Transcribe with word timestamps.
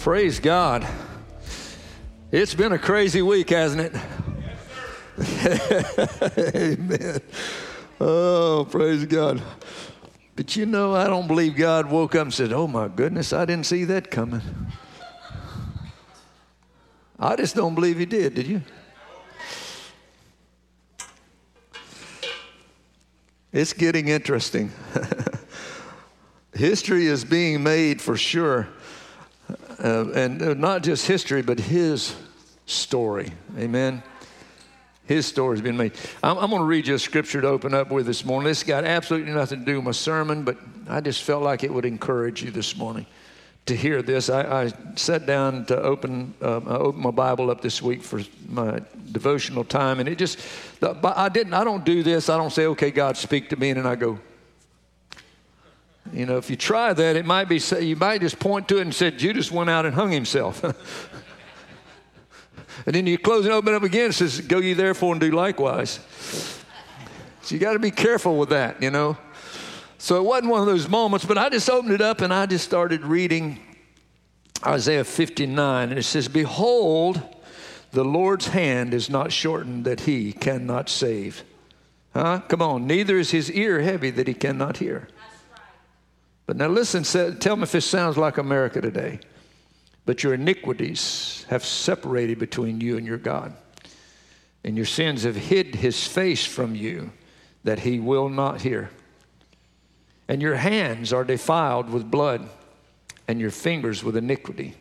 Praise 0.00 0.40
God. 0.40 0.86
It's 2.32 2.54
been 2.54 2.72
a 2.72 2.78
crazy 2.78 3.20
week, 3.20 3.50
hasn't 3.50 3.82
it? 3.82 3.94
Amen. 6.56 7.20
Oh, 8.00 8.66
praise 8.70 9.04
God. 9.04 9.42
But 10.36 10.56
you 10.56 10.64
know, 10.64 10.94
I 10.94 11.06
don't 11.06 11.26
believe 11.26 11.54
God 11.54 11.90
woke 11.90 12.14
up 12.14 12.22
and 12.22 12.32
said, 12.32 12.50
Oh 12.50 12.66
my 12.66 12.88
goodness, 12.88 13.34
I 13.34 13.44
didn't 13.44 13.66
see 13.66 13.84
that 13.84 14.10
coming. 14.10 14.40
I 17.18 17.36
just 17.36 17.54
don't 17.54 17.74
believe 17.74 17.98
He 17.98 18.06
did, 18.06 18.32
did 18.36 18.46
you? 18.46 18.62
It's 23.52 23.74
getting 23.74 24.08
interesting. 24.08 24.72
History 26.54 27.04
is 27.04 27.22
being 27.22 27.62
made 27.62 28.00
for 28.00 28.16
sure. 28.16 28.66
Uh, 29.82 30.10
and 30.10 30.42
uh, 30.42 30.54
not 30.54 30.82
just 30.82 31.06
history, 31.06 31.42
but 31.42 31.58
his 31.58 32.14
story. 32.66 33.32
Amen. 33.58 34.02
His 35.06 35.26
story 35.26 35.56
has 35.56 35.62
been 35.62 35.76
made. 35.76 35.92
I'm, 36.22 36.38
I'm 36.38 36.50
going 36.50 36.60
to 36.60 36.66
read 36.66 36.86
you 36.86 36.94
a 36.94 36.98
scripture 36.98 37.40
to 37.40 37.48
open 37.48 37.74
up 37.74 37.90
with 37.90 38.06
this 38.06 38.24
morning. 38.24 38.48
This 38.48 38.62
got 38.62 38.84
absolutely 38.84 39.32
nothing 39.32 39.60
to 39.60 39.64
do 39.64 39.76
with 39.76 39.84
my 39.84 39.90
sermon, 39.92 40.44
but 40.44 40.56
I 40.88 41.00
just 41.00 41.22
felt 41.22 41.42
like 41.42 41.64
it 41.64 41.72
would 41.72 41.84
encourage 41.84 42.42
you 42.42 42.50
this 42.50 42.76
morning 42.76 43.06
to 43.66 43.74
hear 43.74 44.02
this. 44.02 44.28
I, 44.28 44.64
I 44.64 44.72
sat 44.96 45.26
down 45.26 45.64
to 45.66 45.80
open, 45.80 46.34
uh, 46.42 46.60
I 46.66 46.76
opened 46.76 47.02
my 47.02 47.10
Bible 47.10 47.50
up 47.50 47.60
this 47.60 47.80
week 47.80 48.02
for 48.02 48.20
my 48.48 48.80
devotional 49.12 49.64
time, 49.64 49.98
and 49.98 50.08
it 50.08 50.18
just, 50.18 50.38
I 50.82 51.28
didn't, 51.28 51.54
I 51.54 51.64
don't 51.64 51.84
do 51.84 52.02
this. 52.02 52.28
I 52.28 52.36
don't 52.36 52.52
say, 52.52 52.66
okay, 52.66 52.90
God, 52.90 53.16
speak 53.16 53.48
to 53.50 53.56
me, 53.56 53.70
and 53.70 53.78
then 53.78 53.86
I 53.86 53.96
go, 53.96 54.18
you 56.12 56.26
know, 56.26 56.38
if 56.38 56.50
you 56.50 56.56
try 56.56 56.92
that, 56.92 57.16
it 57.16 57.24
might 57.24 57.48
be, 57.48 57.60
you 57.80 57.96
might 57.96 58.20
just 58.20 58.38
point 58.38 58.68
to 58.68 58.78
it 58.78 58.82
and 58.82 58.94
say, 58.94 59.10
Judas 59.10 59.50
went 59.50 59.70
out 59.70 59.86
and 59.86 59.94
hung 59.94 60.10
himself. 60.10 60.62
and 60.64 60.74
then 62.94 63.06
you 63.06 63.18
close 63.18 63.44
and 63.44 63.54
open 63.54 63.74
up 63.74 63.82
again, 63.82 64.10
it 64.10 64.14
says, 64.14 64.40
Go 64.40 64.58
ye 64.58 64.72
therefore 64.72 65.12
and 65.12 65.20
do 65.20 65.30
likewise. 65.30 66.00
So 67.42 67.54
you 67.54 67.60
got 67.60 67.74
to 67.74 67.78
be 67.78 67.90
careful 67.90 68.38
with 68.38 68.50
that, 68.50 68.82
you 68.82 68.90
know. 68.90 69.16
So 69.98 70.16
it 70.16 70.24
wasn't 70.24 70.50
one 70.50 70.60
of 70.60 70.66
those 70.66 70.88
moments, 70.88 71.26
but 71.26 71.38
I 71.38 71.48
just 71.48 71.68
opened 71.68 71.92
it 71.92 72.00
up 72.00 72.22
and 72.22 72.32
I 72.32 72.46
just 72.46 72.64
started 72.64 73.04
reading 73.04 73.60
Isaiah 74.66 75.04
59. 75.04 75.90
And 75.90 75.98
it 75.98 76.04
says, 76.04 76.26
Behold, 76.26 77.22
the 77.92 78.04
Lord's 78.04 78.48
hand 78.48 78.94
is 78.94 79.10
not 79.10 79.32
shortened 79.32 79.84
that 79.84 80.00
he 80.00 80.32
cannot 80.32 80.88
save. 80.88 81.44
Huh? 82.14 82.40
Come 82.48 82.62
on. 82.62 82.86
Neither 82.86 83.18
is 83.18 83.30
his 83.30 83.50
ear 83.50 83.82
heavy 83.82 84.10
that 84.10 84.26
he 84.26 84.34
cannot 84.34 84.78
hear. 84.78 85.08
But 86.50 86.56
now 86.56 86.66
listen, 86.66 87.04
tell 87.38 87.54
me 87.54 87.62
if 87.62 87.70
this 87.70 87.86
sounds 87.86 88.16
like 88.18 88.36
America 88.36 88.80
today. 88.80 89.20
But 90.04 90.24
your 90.24 90.34
iniquities 90.34 91.46
have 91.48 91.64
separated 91.64 92.40
between 92.40 92.80
you 92.80 92.96
and 92.96 93.06
your 93.06 93.18
God, 93.18 93.54
and 94.64 94.76
your 94.76 94.84
sins 94.84 95.22
have 95.22 95.36
hid 95.36 95.76
his 95.76 96.08
face 96.08 96.44
from 96.44 96.74
you 96.74 97.12
that 97.62 97.78
he 97.78 98.00
will 98.00 98.28
not 98.28 98.62
hear. 98.62 98.90
And 100.26 100.42
your 100.42 100.56
hands 100.56 101.12
are 101.12 101.22
defiled 101.22 101.88
with 101.88 102.10
blood, 102.10 102.48
and 103.28 103.40
your 103.40 103.52
fingers 103.52 104.02
with 104.02 104.16
iniquity. 104.16 104.74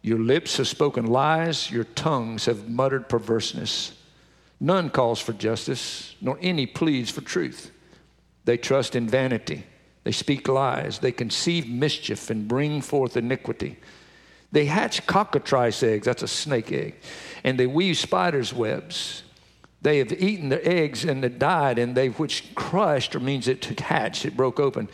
Your 0.00 0.20
lips 0.20 0.56
have 0.56 0.68
spoken 0.68 1.04
lies, 1.04 1.70
your 1.70 1.84
tongues 1.84 2.46
have 2.46 2.70
muttered 2.70 3.10
perverseness. 3.10 3.92
None 4.58 4.88
calls 4.88 5.20
for 5.20 5.34
justice, 5.34 6.16
nor 6.22 6.38
any 6.40 6.64
pleads 6.64 7.10
for 7.10 7.20
truth. 7.20 7.72
They 8.46 8.56
trust 8.56 8.96
in 8.96 9.06
vanity 9.06 9.64
they 10.04 10.12
speak 10.12 10.48
lies. 10.48 10.98
They 10.98 11.12
conceive 11.12 11.68
mischief 11.68 12.30
and 12.30 12.46
bring 12.46 12.82
forth 12.82 13.16
iniquity. 13.16 13.78
They 14.52 14.66
hatch 14.66 15.06
cockatrice 15.06 15.82
eggs, 15.82 16.04
that's 16.04 16.22
a 16.22 16.28
snake 16.28 16.70
egg, 16.70 16.94
and 17.42 17.58
they 17.58 17.66
weave 17.66 17.96
spiders' 17.96 18.54
webs. 18.54 19.24
They 19.82 19.98
have 19.98 20.12
eaten 20.12 20.48
their 20.48 20.66
eggs 20.66 21.04
and 21.04 21.24
they 21.24 21.28
died, 21.28 21.78
and 21.78 21.94
they 21.94 22.08
which 22.08 22.54
crushed, 22.54 23.16
or 23.16 23.20
means 23.20 23.48
it 23.48 23.64
hatched, 23.80 24.24
it 24.24 24.36
broke 24.36 24.60
open. 24.60 24.88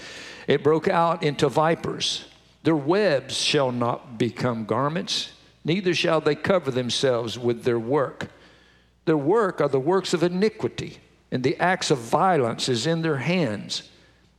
It 0.48 0.64
broke 0.64 0.88
out 0.88 1.22
into 1.22 1.48
vipers. 1.48 2.24
Their 2.62 2.76
webs 2.76 3.36
shall 3.36 3.70
not 3.70 4.18
become 4.18 4.64
garments, 4.64 5.32
neither 5.64 5.94
shall 5.94 6.20
they 6.20 6.34
cover 6.34 6.70
themselves 6.70 7.38
with 7.38 7.64
their 7.64 7.78
work. 7.78 8.28
Their 9.04 9.16
work 9.16 9.60
are 9.60 9.68
the 9.68 9.78
works 9.78 10.14
of 10.14 10.22
iniquity, 10.22 10.98
and 11.30 11.42
the 11.42 11.56
acts 11.58 11.90
of 11.90 11.98
violence 11.98 12.68
is 12.68 12.86
in 12.86 13.02
their 13.02 13.18
hands. 13.18 13.82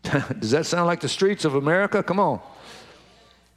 Does 0.39 0.51
that 0.51 0.66
sound 0.66 0.88
like 0.88 1.01
the 1.01 1.09
streets 1.09 1.45
of 1.45 1.56
America? 1.56 2.01
Come 2.03 2.19
on. 2.19 2.41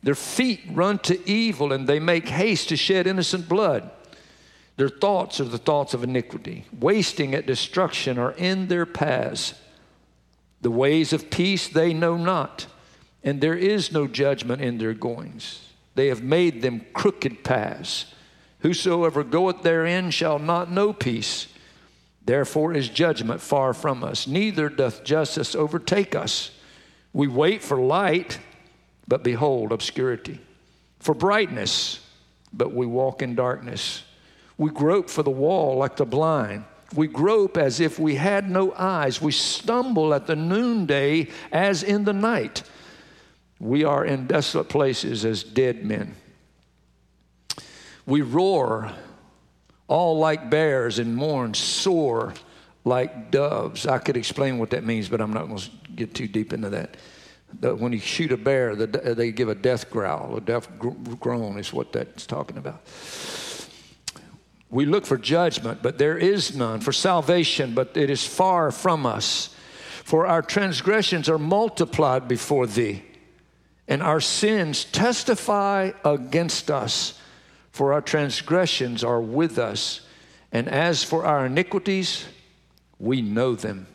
Their 0.02 0.14
feet 0.14 0.60
run 0.70 0.98
to 1.00 1.28
evil 1.28 1.72
and 1.72 1.88
they 1.88 1.98
make 1.98 2.28
haste 2.28 2.68
to 2.68 2.76
shed 2.76 3.06
innocent 3.06 3.48
blood. 3.48 3.90
Their 4.76 4.88
thoughts 4.88 5.40
are 5.40 5.44
the 5.44 5.58
thoughts 5.58 5.94
of 5.94 6.02
iniquity. 6.02 6.66
Wasting 6.78 7.34
at 7.34 7.46
destruction 7.46 8.18
are 8.18 8.32
in 8.32 8.68
their 8.68 8.86
paths. 8.86 9.54
The 10.60 10.70
ways 10.70 11.12
of 11.12 11.30
peace 11.30 11.68
they 11.68 11.94
know 11.94 12.16
not, 12.16 12.66
and 13.22 13.40
there 13.40 13.54
is 13.54 13.92
no 13.92 14.06
judgment 14.06 14.62
in 14.62 14.78
their 14.78 14.94
goings. 14.94 15.68
They 15.94 16.08
have 16.08 16.22
made 16.22 16.62
them 16.62 16.86
crooked 16.92 17.44
paths. 17.44 18.06
Whosoever 18.60 19.22
goeth 19.22 19.62
therein 19.62 20.10
shall 20.10 20.38
not 20.38 20.70
know 20.70 20.92
peace. 20.92 21.48
Therefore 22.26 22.72
is 22.72 22.88
judgment 22.88 23.40
far 23.40 23.74
from 23.74 24.02
us, 24.02 24.26
neither 24.26 24.68
doth 24.68 25.04
justice 25.04 25.54
overtake 25.54 26.14
us. 26.14 26.50
We 27.12 27.28
wait 27.28 27.62
for 27.62 27.78
light, 27.78 28.38
but 29.06 29.22
behold 29.22 29.72
obscurity. 29.72 30.40
For 31.00 31.14
brightness, 31.14 32.00
but 32.52 32.72
we 32.72 32.86
walk 32.86 33.20
in 33.20 33.34
darkness. 33.34 34.02
We 34.56 34.70
grope 34.70 35.10
for 35.10 35.22
the 35.22 35.30
wall 35.30 35.76
like 35.76 35.96
the 35.96 36.06
blind. 36.06 36.64
We 36.94 37.08
grope 37.08 37.56
as 37.56 37.80
if 37.80 37.98
we 37.98 38.14
had 38.14 38.48
no 38.48 38.72
eyes. 38.72 39.20
We 39.20 39.32
stumble 39.32 40.14
at 40.14 40.26
the 40.26 40.36
noonday 40.36 41.28
as 41.52 41.82
in 41.82 42.04
the 42.04 42.12
night. 42.12 42.62
We 43.58 43.84
are 43.84 44.04
in 44.04 44.26
desolate 44.26 44.68
places 44.68 45.24
as 45.24 45.42
dead 45.42 45.84
men. 45.84 46.14
We 48.06 48.22
roar 48.22 48.92
all 49.88 50.18
like 50.18 50.50
bears 50.50 50.98
and 50.98 51.14
mourn, 51.16 51.54
sore 51.54 52.34
like 52.84 53.30
doves. 53.30 53.86
I 53.86 53.98
could 53.98 54.16
explain 54.16 54.58
what 54.58 54.70
that 54.70 54.84
means, 54.84 55.08
but 55.08 55.20
I'm 55.20 55.32
not 55.32 55.46
going 55.46 55.58
to 55.58 55.70
get 55.94 56.14
too 56.14 56.28
deep 56.28 56.52
into 56.52 56.70
that. 56.70 56.96
when 57.78 57.92
you 57.92 57.98
shoot 57.98 58.32
a 58.32 58.36
bear, 58.36 58.74
the, 58.74 58.86
they 58.86 59.32
give 59.32 59.48
a 59.48 59.54
death 59.54 59.90
growl. 59.90 60.36
A 60.36 60.40
death 60.40 60.68
groan 60.78 61.58
is 61.58 61.72
what 61.72 61.92
that's 61.92 62.26
talking 62.26 62.58
about. 62.58 62.82
We 64.70 64.86
look 64.86 65.06
for 65.06 65.16
judgment, 65.16 65.82
but 65.82 65.98
there 65.98 66.18
is 66.18 66.56
none. 66.56 66.80
For 66.80 66.92
salvation, 66.92 67.74
but 67.74 67.96
it 67.96 68.10
is 68.10 68.26
far 68.26 68.72
from 68.72 69.06
us. 69.06 69.54
For 70.02 70.26
our 70.26 70.42
transgressions 70.42 71.28
are 71.28 71.38
multiplied 71.38 72.28
before 72.28 72.66
thee, 72.66 73.02
and 73.88 74.02
our 74.02 74.20
sins 74.20 74.84
testify 74.84 75.92
against 76.04 76.70
us 76.70 77.18
for 77.74 77.92
our 77.92 78.00
transgressions 78.00 79.02
are 79.02 79.20
with 79.20 79.58
us, 79.58 80.02
and 80.52 80.68
as 80.68 81.02
for 81.02 81.24
our 81.24 81.46
iniquities, 81.46 82.24
we 83.00 83.20
know 83.20 83.56
them. 83.56 83.88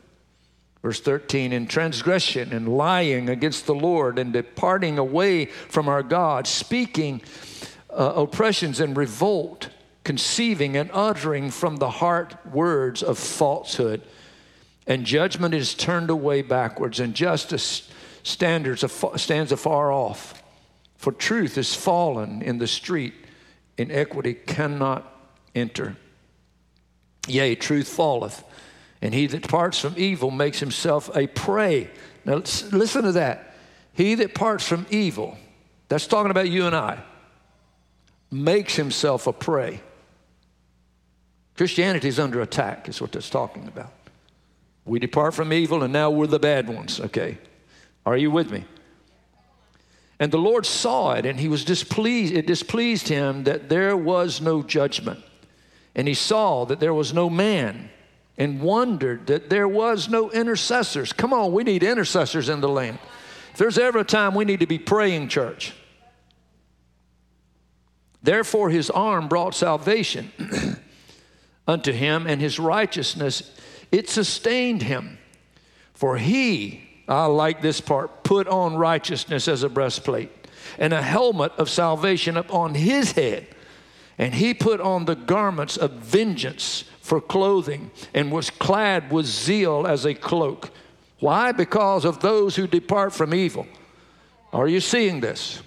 Verse 0.82 1.00
13, 1.00 1.54
in 1.54 1.66
transgression 1.66 2.52
and 2.52 2.68
lying 2.68 3.30
against 3.30 3.68
the 3.68 3.74
Lord 3.74 4.20
and 4.20 4.34
departing 4.34 4.98
away 4.98 5.46
from 5.46 5.88
our 5.88 6.04
God, 6.04 6.46
speaking 6.46 7.22
uh, 7.90 8.12
oppressions 8.18 8.82
and 8.82 8.98
revolt, 8.98 9.70
conceiving 10.04 10.76
and 10.76 10.92
uttering 10.92 11.50
from 11.50 11.78
the 11.78 11.90
heart 11.90 12.36
words 12.48 13.02
of 13.02 13.18
falsehood. 13.18 14.02
And 14.88 15.06
judgment 15.06 15.54
is 15.54 15.74
turned 15.74 16.10
away 16.10 16.42
backwards, 16.42 17.00
and 17.00 17.16
justice 17.16 17.90
standards 18.24 18.84
stands 19.16 19.54
afar 19.54 19.90
off. 19.90 20.44
For 20.98 21.14
truth 21.14 21.58
is 21.58 21.74
fallen 21.74 22.42
in 22.42 22.58
the 22.58 22.68
street 22.68 23.14
inequity 23.80 24.34
cannot 24.34 25.12
enter. 25.56 25.96
Yea, 27.28 27.56
truth 27.56 27.88
falleth, 27.88 28.44
and 29.02 29.14
he 29.14 29.28
that 29.28 29.48
parts 29.48 29.80
from 29.80 29.94
evil 29.98 30.32
makes 30.32 30.60
himself 30.60 31.16
a 31.16 31.28
prey. 31.28 31.90
Now, 32.26 32.36
listen 32.36 33.04
to 33.04 33.14
that. 33.14 33.56
He 33.94 34.16
that 34.16 34.34
parts 34.34 34.68
from 34.68 34.86
evil, 34.90 35.38
that's 35.88 36.08
talking 36.08 36.32
about 36.32 36.50
you 36.50 36.66
and 36.66 36.76
I, 36.76 37.04
makes 38.32 38.76
himself 38.76 39.28
a 39.28 39.34
prey. 39.34 39.82
Christianity 41.56 42.08
is 42.08 42.20
under 42.20 42.42
attack, 42.42 42.88
is 42.88 43.02
what 43.02 43.12
that's 43.12 43.30
talking 43.30 43.68
about. 43.68 43.92
We 44.86 45.00
depart 45.00 45.34
from 45.34 45.52
evil, 45.52 45.84
and 45.84 45.92
now 45.92 46.10
we're 46.10 46.28
the 46.28 46.40
bad 46.40 46.70
ones, 46.70 47.00
okay? 47.00 47.38
Are 48.06 48.18
you 48.18 48.32
with 48.32 48.52
me? 48.52 48.66
And 50.20 50.32
the 50.32 50.38
Lord 50.38 50.66
saw 50.66 51.14
it, 51.14 51.26
and 51.26 51.40
he 51.40 51.48
was 51.48 51.64
displeased. 51.64 52.34
It 52.34 52.46
displeased 52.46 53.08
him 53.08 53.46
that 53.46 53.70
there 53.70 53.96
was 53.96 54.42
no 54.42 54.62
judgment. 54.62 55.24
And 55.96 56.08
he 56.08 56.14
saw 56.14 56.66
that 56.66 56.80
there 56.80 56.94
was 56.94 57.14
no 57.14 57.30
man, 57.30 57.90
and 58.38 58.62
wondered 58.62 59.28
that 59.28 59.50
there 59.50 59.68
was 59.68 60.10
no 60.10 60.30
intercessors. 60.32 61.14
Come 61.14 61.34
on, 61.34 61.54
we 61.54 61.64
need 61.64 61.84
intercessors 61.84 62.50
in 62.50 62.62
the 62.62 62.70
land. 62.70 63.00
If 63.54 63.58
there's 63.58 63.78
ever 63.78 64.00
a 64.00 64.04
time 64.04 64.36
we 64.36 64.46
need 64.46 64.60
to 64.60 64.68
be 64.68 64.78
praying, 64.78 65.30
church, 65.30 65.74
Therefore, 68.22 68.70
his 68.70 68.90
arm 68.90 69.28
brought 69.28 69.56
salvation 69.56 70.32
unto 71.68 71.92
him, 71.92 72.28
and 72.28 72.42
his 72.42 72.60
righteousness, 72.60 73.56
it 73.92 74.10
sustained 74.10 74.84
him. 74.84 75.18
For 75.94 76.18
he, 76.18 76.89
I 77.10 77.26
like 77.26 77.62
this 77.62 77.82
part, 77.82 78.24
put 78.24 78.48
on 78.48 78.76
righteousness 78.76 79.48
as 79.48 79.64
a 79.64 79.70
breastplate, 79.70 80.32
and 80.78 80.94
a 80.94 81.02
helmet 81.02 81.52
of 81.58 81.70
salvation 81.70 82.38
upon 82.38 82.76
his 82.76 83.14
head. 83.14 83.48
And 84.20 84.36
he 84.36 84.54
put 84.54 84.80
on 84.80 85.06
the 85.06 85.16
garments 85.16 85.76
of 85.76 85.92
vengeance 85.92 86.84
for 87.02 87.20
clothing, 87.20 87.90
and 88.14 88.32
was 88.32 88.52
clad 88.52 89.12
with 89.12 89.26
zeal 89.26 89.88
as 89.88 90.06
a 90.06 90.14
cloak. 90.14 90.70
Why? 91.20 91.52
Because 91.52 92.06
of 92.06 92.20
those 92.20 92.56
who 92.56 92.68
depart 92.68 93.12
from 93.12 93.34
evil. 93.34 93.66
Are 94.54 94.68
you 94.68 94.80
seeing 94.80 95.20
this? 95.20 95.64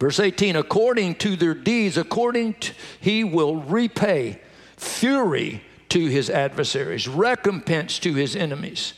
Verse 0.00 0.18
18, 0.18 0.56
according 0.56 1.16
to 1.16 1.36
their 1.36 1.54
deeds, 1.54 1.98
according 1.98 2.54
to, 2.54 2.72
he 3.00 3.24
will 3.24 3.56
repay 3.56 4.40
fury 4.76 5.62
to 5.88 6.06
his 6.06 6.30
adversaries, 6.30 7.08
recompense 7.08 7.98
to 8.00 8.14
his 8.14 8.34
enemies. 8.36 8.94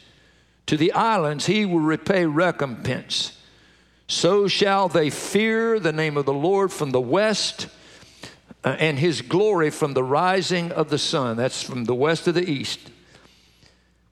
To 0.66 0.76
the 0.76 0.92
islands 0.92 1.46
he 1.46 1.64
will 1.64 1.80
repay 1.80 2.26
recompense. 2.26 3.38
So 4.06 4.48
shall 4.48 4.88
they 4.88 5.10
fear 5.10 5.78
the 5.78 5.92
name 5.92 6.16
of 6.16 6.24
the 6.24 6.32
Lord 6.32 6.72
from 6.72 6.90
the 6.90 7.00
west 7.00 7.68
uh, 8.64 8.76
and 8.78 8.98
his 8.98 9.22
glory 9.22 9.70
from 9.70 9.94
the 9.94 10.02
rising 10.02 10.72
of 10.72 10.90
the 10.90 10.98
sun. 10.98 11.36
That's 11.36 11.62
from 11.62 11.84
the 11.84 11.94
west 11.94 12.24
to 12.24 12.32
the 12.32 12.48
east. 12.48 12.80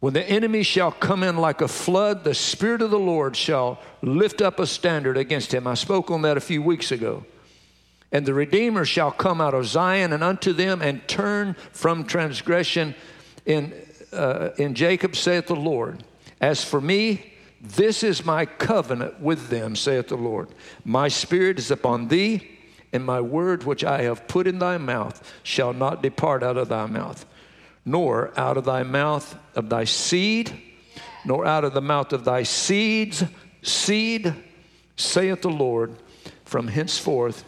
When 0.00 0.12
the 0.12 0.28
enemy 0.28 0.62
shall 0.62 0.92
come 0.92 1.22
in 1.22 1.36
like 1.36 1.60
a 1.60 1.68
flood, 1.68 2.22
the 2.22 2.34
Spirit 2.34 2.82
of 2.82 2.90
the 2.90 2.98
Lord 2.98 3.36
shall 3.36 3.80
lift 4.02 4.40
up 4.40 4.60
a 4.60 4.66
standard 4.66 5.16
against 5.16 5.52
him. 5.52 5.66
I 5.66 5.74
spoke 5.74 6.10
on 6.10 6.22
that 6.22 6.36
a 6.36 6.40
few 6.40 6.62
weeks 6.62 6.92
ago. 6.92 7.24
And 8.12 8.24
the 8.24 8.34
Redeemer 8.34 8.84
shall 8.84 9.10
come 9.10 9.40
out 9.40 9.54
of 9.54 9.66
Zion 9.66 10.12
and 10.12 10.22
unto 10.22 10.52
them 10.52 10.80
and 10.80 11.06
turn 11.08 11.56
from 11.72 12.04
transgression 12.04 12.94
in, 13.44 13.74
uh, 14.12 14.50
in 14.58 14.74
Jacob, 14.74 15.16
saith 15.16 15.46
the 15.46 15.56
Lord. 15.56 16.04
As 16.40 16.64
for 16.64 16.80
me, 16.80 17.32
this 17.60 18.02
is 18.02 18.24
my 18.24 18.46
covenant 18.46 19.20
with 19.20 19.48
them, 19.48 19.74
saith 19.74 20.08
the 20.08 20.16
Lord. 20.16 20.48
My 20.84 21.08
spirit 21.08 21.58
is 21.58 21.70
upon 21.70 22.08
thee, 22.08 22.48
and 22.92 23.04
my 23.04 23.20
word 23.20 23.64
which 23.64 23.84
I 23.84 24.02
have 24.02 24.28
put 24.28 24.46
in 24.46 24.58
thy 24.58 24.78
mouth 24.78 25.22
shall 25.42 25.72
not 25.72 26.02
depart 26.02 26.42
out 26.42 26.56
of 26.56 26.68
thy 26.68 26.86
mouth 26.86 27.26
nor 27.86 28.38
out 28.38 28.58
of 28.58 28.64
thy 28.64 28.82
mouth 28.82 29.38
of 29.54 29.70
thy 29.70 29.84
seed, 29.84 30.52
nor 31.24 31.46
out 31.46 31.64
of 31.64 31.72
the 31.72 31.80
mouth 31.80 32.12
of 32.12 32.24
thy 32.24 32.42
seeds, 32.42 33.22
seed, 33.62 34.34
saith 34.96 35.40
the 35.42 35.48
Lord, 35.48 35.94
from 36.44 36.66
henceforth 36.66 37.44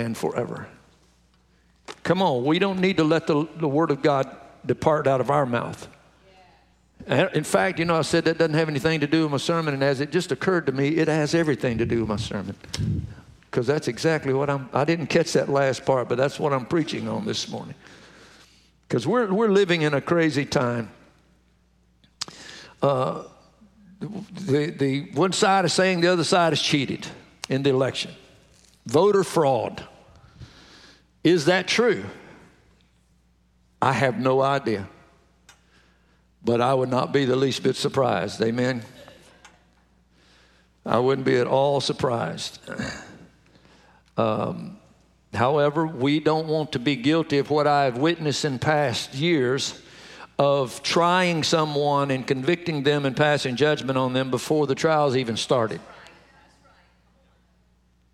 and 0.00 0.16
forever. 0.16 0.68
Come 2.02 2.22
on, 2.22 2.44
we 2.44 2.58
don't 2.58 2.80
need 2.80 2.96
to 2.98 3.04
let 3.04 3.26
the, 3.26 3.46
the 3.56 3.68
word 3.68 3.90
of 3.90 4.02
God 4.02 4.34
depart 4.64 5.06
out 5.06 5.20
of 5.20 5.30
our 5.30 5.46
mouth. 5.46 5.88
In 7.06 7.44
fact, 7.44 7.78
you 7.78 7.84
know, 7.84 7.96
I 7.96 8.02
said 8.02 8.24
that 8.24 8.38
doesn't 8.38 8.54
have 8.54 8.68
anything 8.68 9.00
to 9.00 9.06
do 9.06 9.22
with 9.22 9.32
my 9.32 9.38
sermon, 9.38 9.74
and 9.74 9.82
as 9.82 10.00
it 10.00 10.12
just 10.12 10.32
occurred 10.32 10.66
to 10.66 10.72
me, 10.72 10.88
it 10.88 11.08
has 11.08 11.34
everything 11.34 11.78
to 11.78 11.86
do 11.86 12.00
with 12.00 12.08
my 12.08 12.16
sermon. 12.16 12.56
Because 13.50 13.66
that's 13.66 13.88
exactly 13.88 14.32
what 14.32 14.50
I'm, 14.50 14.68
I 14.72 14.84
didn't 14.84 15.06
catch 15.06 15.32
that 15.32 15.48
last 15.48 15.84
part, 15.84 16.08
but 16.08 16.18
that's 16.18 16.38
what 16.38 16.52
I'm 16.52 16.66
preaching 16.66 17.08
on 17.08 17.24
this 17.24 17.48
morning 17.48 17.74
because 18.90 19.06
we're, 19.06 19.32
we're 19.32 19.50
living 19.50 19.82
in 19.82 19.94
a 19.94 20.00
crazy 20.00 20.44
time. 20.44 20.90
Uh, 22.82 23.22
the, 24.00 24.74
the 24.76 25.10
one 25.12 25.30
side 25.30 25.64
is 25.64 25.72
saying 25.72 26.00
the 26.00 26.08
other 26.08 26.24
side 26.24 26.52
is 26.52 26.60
cheated 26.60 27.06
in 27.48 27.62
the 27.62 27.70
election. 27.70 28.10
Voter 28.86 29.22
fraud. 29.22 29.86
Is 31.22 31.46
that 31.46 31.68
true? 31.68 32.04
I 33.80 33.92
have 33.92 34.18
no 34.18 34.40
idea. 34.40 34.88
But 36.44 36.60
I 36.60 36.72
would 36.72 36.88
not 36.88 37.12
be 37.12 37.24
the 37.24 37.36
least 37.36 37.62
bit 37.62 37.76
surprised. 37.76 38.40
Amen. 38.42 38.82
I 40.86 40.98
wouldn't 40.98 41.26
be 41.26 41.36
at 41.36 41.46
all 41.46 41.80
surprised. 41.80 42.58
Um, 44.16 44.80
However, 45.34 45.86
we 45.86 46.18
don't 46.18 46.48
want 46.48 46.72
to 46.72 46.78
be 46.78 46.96
guilty 46.96 47.38
of 47.38 47.50
what 47.50 47.66
I've 47.66 47.96
witnessed 47.98 48.44
in 48.44 48.58
past 48.58 49.14
years 49.14 49.80
of 50.38 50.82
trying 50.82 51.44
someone 51.44 52.10
and 52.10 52.26
convicting 52.26 52.82
them 52.82 53.04
and 53.06 53.16
passing 53.16 53.56
judgment 53.56 53.96
on 53.96 54.12
them 54.12 54.30
before 54.30 54.66
the 54.66 54.74
trials 54.74 55.16
even 55.16 55.36
started. 55.36 55.80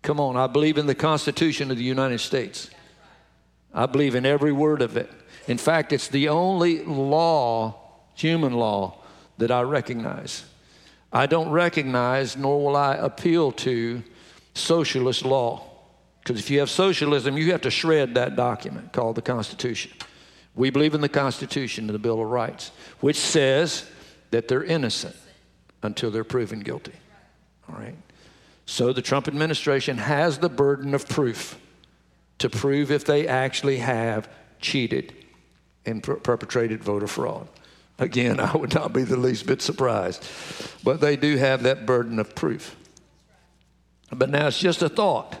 Come 0.03 0.19
on, 0.19 0.37
I 0.37 0.47
believe 0.47 0.77
in 0.77 0.85
the 0.85 0.95
Constitution 0.95 1.71
of 1.71 1.77
the 1.77 1.83
United 1.83 2.19
States. 2.19 2.69
I 3.77 3.85
believe 3.85 4.15
in 4.15 4.25
every 4.25 4.51
word 4.51 4.81
of 4.81 4.97
it. 4.97 5.07
In 5.47 5.59
fact, 5.59 5.93
it's 5.93 6.07
the 6.07 6.29
only 6.29 6.83
law, 6.83 7.79
human 8.15 8.53
law, 8.53 9.03
that 9.37 9.51
I 9.51 9.61
recognize. 9.61 10.45
I 11.13 11.27
don't 11.27 11.51
recognize, 11.51 12.35
nor 12.35 12.65
will 12.65 12.75
I 12.75 12.95
appeal 12.95 13.51
to 13.51 14.01
socialist 14.55 15.23
law. 15.23 15.63
Because 16.23 16.39
if 16.39 16.49
you 16.49 16.57
have 16.59 16.71
socialism, 16.71 17.37
you 17.37 17.51
have 17.51 17.61
to 17.61 17.69
shred 17.69 18.15
that 18.15 18.35
document 18.35 18.93
called 18.93 19.15
the 19.15 19.21
Constitution. 19.21 19.91
We 20.55 20.71
believe 20.71 20.95
in 20.95 21.01
the 21.01 21.07
Constitution 21.07 21.85
and 21.85 21.93
the 21.93 21.99
Bill 21.99 22.19
of 22.19 22.27
Rights, 22.27 22.71
which 22.99 23.17
says 23.17 23.87
that 24.31 24.47
they're 24.47 24.63
innocent 24.63 25.15
until 25.83 26.09
they're 26.09 26.23
proven 26.23 26.61
guilty. 26.61 26.93
All 27.69 27.77
right? 27.77 27.95
So 28.65 28.91
the 28.91 29.03
Trump 29.03 29.27
administration 29.27 29.99
has 29.99 30.39
the 30.39 30.49
burden 30.49 30.95
of 30.95 31.07
proof 31.07 31.59
to 32.39 32.49
prove 32.49 32.91
if 32.91 33.05
they 33.05 33.27
actually 33.27 33.77
have 33.77 34.29
cheated 34.59 35.13
and 35.85 36.03
per- 36.03 36.15
perpetrated 36.15 36.83
voter 36.83 37.07
fraud. 37.07 37.47
Again, 37.99 38.39
I 38.39 38.55
would 38.55 38.73
not 38.73 38.93
be 38.93 39.03
the 39.03 39.17
least 39.17 39.45
bit 39.45 39.61
surprised. 39.61 40.25
But 40.83 41.01
they 41.01 41.15
do 41.15 41.37
have 41.37 41.63
that 41.63 41.85
burden 41.85 42.19
of 42.19 42.35
proof. 42.35 42.75
But 44.11 44.29
now 44.29 44.47
it's 44.47 44.59
just 44.59 44.81
a 44.81 44.89
thought. 44.89 45.35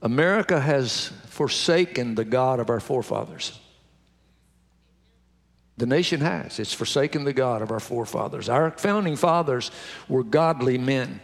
America 0.00 0.60
has 0.60 1.12
forsaken 1.26 2.14
the 2.14 2.24
God 2.24 2.60
of 2.60 2.70
our 2.70 2.80
forefathers. 2.80 3.58
The 5.76 5.86
nation 5.86 6.20
has. 6.20 6.58
It's 6.58 6.72
forsaken 6.72 7.24
the 7.24 7.32
God 7.32 7.62
of 7.62 7.70
our 7.70 7.80
forefathers. 7.80 8.48
Our 8.48 8.72
founding 8.72 9.16
fathers 9.16 9.70
were 10.08 10.24
godly 10.24 10.78
men, 10.78 11.20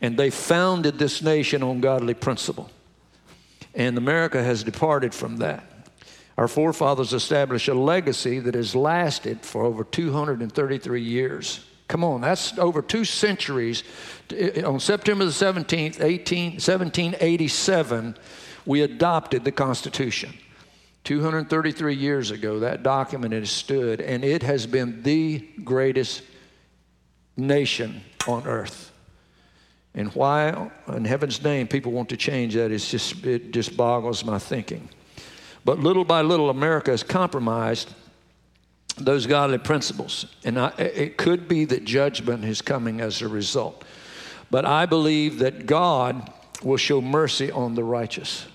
and 0.00 0.18
they 0.18 0.30
founded 0.30 0.98
this 0.98 1.22
nation 1.22 1.62
on 1.62 1.80
godly 1.80 2.14
principle. 2.14 2.70
And 3.74 3.96
America 3.96 4.42
has 4.42 4.62
departed 4.62 5.14
from 5.14 5.38
that. 5.38 5.64
Our 6.38 6.48
forefathers 6.48 7.12
established 7.12 7.68
a 7.68 7.74
legacy 7.74 8.38
that 8.38 8.54
has 8.54 8.74
lasted 8.74 9.42
for 9.42 9.64
over 9.64 9.84
233 9.84 11.02
years. 11.02 11.64
Come 11.88 12.04
on, 12.04 12.22
that's 12.22 12.58
over 12.58 12.80
two 12.80 13.04
centuries. 13.04 13.84
Eh, 14.30 14.62
on 14.62 14.80
September 14.80 15.24
the 15.24 15.30
17th, 15.30 16.02
18, 16.02 16.52
1787, 16.52 18.16
we 18.64 18.82
adopted 18.82 19.44
the 19.44 19.52
Constitution. 19.52 20.32
233 21.04 21.94
years 21.94 22.30
ago, 22.30 22.60
that 22.60 22.82
document 22.82 23.34
has 23.34 23.50
stood, 23.50 24.00
and 24.00 24.24
it 24.24 24.42
has 24.42 24.66
been 24.66 25.02
the 25.02 25.40
greatest 25.64 26.22
nation 27.36 28.02
on 28.28 28.46
earth. 28.46 28.91
And 29.94 30.08
why, 30.14 30.70
in 30.88 31.04
heaven's 31.04 31.42
name, 31.42 31.68
people 31.68 31.92
want 31.92 32.08
to 32.10 32.16
change 32.16 32.54
that, 32.54 32.70
it's 32.70 32.90
just, 32.90 33.24
it 33.26 33.52
just 33.52 33.76
boggles 33.76 34.24
my 34.24 34.38
thinking. 34.38 34.88
But 35.64 35.78
little 35.78 36.04
by 36.04 36.22
little, 36.22 36.50
America 36.50 36.90
has 36.90 37.02
compromised 37.02 37.92
those 38.96 39.26
godly 39.26 39.58
principles. 39.58 40.26
And 40.44 40.58
I, 40.58 40.68
it 40.78 41.16
could 41.16 41.46
be 41.46 41.64
that 41.66 41.84
judgment 41.84 42.44
is 42.44 42.62
coming 42.62 43.00
as 43.00 43.22
a 43.22 43.28
result. 43.28 43.84
But 44.50 44.64
I 44.64 44.86
believe 44.86 45.38
that 45.38 45.66
God 45.66 46.30
will 46.62 46.76
show 46.76 47.00
mercy 47.00 47.50
on 47.50 47.74
the 47.74 47.84
righteous. 47.84 48.46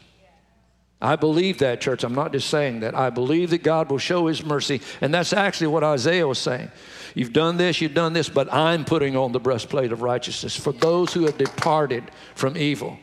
I 1.00 1.16
believe 1.16 1.60
that, 1.60 1.80
church. 1.80 2.04
I'm 2.04 2.16
not 2.16 2.32
just 2.32 2.50
saying 2.50 2.80
that. 2.80 2.96
I 2.96 3.12
believe 3.12 3.52
that 3.52 3.62
God 3.62 3.92
will 3.92 4.00
show 4.00 4.28
his 4.28 4.44
mercy. 4.44 4.82
And 5.00 5.14
that's 5.14 5.32
actually 5.32 5.68
what 5.68 5.84
Isaiah 5.84 6.28
was 6.28 6.40
saying. 6.40 6.72
You've 7.14 7.34
done 7.34 7.58
this, 7.58 7.82
you've 7.82 7.94
done 7.94 8.14
this, 8.14 8.30
but 8.30 8.52
I'm 8.52 8.84
putting 8.84 9.16
on 9.16 9.32
the 9.32 9.40
breastplate 9.40 9.92
of 9.92 10.02
righteousness 10.02 10.56
for 10.56 10.72
those 10.72 11.14
who 11.14 11.26
have 11.26 11.38
departed 11.38 12.04
from 12.36 12.58
evil, 12.58 12.98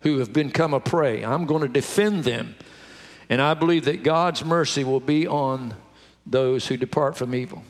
who 0.00 0.18
have 0.18 0.32
become 0.32 0.74
a 0.74 0.80
prey. 0.80 1.24
I'm 1.24 1.46
going 1.46 1.62
to 1.62 1.68
defend 1.68 2.24
them. 2.24 2.56
And 3.28 3.40
I 3.40 3.54
believe 3.54 3.84
that 3.84 4.02
God's 4.02 4.44
mercy 4.44 4.84
will 4.84 5.00
be 5.00 5.26
on 5.26 5.74
those 6.26 6.66
who 6.66 6.76
depart 6.76 7.16
from 7.16 7.34
evil. 7.34 7.62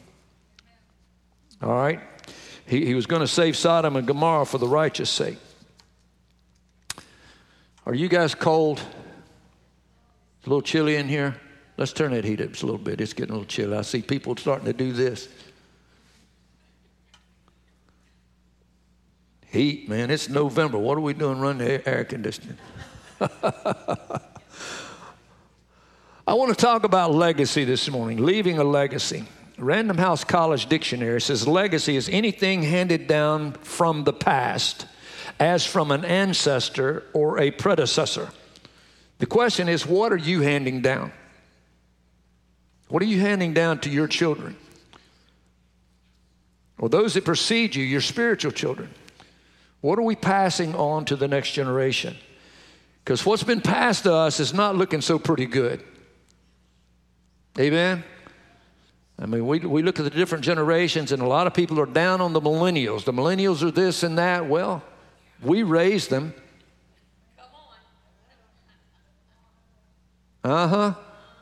All 1.63 1.75
right? 1.75 2.01
He, 2.67 2.85
he 2.85 2.95
was 2.95 3.07
going 3.07 3.21
to 3.21 3.29
save 3.29 3.57
Sodom 3.57 3.97
and 3.97 4.07
Gomorrah 4.07 4.47
for 4.47 4.59
the 4.59 4.69
righteous 4.69 5.11
sake. 5.11 5.39
Are 7.85 7.95
you 7.95 8.09
guys 8.09 8.35
cold? 8.35 8.83
It's 10.47 10.49
a 10.49 10.55
little 10.55 10.63
chilly 10.63 10.95
in 10.95 11.09
here. 11.09 11.35
Let's 11.77 11.93
turn 11.93 12.13
that 12.13 12.25
heat 12.25 12.41
up 12.41 12.51
just 12.51 12.63
a 12.63 12.67
little 12.67 12.79
bit. 12.79 13.01
It's 13.01 13.13
getting 13.13 13.33
a 13.33 13.35
little 13.35 13.49
chilly. 13.49 13.77
I 13.77 13.83
see 13.83 14.01
people 14.01 14.37
starting 14.37 14.67
to 14.67 14.73
do 14.73 14.93
this. 14.93 15.29
Heat, 19.47 19.89
man. 19.89 20.09
It's 20.13 20.29
November. 20.29 20.79
What 20.79 20.97
are 20.99 21.01
we 21.01 21.15
doing 21.15 21.41
running 21.41 21.67
the 21.67 21.89
air 21.89 22.05
conditioning? 22.05 22.57
I 23.21 24.21
want 26.29 26.51
to 26.51 26.57
talk 26.57 26.85
about 26.85 27.13
legacy 27.13 27.65
this 27.65 27.91
morning, 27.91 28.25
leaving 28.25 28.59
a 28.59 28.65
legacy. 28.65 29.25
Random 29.59 29.99
House 29.99 30.23
College 30.23 30.67
Dictionary 30.67 31.21
says 31.23 31.49
legacy 31.49 31.97
is 31.97 32.09
anything 32.09 32.63
handed 32.63 33.09
down 33.09 33.55
from 33.55 34.05
the 34.05 34.13
past 34.13 34.87
as 35.41 35.67
from 35.67 35.91
an 35.91 36.05
ancestor 36.05 37.03
or 37.15 37.41
a 37.41 37.51
predecessor. 37.51 38.29
The 39.19 39.27
question 39.27 39.69
is, 39.69 39.87
what 39.87 40.13
are 40.13 40.19
you 40.19 40.41
handing 40.43 40.83
down? 40.83 41.13
What 42.89 43.03
are 43.03 43.07
you 43.07 43.21
handing 43.21 43.55
down 43.55 43.81
to 43.81 43.91
your 43.91 44.07
children? 44.07 44.57
Or 46.79 46.89
those 46.89 47.15
that 47.15 47.25
precede 47.25 47.75
you, 47.75 47.83
your 47.83 48.03
spiritual 48.03 48.53
children? 48.53 48.91
What 49.81 49.99
are 49.99 50.03
we 50.03 50.17
passing 50.17 50.75
on 50.75 51.05
to 51.07 51.17
the 51.17 51.29
next 51.29 51.53
generation? 51.53 52.17
Because 53.05 53.25
what's 53.25 53.43
been 53.43 53.61
passed 53.61 54.03
to 54.03 54.13
us 54.13 54.41
is 54.41 54.53
not 54.53 54.77
looking 54.77 55.01
so 55.01 55.19
pretty 55.19 55.47
good. 55.47 55.83
Amen? 57.59 58.05
I 59.19 59.27
mean, 59.27 59.47
we, 59.47 59.61
we 59.61 59.83
look 59.83 59.99
at 59.99 60.05
the 60.05 60.11
different 60.11 60.45
generations, 60.45 61.11
and 61.11 61.23
a 61.23 61.27
lot 61.27 61.47
of 61.47 61.55
people 61.55 61.81
are 61.81 61.87
down 61.87 62.21
on 62.21 62.35
the 62.35 62.41
millennials. 62.41 63.05
The 63.05 63.13
millennials 63.13 63.63
are 63.63 63.71
this 63.71 64.03
and 64.03 64.19
that. 64.19 64.47
Well, 64.47 64.83
we 65.43 65.63
raised 65.63 66.11
them. 66.11 66.35
Uh 70.47 70.69
huh. 70.69 70.95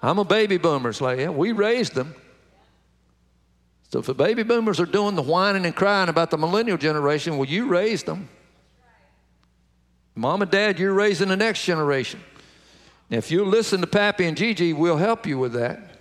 I'm 0.02 0.18
a 0.18 0.25
baby 0.25 0.56
boomer. 0.56 0.88
It's 0.88 1.00
like, 1.00 1.18
yeah, 1.18 1.28
we 1.28 1.52
raised 1.52 1.94
them. 1.94 2.14
So 3.90 3.99
if 3.99 4.06
the 4.06 4.14
baby 4.14 4.42
boomers 4.42 4.80
are 4.80 4.87
doing 4.87 5.14
the 5.14 5.23
whining 5.23 5.66
and 5.66 5.76
crying 5.76 6.08
about 6.08 6.30
the 6.30 6.38
millennial 6.38 6.78
generation, 6.78 7.37
well, 7.37 7.49
you 7.49 7.68
raised 7.68 8.06
them. 8.06 8.28
Mom 10.14 10.40
and 10.40 10.50
dad, 10.50 10.78
you're 10.78 10.94
raising 10.94 11.28
the 11.28 11.37
next 11.37 11.64
generation. 11.64 12.20
Now, 13.11 13.18
if 13.18 13.30
you 13.30 13.44
listen 13.44 13.82
to 13.82 13.87
Pappy 13.87 14.25
and 14.25 14.37
Gigi, 14.37 14.73
we'll 14.73 14.96
help 14.96 15.26
you 15.26 15.38
with 15.38 15.52
that. 15.52 15.99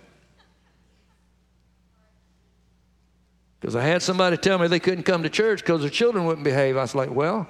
Because 3.60 3.76
I 3.76 3.82
had 3.82 4.02
somebody 4.02 4.38
tell 4.38 4.58
me 4.58 4.66
they 4.66 4.80
couldn't 4.80 5.04
come 5.04 5.22
to 5.24 5.30
church 5.30 5.60
because 5.60 5.82
their 5.82 5.90
children 5.90 6.24
wouldn't 6.24 6.44
behave. 6.44 6.78
I 6.78 6.82
was 6.82 6.94
like, 6.94 7.10
well, 7.10 7.48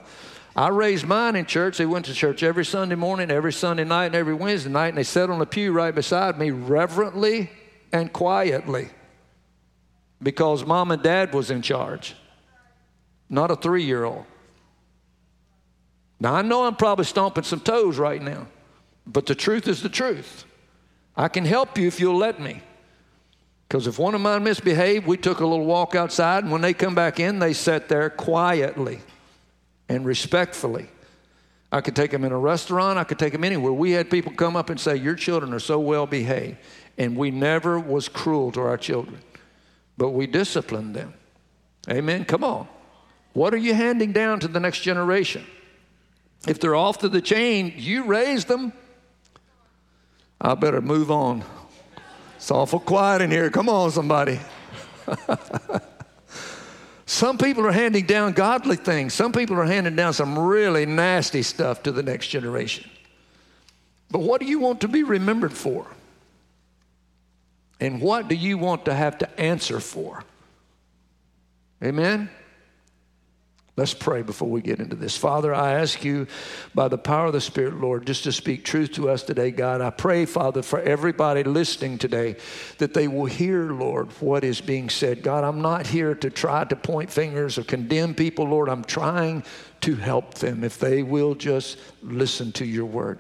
I 0.57 0.69
raised 0.69 1.07
mine 1.07 1.35
in 1.35 1.47
church. 1.47 1.79
They 1.79 1.87
went 1.87 2.07
to 2.07 2.15
church 2.15 2.43
every 2.43 2.65
Sunday 2.65 2.95
morning, 2.95 3.31
every 3.31 3.53
Sunday 3.53 3.85
night, 3.85 4.07
and 4.07 4.15
every 4.15 4.35
Wednesday 4.35 4.71
night, 4.71 4.89
and 4.89 4.99
they 4.99 5.03
sat 5.03 5.31
on 5.31 5.41
the 5.41 5.47
pew 5.47 5.73
right 5.73 5.95
beside 5.95 6.39
me 6.39 6.51
reverently 6.51 7.51
and 7.93 8.13
quietly 8.13 8.89
because 10.23 10.65
mom 10.65 10.93
and 10.93 11.03
dad 11.03 11.35
was 11.35 11.51
in 11.51 11.61
charge, 11.61 12.15
not 13.29 13.51
a 13.51 13.57
three 13.57 13.83
year 13.83 14.05
old. 14.05 14.25
Now, 16.21 16.35
I 16.35 16.43
know 16.43 16.65
I'm 16.65 16.77
probably 16.77 17.05
stomping 17.05 17.45
some 17.45 17.61
toes 17.61 17.99
right 17.99 18.23
now, 18.23 18.47
but 19.07 19.27
the 19.27 19.35
truth 19.35 19.67
is 19.67 19.83
the 19.83 19.89
truth. 19.89 20.45
I 21.17 21.29
can 21.29 21.45
help 21.45 21.77
you 21.77 21.89
if 21.89 21.99
you'll 21.99 22.17
let 22.17 22.41
me. 22.41 22.63
Because 23.69 23.87
if 23.87 23.99
one 23.99 24.15
of 24.15 24.21
mine 24.21 24.45
misbehaved, 24.45 25.07
we 25.07 25.17
took 25.17 25.41
a 25.41 25.47
little 25.47 25.67
walk 25.67 25.97
outside, 25.97 26.45
and 26.45 26.53
when 26.53 26.63
they 26.63 26.75
come 26.75 26.95
back 26.95 27.19
in, 27.19 27.41
they 27.41 27.53
sat 27.53 27.89
there 27.89 28.09
quietly 28.09 29.01
and 29.89 30.05
respectfully. 30.05 30.89
I 31.73 31.81
could 31.81 31.97
take 31.97 32.13
them 32.13 32.25
in 32.25 32.33
a 32.33 32.39
restaurant, 32.39 32.99
I 32.99 33.05
could 33.05 33.19
take 33.19 33.33
them 33.33 33.45
anywhere. 33.45 33.73
We 33.73 33.91
had 33.91 34.09
people 34.11 34.33
come 34.33 34.55
up 34.55 34.71
and 34.71 34.79
say, 34.79 34.97
Your 34.97 35.17
children 35.17 35.53
are 35.53 35.61
so 35.61 35.81
well 35.81 36.07
behaved. 36.07 36.59
And 36.97 37.17
we 37.17 37.33
never 37.33 37.79
was 37.81 38.09
cruel 38.09 38.53
to 38.53 38.61
our 38.61 38.77
children, 38.77 39.19
but 39.99 40.11
we 40.11 40.29
disciplined 40.29 40.95
them. 40.95 41.15
Amen. 41.91 42.25
Come 42.25 42.45
on. 42.45 42.69
What 43.33 43.53
are 43.53 43.59
you 43.59 43.75
handing 43.75 44.13
down 44.13 44.39
to 44.41 44.49
the 44.49 44.61
next 44.61 44.81
generation? 44.81 45.45
If 46.47 46.61
they're 46.61 46.77
off 46.77 46.99
to 46.99 47.09
the 47.09 47.21
chain, 47.21 47.75
you 47.77 48.05
raised 48.05 48.47
them. 48.47 48.73
I 50.41 50.55
better 50.55 50.81
move 50.81 51.11
on. 51.11 51.43
It's 52.37 52.51
awful 52.51 52.79
quiet 52.79 53.23
in 53.23 53.31
here. 53.31 53.51
Come 53.51 53.69
on, 53.69 53.91
somebody. 53.91 54.39
some 57.07 57.37
people 57.37 57.67
are 57.67 57.73
handing 57.73 58.07
down 58.07 58.33
godly 58.33 58.77
things, 58.77 59.13
some 59.13 59.33
people 59.33 59.57
are 59.57 59.65
handing 59.65 59.97
down 59.97 60.13
some 60.13 60.39
really 60.39 60.87
nasty 60.87 61.43
stuff 61.43 61.83
to 61.83 61.93
the 61.93 62.03
next 62.03 62.29
generation. 62.29 62.89
But 64.11 64.21
what 64.21 64.41
do 64.41 64.47
you 64.47 64.59
want 64.59 64.81
to 64.83 64.89
be 64.89 65.03
remembered 65.03 65.53
for? 65.53 65.87
And 67.81 68.01
what 68.01 68.29
do 68.29 68.35
you 68.35 68.57
want 68.57 68.85
to 68.87 68.95
have 68.95 69.19
to 69.19 69.41
answer 69.41 69.81
for? 69.81 70.25
Amen? 71.83 72.31
Let's 73.77 73.93
pray 73.93 74.23
before 74.23 74.49
we 74.49 74.63
get 74.63 74.79
into 74.79 74.95
this. 74.95 75.17
Father, 75.17 75.53
I 75.53 75.73
ask 75.73 76.05
you 76.05 76.29
by 76.77 76.87
the 76.87 76.97
power 76.97 77.27
of 77.27 77.33
the 77.33 77.41
Spirit, 77.41 77.81
Lord, 77.81 78.07
just 78.07 78.23
to 78.23 78.31
speak 78.31 78.65
truth 78.65 78.93
to 78.93 79.11
us 79.11 79.25
today, 79.25 79.51
God. 79.51 79.81
I 79.81 79.91
pray, 79.91 80.27
Father, 80.27 80.63
for 80.63 80.79
everybody 80.79 81.43
listening 81.43 81.99
today 81.99 82.37
that 82.79 82.95
they 82.95 83.09
will 83.09 83.25
hear, 83.25 83.73
Lord, 83.73 84.13
what 84.21 84.45
is 84.45 84.61
being 84.61 84.89
said. 84.89 85.25
God, 85.25 85.43
I'm 85.43 85.61
not 85.61 85.89
here 85.89 86.15
to 86.15 86.31
try 86.31 86.63
to 86.63 86.77
point 86.77 87.11
fingers 87.11 87.59
or 87.59 87.65
condemn 87.65 88.15
people, 88.15 88.47
Lord. 88.47 88.69
I'm 88.69 88.85
trying 88.85 89.43
to 89.81 89.97
help 89.97 90.35
them 90.35 90.63
if 90.63 90.79
they 90.79 91.03
will 91.03 91.35
just 91.35 91.77
listen 92.01 92.53
to 92.53 92.65
your 92.65 92.87
word. 92.87 93.19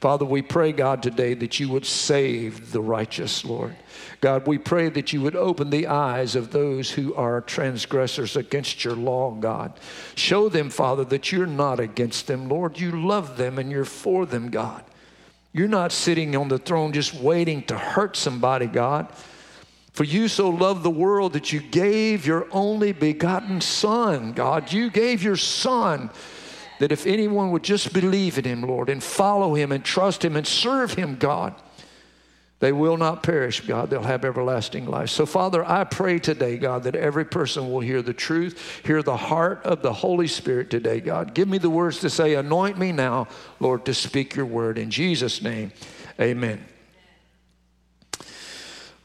Father, 0.00 0.24
we 0.24 0.40
pray, 0.40 0.72
God, 0.72 1.02
today 1.02 1.34
that 1.34 1.60
you 1.60 1.68
would 1.68 1.84
save 1.84 2.72
the 2.72 2.80
righteous, 2.80 3.44
Lord. 3.44 3.76
God, 4.22 4.46
we 4.46 4.56
pray 4.56 4.88
that 4.88 5.12
you 5.12 5.20
would 5.20 5.36
open 5.36 5.68
the 5.68 5.88
eyes 5.88 6.34
of 6.34 6.52
those 6.52 6.90
who 6.90 7.14
are 7.14 7.42
transgressors 7.42 8.34
against 8.34 8.82
your 8.82 8.96
law, 8.96 9.30
God. 9.32 9.78
Show 10.14 10.48
them, 10.48 10.70
Father, 10.70 11.04
that 11.04 11.30
you're 11.32 11.46
not 11.46 11.80
against 11.80 12.28
them, 12.28 12.48
Lord. 12.48 12.80
You 12.80 12.92
love 12.92 13.36
them 13.36 13.58
and 13.58 13.70
you're 13.70 13.84
for 13.84 14.24
them, 14.24 14.48
God. 14.48 14.82
You're 15.52 15.68
not 15.68 15.92
sitting 15.92 16.34
on 16.34 16.48
the 16.48 16.58
throne 16.58 16.92
just 16.92 17.12
waiting 17.12 17.62
to 17.64 17.76
hurt 17.76 18.16
somebody, 18.16 18.66
God. 18.66 19.06
For 19.92 20.04
you 20.04 20.28
so 20.28 20.48
loved 20.48 20.82
the 20.82 20.88
world 20.88 21.34
that 21.34 21.52
you 21.52 21.60
gave 21.60 22.24
your 22.24 22.46
only 22.52 22.92
begotten 22.92 23.60
Son, 23.60 24.32
God. 24.32 24.72
You 24.72 24.88
gave 24.88 25.22
your 25.22 25.36
Son 25.36 26.08
that 26.80 26.90
if 26.90 27.06
anyone 27.06 27.50
would 27.50 27.62
just 27.62 27.92
believe 27.92 28.38
in 28.38 28.44
him, 28.44 28.62
Lord, 28.62 28.88
and 28.88 29.02
follow 29.02 29.54
him 29.54 29.70
and 29.70 29.84
trust 29.84 30.24
him 30.24 30.34
and 30.34 30.46
serve 30.46 30.94
him, 30.94 31.16
God, 31.16 31.54
they 32.60 32.72
will 32.72 32.96
not 32.96 33.22
perish, 33.22 33.60
God. 33.60 33.90
They'll 33.90 34.02
have 34.02 34.24
everlasting 34.24 34.86
life. 34.86 35.10
So, 35.10 35.26
Father, 35.26 35.62
I 35.62 35.84
pray 35.84 36.18
today, 36.18 36.56
God, 36.56 36.84
that 36.84 36.94
every 36.94 37.26
person 37.26 37.70
will 37.70 37.80
hear 37.80 38.00
the 38.00 38.14
truth, 38.14 38.80
hear 38.82 39.02
the 39.02 39.18
heart 39.18 39.60
of 39.64 39.82
the 39.82 39.92
Holy 39.92 40.26
Spirit 40.26 40.70
today, 40.70 41.00
God. 41.00 41.34
Give 41.34 41.48
me 41.48 41.58
the 41.58 41.68
words 41.68 42.00
to 42.00 42.08
say, 42.08 42.34
anoint 42.34 42.78
me 42.78 42.92
now, 42.92 43.28
Lord, 43.60 43.84
to 43.84 43.92
speak 43.92 44.34
your 44.34 44.46
word. 44.46 44.78
In 44.78 44.90
Jesus' 44.90 45.42
name, 45.42 45.72
amen. 46.18 46.64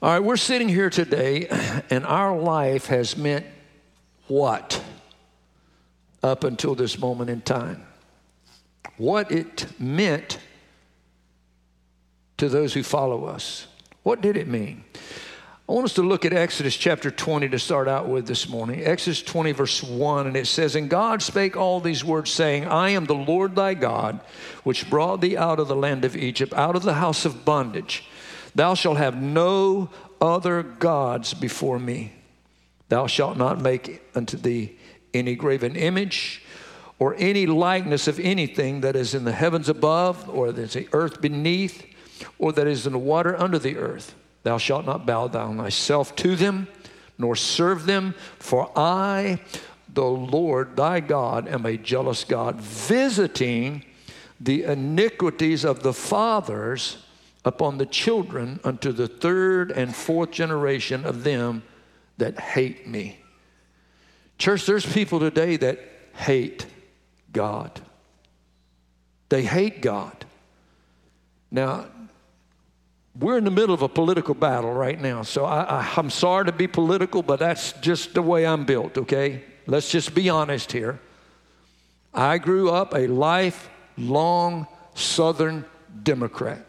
All 0.02 0.12
right, 0.12 0.20
we're 0.24 0.38
sitting 0.38 0.70
here 0.70 0.90
today, 0.90 1.48
and 1.90 2.06
our 2.06 2.38
life 2.38 2.86
has 2.86 3.18
meant 3.18 3.46
what? 4.28 4.82
Up 6.26 6.44
until 6.44 6.74
this 6.74 6.98
moment 6.98 7.30
in 7.30 7.40
time. 7.40 7.86
What 8.98 9.32
it 9.32 9.68
meant 9.80 10.40
to 12.38 12.50
those 12.50 12.74
who 12.74 12.82
follow 12.82 13.26
us. 13.26 13.68
What 14.02 14.22
did 14.22 14.36
it 14.36 14.48
mean? 14.48 14.84
I 15.68 15.72
want 15.72 15.86
us 15.86 15.94
to 15.94 16.02
look 16.02 16.26
at 16.26 16.34
Exodus 16.34 16.76
chapter 16.76 17.12
20 17.12 17.50
to 17.50 17.60
start 17.60 17.88
out 17.88 18.08
with 18.08 18.28
this 18.28 18.50
morning. 18.50 18.84
Exodus 18.84 19.22
20, 19.22 19.52
verse 19.52 19.84
1, 19.84 20.28
and 20.28 20.36
it 20.36 20.48
says, 20.48 20.76
And 20.76 20.90
God 20.90 21.22
spake 21.22 21.56
all 21.56 21.80
these 21.80 22.04
words, 22.04 22.32
saying, 22.32 22.66
I 22.66 22.90
am 22.90 23.06
the 23.06 23.16
Lord 23.16 23.56
thy 23.56 23.76
God, 23.76 24.20
which 24.64 24.90
brought 24.90 25.22
thee 25.22 25.38
out 25.38 25.60
of 25.60 25.68
the 25.68 25.76
land 25.76 26.06
of 26.06 26.16
Egypt, 26.16 26.54
out 26.54 26.76
of 26.76 26.84
the 26.84 26.96
house 26.96 27.26
of 27.26 27.46
bondage. 27.46 28.04
Thou 28.54 28.74
shalt 28.74 28.98
have 28.98 29.22
no 29.22 29.90
other 30.20 30.64
gods 30.64 31.34
before 31.34 31.80
me. 31.80 32.14
Thou 32.90 33.08
shalt 33.08 33.38
not 33.38 33.62
make 33.62 34.02
unto 34.16 34.38
thee 34.38 34.75
any 35.16 35.36
graven 35.36 35.76
image, 35.76 36.42
or 37.00 37.16
any 37.18 37.46
likeness 37.46 38.08
of 38.08 38.20
anything 38.20 38.82
that 38.82 38.96
is 38.96 39.14
in 39.14 39.26
the 39.26 39.32
heavens 39.32 39.68
above, 39.68 40.30
or 40.30 40.52
that 40.52 40.62
is 40.62 40.74
the 40.74 40.88
earth 40.94 41.20
beneath, 41.22 41.86
or 42.40 42.52
that 42.54 42.68
is 42.68 42.88
in 42.88 42.94
the 42.94 43.00
water 43.00 43.36
under 43.42 43.60
the 43.60 43.78
earth. 43.78 44.16
Thou 44.44 44.58
shalt 44.58 44.86
not 44.86 45.06
bow 45.06 45.28
down 45.28 45.58
thyself 45.58 46.16
to 46.18 46.36
them, 46.36 46.68
nor 47.18 47.36
serve 47.36 47.86
them, 47.86 48.14
for 48.40 48.72
I, 48.78 49.40
the 49.94 50.06
Lord 50.06 50.76
thy 50.76 51.00
God, 51.00 51.48
am 51.48 51.66
a 51.66 51.78
jealous 51.78 52.24
God, 52.24 52.56
visiting 52.56 53.84
the 54.40 54.64
iniquities 54.64 55.64
of 55.66 55.82
the 55.82 55.94
fathers 55.94 56.98
upon 57.44 57.78
the 57.78 57.86
children 57.86 58.60
unto 58.64 58.92
the 58.92 59.08
third 59.08 59.72
and 59.72 59.96
fourth 59.96 60.32
generation 60.32 61.06
of 61.06 61.24
them 61.24 61.64
that 62.18 62.40
hate 62.40 62.88
me. 62.88 63.20
Church, 64.38 64.66
there's 64.66 64.86
people 64.86 65.20
today 65.20 65.58
that 65.58 65.80
hate 66.14 66.66
God. 67.32 67.82
They 69.30 69.44
hate 69.44 69.82
God. 69.82 70.26
Now, 71.52 71.88
we're 73.18 73.38
in 73.38 73.46
the 73.46 73.52
middle 73.52 73.74
of 73.74 73.82
a 73.82 73.88
political 73.88 74.34
battle 74.34 74.74
right 74.74 75.00
now, 75.00 75.24
so 75.24 75.46
I, 75.46 75.90
am 75.96 76.10
sorry 76.10 76.46
to 76.46 76.52
be 76.52 76.68
political, 76.68 77.24
but 77.24 77.40
that's 77.40 77.72
just 77.74 78.14
the 78.14 78.22
way 78.22 78.46
I'm 78.46 78.66
built, 78.66 78.98
okay? 78.98 79.44
Let's 79.68 79.90
just 79.90 80.14
be 80.14 80.30
honest 80.30 80.72
here. 80.72 81.00
I 82.14 82.38
grew 82.38 82.72
up 82.72 82.94
a 82.94 83.08
lifelong 83.08 84.68
Southern 84.96 85.66
Democrat. 86.04 86.66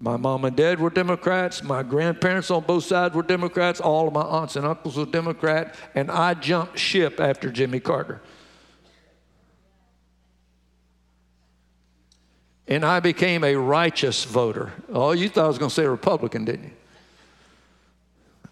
My 0.00 0.16
mom 0.16 0.44
and 0.44 0.56
dad 0.56 0.78
were 0.78 0.90
Democrats. 0.90 1.62
My 1.62 1.82
grandparents 1.82 2.50
on 2.50 2.62
both 2.62 2.84
sides 2.84 3.14
were 3.14 3.22
Democrats. 3.22 3.80
All 3.80 4.06
of 4.06 4.14
my 4.14 4.22
aunts 4.22 4.54
and 4.54 4.64
uncles 4.64 4.96
were 4.96 5.06
Democrat. 5.06 5.74
And 5.94 6.10
I 6.10 6.34
jumped 6.34 6.78
ship 6.78 7.18
after 7.18 7.50
Jimmy 7.50 7.80
Carter. 7.80 8.20
And 12.68 12.84
I 12.84 13.00
became 13.00 13.42
a 13.42 13.56
righteous 13.56 14.24
voter. 14.24 14.72
Oh, 14.92 15.12
you 15.12 15.28
thought 15.28 15.46
I 15.46 15.48
was 15.48 15.58
going 15.58 15.70
to 15.70 15.74
say 15.74 15.86
Republican, 15.86 16.44
didn't 16.44 16.64
you? 16.64 16.70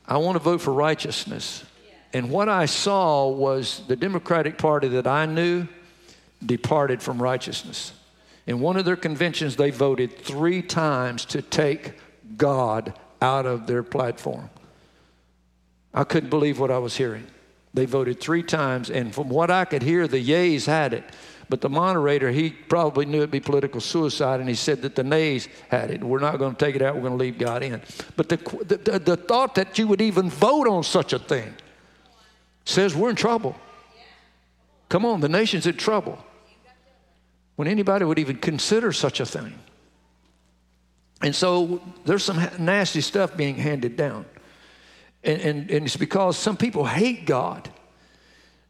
I 0.09 0.17
want 0.17 0.37
to 0.37 0.43
vote 0.43 0.61
for 0.61 0.73
righteousness. 0.73 1.65
And 2.13 2.31
what 2.31 2.49
I 2.49 2.67
saw 2.67 3.29
was 3.29 3.83
the 3.89 3.97
Democratic 3.97 4.59
Party 4.59 4.89
that 4.89 5.07
I 5.07 5.27
knew 5.27 5.69
departed 6.45 7.03
from 7.03 7.23
righteousness. 7.23 7.93
In 8.47 8.61
one 8.61 8.77
of 8.77 8.85
their 8.85 8.97
conventions, 8.97 9.57
they 9.57 9.71
voted 9.71 10.19
three 10.19 10.63
times 10.63 11.25
to 11.27 11.43
take 11.43 11.95
God 12.37 12.95
out 13.21 13.47
of 13.47 13.67
their 13.67 13.83
platform. 13.83 14.51
I 15.93 16.05
couldn't 16.05 16.31
believe 16.31 16.61
what 16.61 16.71
I 16.71 16.79
was 16.79 16.97
hearing. 16.97 17.27
They 17.75 17.87
voted 17.87 18.21
three 18.21 18.43
times, 18.43 18.91
and 18.91 19.15
from 19.15 19.29
what 19.29 19.51
I 19.51 19.65
could 19.65 19.83
hear, 19.83 20.07
the 20.07 20.23
yays 20.23 20.67
had 20.67 20.95
it. 20.95 21.05
But 21.49 21.61
the 21.61 21.69
moderator, 21.69 22.31
he 22.31 22.51
probably 22.51 23.07
knew 23.07 23.19
it'd 23.19 23.31
be 23.31 23.41
political 23.41 23.81
suicide, 23.81 24.41
and 24.41 24.49
he 24.49 24.55
said 24.55 24.83
that 24.83 24.95
the 24.95 25.05
nays 25.05 25.49
had 25.69 25.91
it. 25.91 26.03
We're 26.03 26.19
not 26.19 26.39
going 26.39 26.55
to 26.55 26.65
take 26.65 26.75
it 26.75 26.83
out, 26.83 26.95
we're 26.95 27.03
going 27.03 27.13
to 27.13 27.19
leave 27.19 27.39
God 27.39 27.63
in. 27.63 27.81
But 28.17 28.29
the, 28.29 28.37
the, 28.37 28.99
the 28.99 29.17
thought 29.17 29.55
that 29.57 29.79
you 29.79 29.87
would 29.87 30.01
even 30.01 30.31
vote 30.31 30.67
on 30.67 30.83
such 30.83 31.13
a 31.13 31.19
thing 31.19 31.55
says 32.65 32.95
we're 32.95 33.11
in 33.11 33.17
trouble. 33.17 33.57
Come 34.89 35.05
on, 35.05 35.21
the 35.21 35.29
nation's 35.29 35.67
in 35.67 35.77
trouble 35.77 36.23
when 37.57 37.69
anybody 37.69 38.05
would 38.05 38.19
even 38.19 38.37
consider 38.37 38.93
such 38.93 39.19
a 39.21 39.27
thing. 39.27 39.59
And 41.23 41.35
so 41.35 41.81
there's 42.05 42.23
some 42.23 42.47
nasty 42.59 43.01
stuff 43.01 43.37
being 43.37 43.57
handed 43.57 43.97
down. 43.97 44.27
And, 45.25 45.41
and, 45.41 45.71
and, 45.71 45.87
it's 45.87 45.97
because 45.97 46.37
some 46.37 46.57
people 46.57 46.85
hate 46.85 47.27
God. 47.27 47.69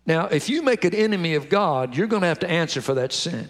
Now, 0.07 0.27
if 0.27 0.49
you 0.49 0.63
make 0.63 0.85
an 0.85 0.95
enemy 0.95 1.35
of 1.35 1.49
God, 1.49 1.97
you're 1.97 2.07
going 2.07 2.23
to 2.23 2.29
have 2.29 2.39
to 2.39 2.51
answer 2.51 2.81
for 2.81 2.95
that 2.95 3.13
sin. 3.13 3.49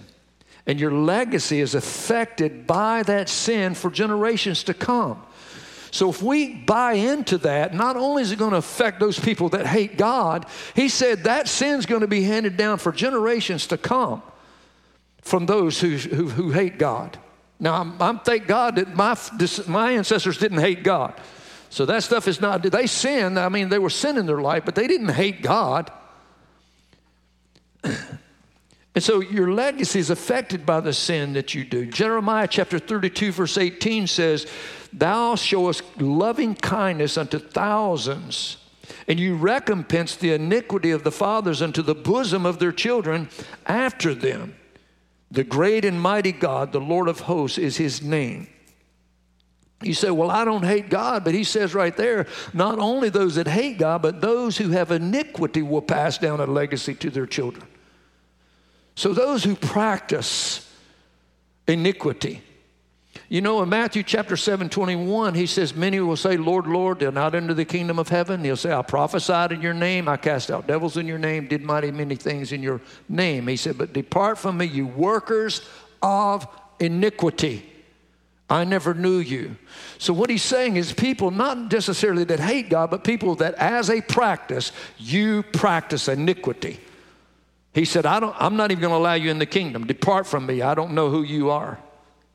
And 0.66 0.80
your 0.80 0.90
legacy 0.90 1.60
is 1.60 1.74
affected 1.74 2.66
by 2.66 3.04
that 3.04 3.28
sin 3.28 3.74
for 3.74 3.90
generations 3.90 4.64
to 4.64 4.74
come. 4.74 5.22
So 5.92 6.10
if 6.10 6.20
we 6.22 6.54
buy 6.54 6.94
into 6.94 7.38
that, 7.38 7.74
not 7.74 7.96
only 7.96 8.22
is 8.22 8.32
it 8.32 8.38
going 8.38 8.50
to 8.50 8.56
affect 8.56 8.98
those 8.98 9.20
people 9.20 9.50
that 9.50 9.66
hate 9.66 9.96
God, 9.96 10.46
he 10.74 10.88
said 10.88 11.24
that 11.24 11.46
sin's 11.46 11.86
going 11.86 12.00
to 12.00 12.08
be 12.08 12.22
handed 12.22 12.56
down 12.56 12.78
for 12.78 12.90
generations 12.90 13.68
to 13.68 13.78
come 13.78 14.22
from 15.26 15.46
those 15.46 15.80
who, 15.80 15.96
who, 15.96 16.28
who 16.28 16.50
hate 16.52 16.78
God. 16.78 17.18
Now, 17.58 17.80
I'm, 17.80 18.00
I'm, 18.00 18.20
thank 18.20 18.46
God 18.46 18.76
that 18.76 18.94
my, 18.94 19.16
my 19.66 19.90
ancestors 19.92 20.38
didn't 20.38 20.58
hate 20.58 20.84
God. 20.84 21.20
So 21.68 21.84
that 21.86 22.04
stuff 22.04 22.28
is 22.28 22.40
not, 22.40 22.62
did 22.62 22.70
they 22.70 22.86
sinned. 22.86 23.36
I 23.38 23.48
mean, 23.48 23.68
they 23.68 23.80
were 23.80 23.90
sin 23.90 24.18
in 24.18 24.26
their 24.26 24.40
life, 24.40 24.64
but 24.64 24.76
they 24.76 24.86
didn't 24.86 25.08
hate 25.08 25.42
God. 25.42 25.90
and 27.82 29.02
so 29.02 29.20
your 29.20 29.52
legacy 29.52 29.98
is 29.98 30.10
affected 30.10 30.64
by 30.64 30.78
the 30.78 30.92
sin 30.92 31.32
that 31.32 31.54
you 31.54 31.64
do. 31.64 31.86
Jeremiah 31.86 32.46
chapter 32.46 32.78
32, 32.78 33.32
verse 33.32 33.58
18 33.58 34.06
says, 34.06 34.46
Thou 34.92 35.34
showest 35.34 35.82
loving 36.00 36.54
kindness 36.54 37.18
unto 37.18 37.40
thousands, 37.40 38.58
and 39.08 39.18
you 39.18 39.34
recompense 39.34 40.14
the 40.14 40.32
iniquity 40.32 40.92
of 40.92 41.02
the 41.02 41.10
fathers 41.10 41.60
unto 41.60 41.82
the 41.82 41.96
bosom 41.96 42.46
of 42.46 42.60
their 42.60 42.72
children 42.72 43.28
after 43.66 44.14
them. 44.14 44.54
The 45.30 45.44
great 45.44 45.84
and 45.84 46.00
mighty 46.00 46.32
God, 46.32 46.72
the 46.72 46.80
Lord 46.80 47.08
of 47.08 47.20
hosts, 47.20 47.58
is 47.58 47.76
his 47.76 48.02
name. 48.02 48.48
You 49.82 49.94
say, 49.94 50.10
Well, 50.10 50.30
I 50.30 50.44
don't 50.44 50.64
hate 50.64 50.88
God, 50.88 51.24
but 51.24 51.34
he 51.34 51.44
says 51.44 51.74
right 51.74 51.96
there, 51.96 52.26
not 52.54 52.78
only 52.78 53.10
those 53.10 53.34
that 53.34 53.46
hate 53.46 53.78
God, 53.78 54.02
but 54.02 54.20
those 54.20 54.56
who 54.56 54.70
have 54.70 54.90
iniquity 54.90 55.62
will 55.62 55.82
pass 55.82 56.18
down 56.18 56.40
a 56.40 56.46
legacy 56.46 56.94
to 56.94 57.10
their 57.10 57.26
children. 57.26 57.66
So 58.94 59.12
those 59.12 59.44
who 59.44 59.54
practice 59.54 60.66
iniquity, 61.68 62.42
you 63.28 63.40
know, 63.40 63.60
in 63.62 63.68
Matthew 63.68 64.04
chapter 64.04 64.36
7, 64.36 64.68
21, 64.68 65.34
he 65.34 65.46
says, 65.46 65.74
Many 65.74 65.98
will 65.98 66.16
say, 66.16 66.36
Lord, 66.36 66.68
Lord, 66.68 67.00
they'll 67.00 67.10
not 67.10 67.34
enter 67.34 67.54
the 67.54 67.64
kingdom 67.64 67.98
of 67.98 68.08
heaven. 68.08 68.44
He'll 68.44 68.56
say, 68.56 68.72
I 68.72 68.82
prophesied 68.82 69.50
in 69.50 69.60
your 69.60 69.74
name, 69.74 70.08
I 70.08 70.16
cast 70.16 70.48
out 70.48 70.68
devils 70.68 70.96
in 70.96 71.08
your 71.08 71.18
name, 71.18 71.48
did 71.48 71.62
mighty 71.62 71.90
many 71.90 72.14
things 72.14 72.52
in 72.52 72.62
your 72.62 72.80
name. 73.08 73.48
He 73.48 73.56
said, 73.56 73.78
But 73.78 73.92
depart 73.92 74.38
from 74.38 74.58
me, 74.58 74.66
you 74.66 74.86
workers 74.86 75.60
of 76.02 76.46
iniquity. 76.78 77.68
I 78.48 78.62
never 78.62 78.94
knew 78.94 79.18
you. 79.18 79.56
So, 79.98 80.12
what 80.12 80.30
he's 80.30 80.44
saying 80.44 80.76
is, 80.76 80.92
people 80.92 81.32
not 81.32 81.72
necessarily 81.72 82.22
that 82.24 82.38
hate 82.38 82.70
God, 82.70 82.92
but 82.92 83.02
people 83.02 83.34
that 83.36 83.54
as 83.54 83.90
a 83.90 84.00
practice, 84.02 84.70
you 84.98 85.42
practice 85.42 86.06
iniquity. 86.06 86.78
He 87.74 87.84
said, 87.84 88.06
I 88.06 88.20
don't, 88.20 88.36
I'm 88.38 88.56
not 88.56 88.70
even 88.70 88.82
going 88.82 88.92
to 88.92 88.98
allow 88.98 89.14
you 89.14 89.32
in 89.32 89.40
the 89.40 89.46
kingdom. 89.46 89.84
Depart 89.84 90.28
from 90.28 90.46
me. 90.46 90.62
I 90.62 90.76
don't 90.76 90.92
know 90.92 91.10
who 91.10 91.24
you 91.24 91.50
are 91.50 91.80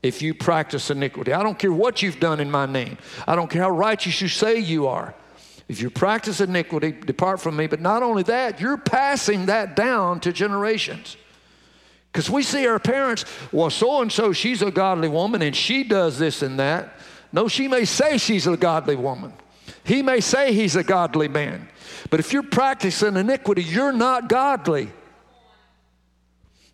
if 0.02 0.20
you 0.20 0.34
practice 0.34 0.90
iniquity. 0.90 1.32
I 1.32 1.42
don't 1.42 1.58
care 1.58 1.72
what 1.72 2.02
you've 2.02 2.20
done 2.20 2.40
in 2.40 2.50
my 2.50 2.66
name. 2.66 2.98
I 3.26 3.36
don't 3.36 3.48
care 3.48 3.62
how 3.62 3.70
righteous 3.70 4.20
you 4.20 4.28
say 4.28 4.58
you 4.58 4.88
are. 4.88 5.14
If 5.68 5.80
you 5.80 5.90
practice 5.90 6.40
iniquity, 6.40 6.92
depart 6.92 7.40
from 7.40 7.56
me. 7.56 7.66
But 7.66 7.80
not 7.80 8.02
only 8.02 8.24
that, 8.24 8.60
you're 8.60 8.76
passing 8.76 9.46
that 9.46 9.76
down 9.76 10.20
to 10.20 10.32
generations. 10.32 11.16
Because 12.12 12.28
we 12.28 12.42
see 12.42 12.66
our 12.66 12.78
parents, 12.78 13.24
well, 13.52 13.70
so 13.70 14.02
and 14.02 14.12
so, 14.12 14.32
she's 14.32 14.60
a 14.60 14.70
godly 14.70 15.08
woman 15.08 15.40
and 15.40 15.56
she 15.56 15.82
does 15.82 16.18
this 16.18 16.42
and 16.42 16.58
that. 16.58 16.94
No, 17.32 17.48
she 17.48 17.68
may 17.68 17.86
say 17.86 18.18
she's 18.18 18.46
a 18.46 18.56
godly 18.56 18.96
woman. 18.96 19.32
He 19.84 20.02
may 20.02 20.20
say 20.20 20.52
he's 20.52 20.76
a 20.76 20.84
godly 20.84 21.28
man. 21.28 21.68
But 22.10 22.20
if 22.20 22.32
you're 22.32 22.42
practicing 22.42 23.16
iniquity, 23.16 23.62
you're 23.62 23.92
not 23.92 24.28
godly. 24.28 24.90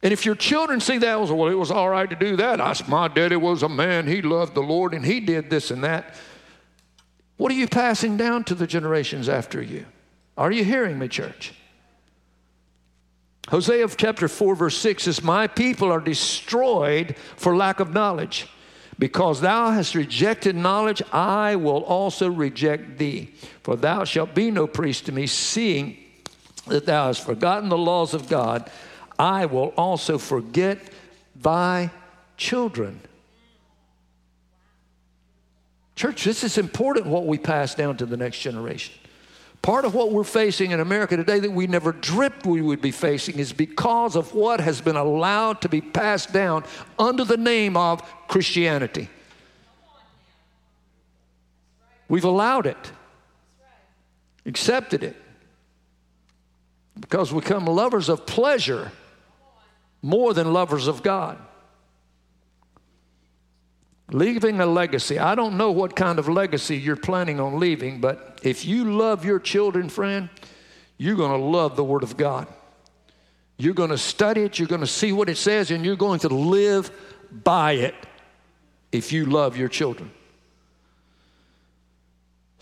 And 0.02 0.12
if 0.12 0.24
your 0.24 0.36
children 0.36 0.80
see 0.80 0.98
that, 0.98 1.14
oh, 1.14 1.34
well, 1.34 1.48
it 1.48 1.54
was 1.54 1.70
all 1.70 1.88
right 1.88 2.08
to 2.08 2.14
do 2.14 2.36
that. 2.36 2.60
I, 2.60 2.74
my 2.86 3.08
daddy 3.08 3.36
was 3.36 3.62
a 3.62 3.68
man, 3.68 4.06
he 4.06 4.22
loved 4.22 4.54
the 4.54 4.62
Lord, 4.62 4.94
and 4.94 5.04
he 5.04 5.18
did 5.18 5.50
this 5.50 5.70
and 5.70 5.82
that. 5.82 6.14
What 7.36 7.50
are 7.50 7.56
you 7.56 7.68
passing 7.68 8.16
down 8.16 8.44
to 8.44 8.54
the 8.54 8.66
generations 8.66 9.28
after 9.28 9.60
you? 9.60 9.86
Are 10.36 10.52
you 10.52 10.64
hearing 10.64 10.98
me, 10.98 11.08
church? 11.08 11.52
Hosea 13.48 13.88
chapter 13.96 14.28
4, 14.28 14.54
verse 14.54 14.76
6 14.76 15.04
says, 15.04 15.22
My 15.22 15.46
people 15.46 15.90
are 15.90 16.00
destroyed 16.00 17.16
for 17.36 17.56
lack 17.56 17.80
of 17.80 17.92
knowledge. 17.92 18.46
Because 18.98 19.40
thou 19.40 19.70
hast 19.70 19.94
rejected 19.94 20.56
knowledge, 20.56 21.02
I 21.12 21.56
will 21.56 21.84
also 21.84 22.28
reject 22.28 22.98
thee. 22.98 23.32
For 23.62 23.76
thou 23.76 24.04
shalt 24.04 24.34
be 24.34 24.50
no 24.50 24.66
priest 24.66 25.06
to 25.06 25.12
me, 25.12 25.26
seeing 25.28 25.96
that 26.66 26.84
thou 26.84 27.06
hast 27.06 27.24
forgotten 27.24 27.68
the 27.68 27.78
laws 27.78 28.12
of 28.12 28.28
God 28.28 28.70
I 29.18 29.46
will 29.46 29.74
also 29.76 30.16
forget 30.18 30.78
thy 31.34 31.90
children. 32.36 33.00
Church, 35.96 36.24
this 36.24 36.44
is 36.44 36.58
important 36.58 37.06
what 37.06 37.26
we 37.26 37.38
pass 37.38 37.74
down 37.74 37.96
to 37.96 38.06
the 38.06 38.16
next 38.16 38.38
generation. 38.38 38.94
Part 39.60 39.84
of 39.84 39.92
what 39.92 40.12
we're 40.12 40.22
facing 40.22 40.70
in 40.70 40.78
America 40.78 41.16
today 41.16 41.40
that 41.40 41.50
we 41.50 41.66
never 41.66 41.90
dreamt 41.90 42.46
we 42.46 42.62
would 42.62 42.80
be 42.80 42.92
facing 42.92 43.40
is 43.40 43.52
because 43.52 44.14
of 44.14 44.32
what 44.32 44.60
has 44.60 44.80
been 44.80 44.94
allowed 44.94 45.60
to 45.62 45.68
be 45.68 45.80
passed 45.80 46.32
down 46.32 46.62
under 46.96 47.24
the 47.24 47.36
name 47.36 47.76
of 47.76 48.00
Christianity. 48.28 49.10
We've 52.08 52.24
allowed 52.24 52.66
it, 52.66 52.92
accepted 54.46 55.02
it, 55.02 55.16
because 56.98 57.32
we 57.32 57.40
become 57.40 57.66
lovers 57.66 58.08
of 58.08 58.24
pleasure 58.24 58.92
more 60.02 60.34
than 60.34 60.52
lovers 60.52 60.86
of 60.86 61.02
God. 61.02 61.38
Leaving 64.10 64.60
a 64.60 64.66
legacy. 64.66 65.18
I 65.18 65.34
don't 65.34 65.58
know 65.58 65.70
what 65.70 65.94
kind 65.94 66.18
of 66.18 66.28
legacy 66.28 66.78
you're 66.78 66.96
planning 66.96 67.40
on 67.40 67.58
leaving, 67.58 68.00
but 68.00 68.40
if 68.42 68.64
you 68.64 68.84
love 68.84 69.24
your 69.24 69.38
children, 69.38 69.88
friend, 69.88 70.30
you're 70.96 71.16
going 71.16 71.38
to 71.38 71.46
love 71.46 71.76
the 71.76 71.84
Word 71.84 72.02
of 72.02 72.16
God. 72.16 72.46
You're 73.58 73.74
going 73.74 73.90
to 73.90 73.98
study 73.98 74.42
it, 74.42 74.58
you're 74.58 74.68
going 74.68 74.80
to 74.80 74.86
see 74.86 75.12
what 75.12 75.28
it 75.28 75.36
says, 75.36 75.70
and 75.70 75.84
you're 75.84 75.96
going 75.96 76.20
to 76.20 76.28
live 76.28 76.90
by 77.30 77.72
it 77.72 77.94
if 78.92 79.12
you 79.12 79.26
love 79.26 79.56
your 79.56 79.68
children. 79.68 80.10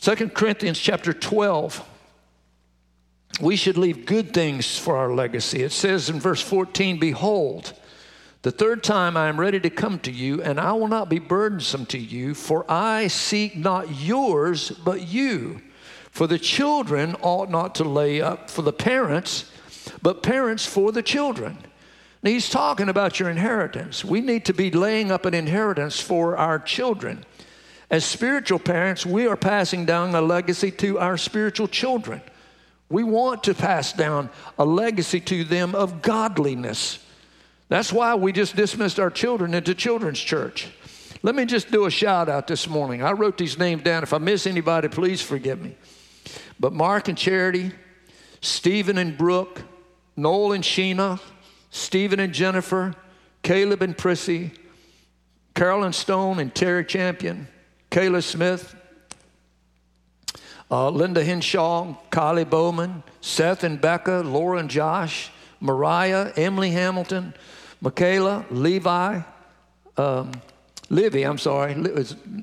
2 0.01 0.31
Corinthians 0.31 0.79
chapter 0.79 1.13
12 1.13 1.87
we 3.41 3.57
should 3.57 3.77
leave 3.77 4.07
good 4.07 4.33
things 4.33 4.79
for 4.79 4.97
our 4.97 5.13
legacy. 5.13 5.63
It 5.63 5.73
says 5.73 6.09
in 6.09 6.21
verse 6.21 6.41
14, 6.41 6.99
Behold, 6.99 7.75
the 8.43 8.51
third 8.51 8.83
time 8.83 9.17
I 9.17 9.29
am 9.29 9.41
ready 9.41 9.61
to 9.61 9.71
come 9.71 9.99
to 10.01 10.11
you, 10.11 10.43
and 10.43 10.59
I 10.59 10.73
will 10.73 10.89
not 10.89 11.09
be 11.09 11.19
burdensome 11.19 11.87
to 11.87 11.99
you, 11.99 12.35
for 12.35 12.65
I 12.71 13.09
seek 13.09 13.57
not 13.57 14.01
yours, 14.01 14.71
but 14.71 15.07
you. 15.07 15.61
For 16.11 16.27
the 16.27 16.39
children 16.39 17.15
ought 17.21 17.51
not 17.51 17.75
to 17.75 17.85
lay 17.85 18.23
up 18.23 18.49
for 18.49 18.63
the 18.63 18.73
parents, 18.73 19.51
but 20.01 20.23
parents 20.23 20.65
for 20.65 20.93
the 20.93 21.03
children. 21.03 21.59
Now, 22.23 22.31
he's 22.31 22.49
talking 22.49 22.89
about 22.89 23.21
your 23.21 23.29
inheritance. 23.29 24.05
We 24.05 24.23
need 24.23 24.47
to 24.47 24.55
be 24.55 24.71
laying 24.71 25.11
up 25.11 25.27
an 25.27 25.35
inheritance 25.35 26.01
for 26.01 26.37
our 26.37 26.59
children. 26.59 27.25
As 27.91 28.05
spiritual 28.05 28.59
parents, 28.59 29.05
we 29.05 29.27
are 29.27 29.37
passing 29.37 29.85
down 29.85 30.15
a 30.15 30.21
legacy 30.21 30.71
to 30.73 30.99
our 30.99 31.19
spiritual 31.19 31.69
children. 31.69 32.23
We 32.89 33.03
want 33.03 33.45
to 33.45 33.55
pass 33.55 33.93
down 33.93 34.31
a 34.59 34.65
legacy 34.65 35.21
to 35.21 35.45
them 35.45 35.75
of 35.75 36.03
godliness. 36.03 36.99
That's 37.69 37.93
why 37.93 38.15
we 38.15 38.33
just 38.33 38.55
dismissed 38.55 39.01
our 39.01 39.11
children 39.11 39.55
into 39.55 39.75
children's 39.75 40.21
church. 40.21 40.69
Let 41.23 41.35
me 41.35 41.45
just 41.47 41.73
do 41.73 41.87
a 41.87 41.91
shout 41.91 42.29
out 42.29 42.47
this 42.47 42.69
morning. 42.69 43.03
I 43.03 43.13
wrote 43.13 43.39
these 43.39 43.59
names 43.59 43.83
down. 43.83 44.05
If 44.05 44.13
I 44.13 44.19
miss 44.19 44.47
anybody, 44.47 44.87
please 44.87 45.21
forgive 45.21 45.61
me. 45.61 45.75
But 46.61 46.73
Mark 46.73 47.09
and 47.09 47.19
Charity, 47.19 47.73
Stephen 48.41 48.99
and 48.99 49.19
Brooke, 49.19 49.63
Noel 50.17 50.53
and 50.53 50.63
Sheena, 50.63 51.21
Stephen 51.71 52.21
and 52.21 52.33
Jennifer, 52.33 52.95
Caleb 53.43 53.83
and 53.83 53.99
Prissy, 53.99 54.53
Carolyn 55.55 55.93
Stone 55.93 56.39
and 56.39 56.55
Terry 56.55 56.85
Champion, 56.85 57.49
Kayla 57.91 58.23
Smith, 58.23 58.76
uh, 60.71 60.91
Linda 60.91 61.23
Henshaw, 61.23 61.95
Kylie 62.11 62.49
Bowman, 62.49 63.03
Seth 63.21 63.65
and 63.65 63.81
Becca, 63.81 64.23
Laura 64.25 64.59
and 64.59 64.71
Josh, 64.71 65.31
Mariah, 65.61 66.33
Emily 66.37 66.71
Hamilton, 66.71 67.35
Michaela, 67.81 68.45
Levi, 68.51 69.21
um, 69.97 70.33
Livy, 70.89 71.25
I'm 71.25 71.39
sorry, 71.39 71.75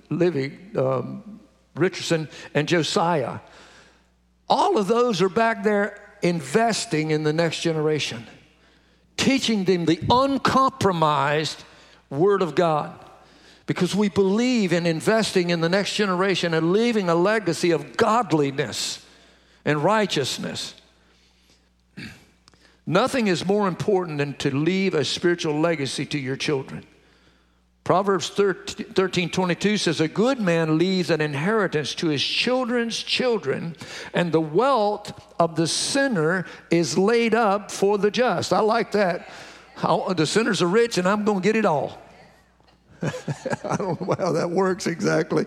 Livy 0.10 0.58
um, 0.76 1.40
Richardson, 1.76 2.28
and 2.54 2.68
Josiah. 2.68 3.40
All 4.50 4.78
of 4.78 4.88
those 4.88 5.22
are 5.22 5.30
back 5.30 5.64
there 5.64 6.18
investing 6.22 7.12
in 7.12 7.24
the 7.24 7.34
next 7.34 7.62
generation, 7.62 8.26
teaching 9.18 9.64
them 9.64 9.86
the 9.86 10.00
uncompromised 10.10 11.64
Word 12.10 12.42
of 12.42 12.56
God. 12.56 13.03
Because 13.66 13.96
we 13.96 14.10
believe 14.10 14.74
in 14.74 14.86
investing 14.86 15.50
in 15.50 15.62
the 15.62 15.70
next 15.70 15.96
generation 15.96 16.54
and 16.54 16.74
leaving 16.74 17.10
a 17.10 17.16
legacy 17.16 17.72
of 17.72 17.96
godliness 17.96 19.06
and 19.64 19.84
righteousness. 19.84 20.76
Nothing 22.86 23.28
is 23.28 23.46
more 23.46 23.68
important 23.68 24.18
than 24.18 24.34
to 24.36 24.52
leave 24.52 24.94
a 24.94 25.06
spiritual 25.06 25.60
legacy 25.60 26.06
to 26.08 26.20
your 26.20 26.36
children. 26.36 26.86
Proverbs 27.84 28.30
13, 28.30 29.30
22 29.30 29.78
says, 29.78 30.00
A 30.00 30.08
good 30.08 30.40
man 30.40 30.78
leaves 30.78 31.10
an 31.10 31.20
inheritance 31.20 31.94
to 31.96 32.08
his 32.08 32.24
children's 32.24 32.98
children, 32.98 33.76
and 34.14 34.32
the 34.32 34.40
wealth 34.40 35.22
of 35.38 35.58
the 35.58 35.68
sinner 35.68 36.46
is 36.72 36.98
laid 36.98 37.34
up 37.34 37.72
for 37.72 37.98
the 37.98 38.10
just. 38.10 38.54
I 38.54 38.62
like 38.62 38.94
that. 38.94 39.30
How, 39.76 40.14
the 40.14 40.26
sinners 40.26 40.62
are 40.62 40.68
rich, 40.68 40.98
and 40.98 41.06
I'm 41.08 41.26
going 41.26 41.42
to 41.42 41.44
get 41.44 41.58
it 41.58 41.66
all. 41.66 42.00
I 43.64 43.76
don't 43.78 44.00
know 44.02 44.16
how 44.18 44.32
that 44.32 44.50
works 44.50 44.88
exactly. 44.88 45.46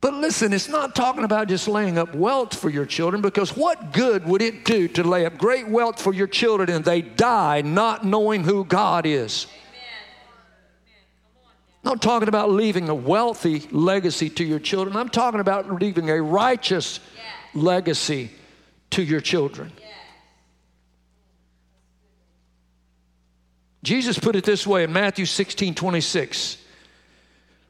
But 0.00 0.14
listen, 0.14 0.52
it's 0.52 0.68
not 0.68 0.94
talking 0.94 1.24
about 1.24 1.48
just 1.48 1.66
laying 1.66 1.98
up 1.98 2.14
wealth 2.14 2.56
for 2.56 2.70
your 2.70 2.86
children 2.86 3.20
because 3.20 3.56
what 3.56 3.92
good 3.92 4.24
would 4.26 4.42
it 4.42 4.64
do 4.64 4.86
to 4.88 5.02
lay 5.02 5.26
up 5.26 5.38
great 5.38 5.68
wealth 5.68 6.00
for 6.00 6.14
your 6.14 6.28
children 6.28 6.70
and 6.70 6.84
they 6.84 7.02
die 7.02 7.62
not 7.62 8.04
knowing 8.04 8.44
who 8.44 8.64
God 8.64 9.06
is? 9.06 9.48
I'm 11.84 11.92
not 11.94 12.02
talking 12.02 12.28
about 12.28 12.50
leaving 12.50 12.88
a 12.88 12.94
wealthy 12.94 13.66
legacy 13.70 14.30
to 14.30 14.44
your 14.44 14.58
children. 14.58 14.96
I'm 14.96 15.08
talking 15.08 15.40
about 15.40 15.80
leaving 15.80 16.10
a 16.10 16.20
righteous 16.22 17.00
legacy 17.54 18.30
to 18.90 19.02
your 19.02 19.20
children. 19.20 19.72
Jesus 23.88 24.18
put 24.18 24.36
it 24.36 24.44
this 24.44 24.66
way 24.66 24.84
in 24.84 24.92
Matthew 24.92 25.24
16 25.24 25.74
26. 25.74 26.58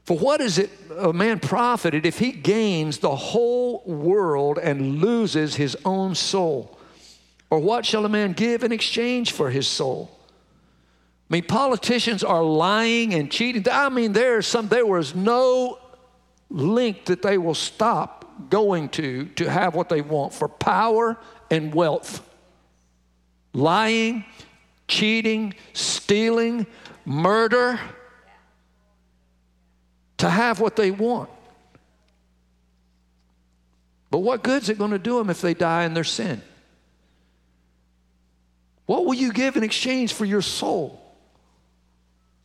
For 0.03 0.17
what 0.17 0.41
is 0.41 0.57
it 0.57 0.69
a 0.97 1.13
man 1.13 1.39
profited 1.39 2.05
if 2.05 2.19
he 2.19 2.33
gains 2.33 2.97
the 2.97 3.15
whole 3.15 3.83
world 3.85 4.57
and 4.57 4.99
loses 4.99 5.55
his 5.55 5.77
own 5.85 6.15
soul? 6.15 6.77
Or 7.49 7.59
what 7.59 7.85
shall 7.85 8.03
a 8.05 8.09
man 8.09 8.33
give 8.33 8.65
in 8.65 8.73
exchange 8.73 9.31
for 9.31 9.49
his 9.49 9.65
soul? 9.65 10.11
I 11.29 11.35
mean, 11.35 11.43
politicians 11.43 12.21
are 12.21 12.43
lying 12.43 13.13
and 13.13 13.31
cheating. 13.31 13.65
I 13.71 13.87
mean, 13.87 14.11
there's 14.11 14.45
some, 14.45 14.67
there 14.67 14.85
was 14.85 15.15
no 15.15 15.79
link 16.49 17.05
that 17.05 17.21
they 17.21 17.37
will 17.37 17.55
stop 17.55 18.49
going 18.49 18.89
to 18.89 19.25
to 19.37 19.49
have 19.49 19.73
what 19.73 19.87
they 19.87 20.01
want 20.01 20.33
for 20.33 20.49
power 20.49 21.15
and 21.49 21.73
wealth. 21.73 22.27
Lying, 23.53 24.25
cheating, 24.89 25.53
stealing, 25.71 26.67
murder, 27.05 27.79
to 30.17 30.29
have 30.29 30.59
what 30.59 30.75
they 30.75 30.91
want. 30.91 31.29
But 34.11 34.19
what 34.19 34.43
good 34.43 34.63
is 34.63 34.69
it 34.69 34.77
going 34.77 34.91
to 34.91 34.99
do 34.99 35.17
them 35.17 35.29
if 35.29 35.39
they 35.39 35.53
die 35.53 35.85
in 35.85 35.93
their 35.93 36.03
sin? 36.03 36.41
What 38.85 39.05
will 39.05 39.13
you 39.13 39.31
give 39.31 39.55
in 39.55 39.63
exchange 39.63 40.13
for 40.13 40.25
your 40.25 40.41
soul? 40.41 40.99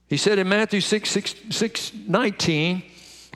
He 0.06 0.18
said 0.18 0.38
in 0.38 0.48
Matthew 0.48 0.82
6, 0.82 1.10
6, 1.10 1.34
6 1.50 1.92
19, 2.06 2.82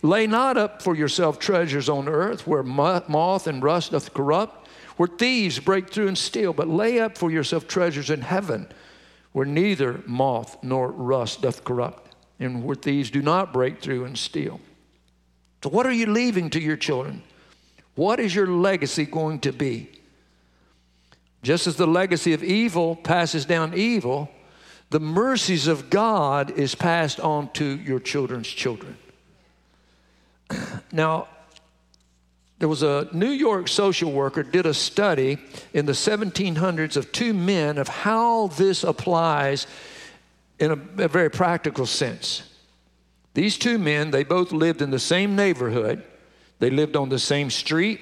Lay 0.03 0.27
not 0.29 0.57
up 0.57 0.83
for 0.83 0.94
yourself 0.94 1.40
treasures 1.40 1.88
on 1.88 2.09
earth 2.09 2.47
where 2.47 2.62
moth 2.62 3.47
and 3.49 3.62
rust 3.62 3.90
doth 3.92 4.14
corrupt, 4.14 4.68
where 4.97 5.09
thieves 5.09 5.59
break 5.59 5.90
through 5.90 6.07
and 6.07 6.16
steal, 6.16 6.53
but 6.53 6.68
lay 6.68 7.01
up 7.01 7.18
for 7.18 7.33
yourself 7.33 7.66
treasures 7.66 8.11
in 8.11 8.21
heaven 8.21 8.68
where 9.38 9.46
neither 9.46 10.03
moth 10.05 10.57
nor 10.64 10.90
rust 10.90 11.42
doth 11.42 11.62
corrupt, 11.62 12.12
and 12.40 12.64
where 12.64 12.74
thieves 12.74 13.09
do 13.09 13.22
not 13.22 13.53
break 13.53 13.81
through 13.81 14.05
and 14.05 14.18
steal. 14.18 14.59
So, 15.62 15.70
what 15.70 15.87
are 15.87 15.92
you 15.92 16.07
leaving 16.07 16.51
to 16.51 16.61
your 16.61 16.77
children? 16.77 17.22
What 17.94 18.18
is 18.18 18.35
your 18.35 18.48
legacy 18.48 19.05
going 19.05 19.38
to 19.42 19.53
be? 19.53 19.90
Just 21.44 21.68
as 21.68 21.77
the 21.77 21.87
legacy 21.87 22.33
of 22.33 22.42
evil 22.42 22.96
passes 22.96 23.44
down 23.44 23.74
evil, 23.74 24.29
the 24.90 24.98
mercies 24.98 25.68
of 25.68 25.88
God 25.88 26.51
is 26.51 26.74
passed 26.74 27.20
on 27.20 27.48
to 27.53 27.64
your 27.64 28.01
children's 28.01 28.48
children. 28.48 28.98
Now, 30.90 31.29
there 32.59 32.68
was 32.68 32.83
a 32.83 33.09
New 33.12 33.31
York 33.31 33.68
social 33.68 34.11
worker 34.11 34.42
did 34.42 34.66
a 34.66 34.75
study 34.75 35.38
in 35.73 35.87
the 35.87 35.92
1700s 35.92 36.97
of 36.97 37.12
two 37.12 37.33
men 37.33 37.79
of 37.79 37.87
how 37.87 38.49
this 38.49 38.83
applies 38.83 39.66
in 40.59 40.73
a, 40.73 41.05
a 41.05 41.09
very 41.09 41.31
practical 41.31 41.87
sense. 41.87 42.42
These 43.35 43.59
two 43.59 43.79
men, 43.79 44.11
they 44.11 44.25
both 44.25 44.51
lived 44.51 44.83
in 44.83 44.90
the 44.90 44.99
same 44.99 45.37
neighborhood. 45.37 46.03
They 46.59 46.71
lived 46.71 46.97
on 46.97 47.09
the 47.09 47.21
same 47.21 47.51
street. 47.51 48.01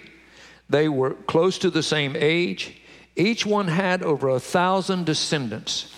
They 0.70 0.88
were 0.88 1.10
close 1.10 1.58
to 1.58 1.70
the 1.70 1.82
same 1.82 2.16
age. 2.16 2.80
Each 3.14 3.44
one 3.44 3.68
had 3.68 4.02
over 4.02 4.30
a 4.30 4.40
thousand 4.40 5.04
descendants. 5.04 5.92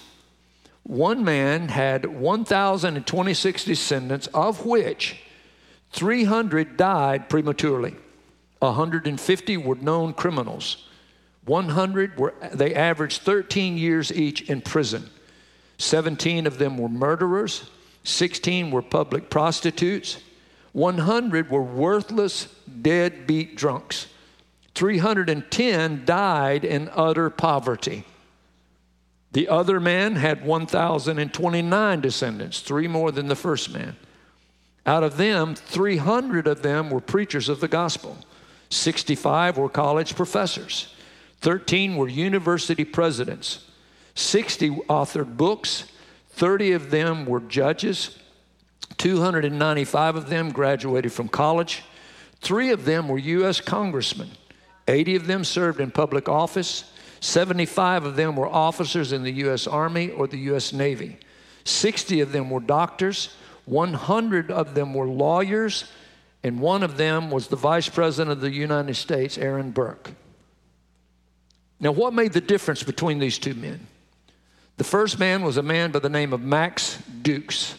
One 0.83 1.23
man 1.23 1.68
had 1.68 2.07
1,026 2.07 3.64
descendants, 3.64 4.27
of 4.29 4.66
which 4.66 5.23
300 5.92 6.77
died 6.77 7.29
prematurely. 7.29 7.94
150 8.61 9.57
were 9.57 9.75
known 9.77 10.12
criminals. 10.12 10.88
100 11.44 12.18
were, 12.18 12.35
they 12.53 12.75
averaged 12.75 13.23
13 13.23 13.79
years 13.79 14.12
each 14.12 14.42
in 14.42 14.61
prison. 14.61 15.09
17 15.79 16.47
of 16.47 16.59
them 16.59 16.77
were 16.77 16.88
murderers. 16.88 17.71
16 18.05 18.71
were 18.71 18.83
public 18.83 19.31
prostitutes. 19.31 20.18
100 20.73 21.51
were 21.51 21.62
worthless, 21.62 22.49
deadbeat 22.83 23.57
drunks. 23.57 24.07
310 24.75 26.05
died 26.05 26.64
in 26.64 26.90
utter 26.94 27.31
poverty. 27.31 28.05
The 29.33 29.49
other 29.49 29.81
man 29.81 30.16
had 30.16 30.44
1,029 30.44 32.01
descendants, 32.01 32.61
three 32.61 32.88
more 32.88 33.12
than 33.12 33.29
the 33.29 33.37
first 33.37 33.73
man. 33.73 33.97
Out 34.87 35.03
of 35.03 35.16
them, 35.16 35.55
300 35.55 36.47
of 36.47 36.62
them 36.62 36.90
were 36.90 37.01
preachers 37.01 37.49
of 37.49 37.61
the 37.61 37.68
gospel. 37.68 38.16
65 38.70 39.57
were 39.57 39.68
college 39.68 40.14
professors, 40.14 40.94
13 41.40 41.96
were 41.96 42.09
university 42.09 42.85
presidents, 42.85 43.64
60 44.14 44.70
authored 44.88 45.37
books, 45.37 45.85
30 46.31 46.72
of 46.72 46.90
them 46.90 47.24
were 47.24 47.40
judges, 47.40 48.18
295 48.98 50.16
of 50.16 50.28
them 50.28 50.50
graduated 50.50 51.12
from 51.12 51.28
college, 51.28 51.83
three 52.40 52.70
of 52.70 52.85
them 52.85 53.09
were 53.09 53.18
U.S. 53.18 53.61
congressmen, 53.61 54.31
80 54.87 55.16
of 55.16 55.26
them 55.26 55.44
served 55.44 55.81
in 55.81 55.90
public 55.90 56.28
office, 56.28 56.92
75 57.20 58.04
of 58.04 58.16
them 58.16 58.37
were 58.37 58.46
officers 58.46 59.12
in 59.12 59.22
the 59.22 59.33
U.S. 59.33 59.66
Army 59.66 60.11
or 60.11 60.26
the 60.26 60.38
U.S. 60.38 60.72
Navy, 60.72 61.18
60 61.64 62.20
of 62.20 62.33
them 62.33 62.50
were 62.50 62.61
doctors, 62.61 63.35
100 63.66 64.50
of 64.50 64.74
them 64.74 64.94
were 64.94 65.07
lawyers, 65.07 65.85
and 66.42 66.61
one 66.61 66.83
of 66.83 66.96
them 66.96 67.31
was 67.31 67.48
the 67.48 67.57
Vice 67.57 67.88
President 67.88 68.31
of 68.31 68.40
the 68.40 68.51
United 68.51 68.94
States, 68.94 69.37
Aaron 69.38 69.70
Burr. 69.70 69.98
Now, 71.81 71.92
what 71.92 72.12
made 72.12 72.33
the 72.33 72.40
difference 72.40 72.83
between 72.83 73.18
these 73.18 73.38
two 73.38 73.55
men? 73.55 73.87
The 74.77 74.85
first 74.85 75.18
man 75.18 75.42
was 75.42 75.57
a 75.57 75.62
man 75.62 75.90
by 75.90 75.98
the 75.98 76.09
name 76.09 76.33
of 76.33 76.40
Max 76.40 77.03
Jukes. 77.22 77.74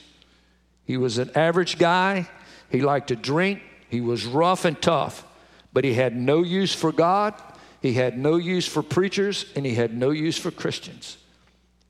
He 0.86 0.98
was 0.98 1.17
an 1.17 1.32
average 1.36 1.78
guy. 1.78 2.30
He 2.69 2.82
liked 2.82 3.08
to 3.08 3.15
drink. 3.15 3.62
He 3.89 4.02
was 4.02 4.26
rough 4.26 4.65
and 4.65 4.80
tough, 4.82 5.26
but 5.74 5.84
he 5.84 5.93
had 5.93 6.15
no 6.15 6.43
use 6.43 6.74
for 6.74 6.91
God. 6.91 7.34
He 7.82 7.93
had 7.93 8.17
no 8.17 8.36
use 8.36 8.67
for 8.67 8.84
preachers, 8.84 9.45
and 9.56 9.65
he 9.65 9.76
had 9.76 9.95
no 9.95 10.12
use 10.12 10.38
for 10.38 10.52
Christians. 10.52 11.17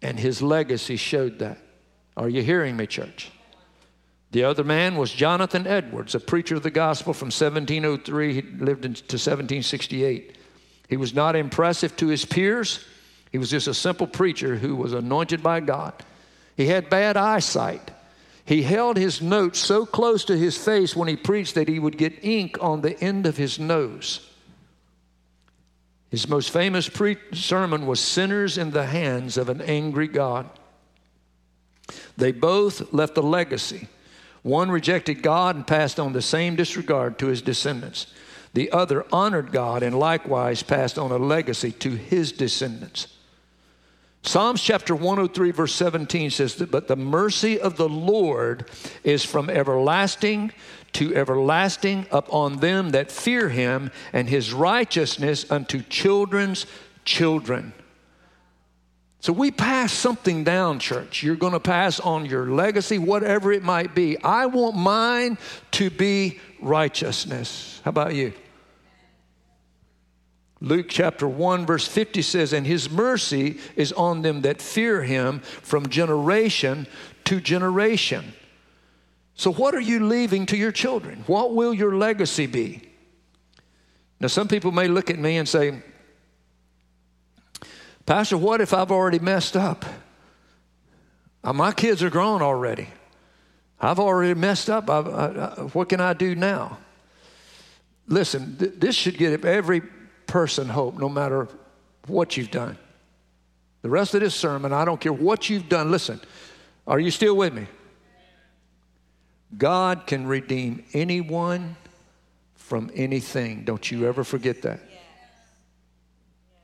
And 0.01 0.19
his 0.19 0.41
legacy 0.41 0.95
showed 0.95 1.39
that. 1.39 1.58
Are 2.15 2.29
you 2.29 2.43
hearing 2.43 2.77
me, 2.77 2.86
church? 2.86 3.32
The 4.31 4.43
other 4.43 4.63
man 4.63 4.95
was 4.95 5.11
Jonathan 5.11 5.65
Edwards, 5.65 6.13
a 6.13 6.19
preacher 6.19 6.55
of 6.55 6.63
the 6.63 6.69
gospel 6.69 7.13
from 7.13 7.27
1703. 7.27 8.33
He 8.33 8.41
lived 8.41 8.85
into 8.85 9.01
1768. 9.01 10.35
He 10.87 10.97
was 10.97 11.13
not 11.13 11.35
impressive 11.35 11.95
to 11.97 12.07
his 12.07 12.25
peers. 12.25 12.85
He 13.31 13.37
was 13.37 13.49
just 13.49 13.67
a 13.67 13.73
simple 13.73 14.07
preacher 14.07 14.55
who 14.55 14.75
was 14.75 14.93
anointed 14.93 15.41
by 15.41 15.59
God. 15.61 15.93
He 16.55 16.67
had 16.67 16.89
bad 16.89 17.17
eyesight. 17.17 17.91
He 18.45 18.63
held 18.63 18.97
his 18.97 19.21
notes 19.21 19.59
so 19.59 19.85
close 19.85 20.25
to 20.25 20.37
his 20.37 20.57
face 20.57 20.95
when 20.95 21.07
he 21.07 21.15
preached 21.15 21.55
that 21.55 21.67
he 21.67 21.79
would 21.79 21.97
get 21.97 22.23
ink 22.23 22.57
on 22.61 22.81
the 22.81 22.99
end 22.99 23.25
of 23.25 23.37
his 23.37 23.59
nose. 23.59 24.27
His 26.09 26.27
most 26.27 26.49
famous 26.49 26.89
pre- 26.89 27.17
sermon 27.33 27.85
was 27.85 27.99
Sinners 27.99 28.57
in 28.57 28.71
the 28.71 28.87
Hands 28.87 29.37
of 29.37 29.49
an 29.49 29.61
Angry 29.61 30.07
God. 30.07 30.49
They 32.17 32.31
both 32.31 32.91
left 32.91 33.17
a 33.17 33.21
legacy. 33.21 33.87
One 34.41 34.71
rejected 34.71 35.21
God 35.21 35.56
and 35.56 35.67
passed 35.67 35.99
on 35.99 36.13
the 36.13 36.21
same 36.21 36.56
disregard 36.56 37.19
to 37.19 37.28
his 37.28 37.41
descendants. 37.41 38.08
The 38.54 38.71
other 38.71 39.06
honored 39.12 39.52
God 39.52 39.84
and 39.84 39.97
likewise 39.97 40.63
passed 40.63 40.97
on 40.97 41.12
a 41.12 41.17
legacy 41.17 41.71
to 41.73 41.91
his 41.91 42.32
descendants. 42.32 43.08
Psalms 44.21 44.62
chapter 44.62 44.93
103, 44.93 45.52
verse 45.52 45.73
17 45.75 46.30
says 46.30 46.56
that, 46.56 46.71
But 46.71 46.88
the 46.88 46.95
mercy 46.95 47.60
of 47.60 47.78
the 47.78 47.88
Lord 47.88 48.69
is 49.04 49.23
from 49.23 49.49
everlasting 49.49 50.52
to 50.93 51.15
everlasting 51.15 52.06
upon 52.12 52.58
them 52.58 52.89
that 52.89 53.12
fear 53.12 53.49
him, 53.49 53.91
and 54.12 54.28
his 54.28 54.52
righteousness 54.52 55.49
unto 55.49 55.82
children's 55.84 56.65
children. 57.06 57.73
So 59.21 59.34
we 59.34 59.51
pass 59.51 59.91
something 59.91 60.45
down, 60.45 60.79
church. 60.79 61.23
You're 61.23 61.36
going 61.36 61.53
to 61.53 61.60
pass 61.60 61.99
on 61.99 62.25
your 62.25 62.47
legacy, 62.51 62.97
whatever 62.97 63.51
it 63.51 63.63
might 63.63 63.93
be. 63.93 64.17
I 64.23 64.45
want 64.45 64.77
mine 64.77 65.38
to 65.71 65.89
be 65.89 66.39
righteousness. 66.62 67.82
How 67.84 67.89
about 67.89 68.15
you? 68.15 68.34
Luke 70.62 70.88
chapter 70.89 71.27
1, 71.27 71.65
verse 71.65 71.88
50 71.88 72.21
says, 72.21 72.53
And 72.53 72.65
his 72.65 72.89
mercy 72.89 73.60
is 73.75 73.91
on 73.93 74.21
them 74.21 74.41
that 74.41 74.62
fear 74.62 75.03
him 75.03 75.39
from 75.39 75.89
generation 75.89 76.88
to 77.25 77.41
generation. 77.41 78.34
So, 79.36 79.53
what 79.53 79.73
are 79.73 79.82
you 79.82 80.05
leaving 80.05 80.45
to 80.47 80.58
your 80.58 80.73
children? 80.73 81.23
What 81.27 81.55
will 81.55 81.73
your 81.73 81.95
legacy 81.95 82.45
be? 82.45 82.89
Now, 84.19 84.27
some 84.27 84.49
people 84.49 84.73
may 84.73 84.89
look 84.89 85.10
at 85.10 85.17
me 85.17 85.38
and 85.38 85.47
say, 85.47 85.82
Pastor, 88.10 88.39
what 88.39 88.60
if 88.60 88.74
I've 88.74 88.89
already 88.91 89.19
messed 89.19 89.56
up? 89.56 89.86
Uh, 91.43 91.54
my 91.54 91.72
kids 91.72 92.02
are 92.02 92.10
grown 92.10 92.41
already. 92.41 92.88
I've 93.80 94.00
already 94.00 94.34
messed 94.34 94.67
up. 94.67 94.89
I, 94.89 94.98
I, 94.98 95.62
what 95.74 95.89
can 95.89 96.02
I 96.02 96.13
do 96.13 96.34
now? 96.34 96.80
Listen, 98.08 98.58
th- 98.58 98.74
this 98.78 98.95
should 98.95 99.15
give 99.15 99.45
every 99.45 99.82
person 100.26 100.69
hope, 100.69 100.98
no 100.98 101.08
matter 101.08 101.50
what 102.08 102.36
you've 102.36 102.50
done. 102.50 102.80
The 103.84 103.89
rest 103.89 104.15
of 104.15 104.22
this 104.22 104.34
sermon, 104.34 104.74
I 104.74 104.86
don't 104.86 105.00
care 105.00 105.13
what 105.13 105.48
you've 105.48 105.69
done. 105.69 105.91
Listen, 105.91 106.19
are 106.88 107.00
you 107.00 107.12
still 107.12 107.38
with 107.38 107.54
me? 107.54 107.67
God 109.56 110.08
can 110.08 110.26
redeem 110.26 110.84
anyone 110.93 111.76
from 112.56 112.89
anything. 112.95 113.65
Don't 113.65 113.91
you 113.91 114.08
ever 114.08 114.24
forget 114.24 114.63
that. 114.63 114.80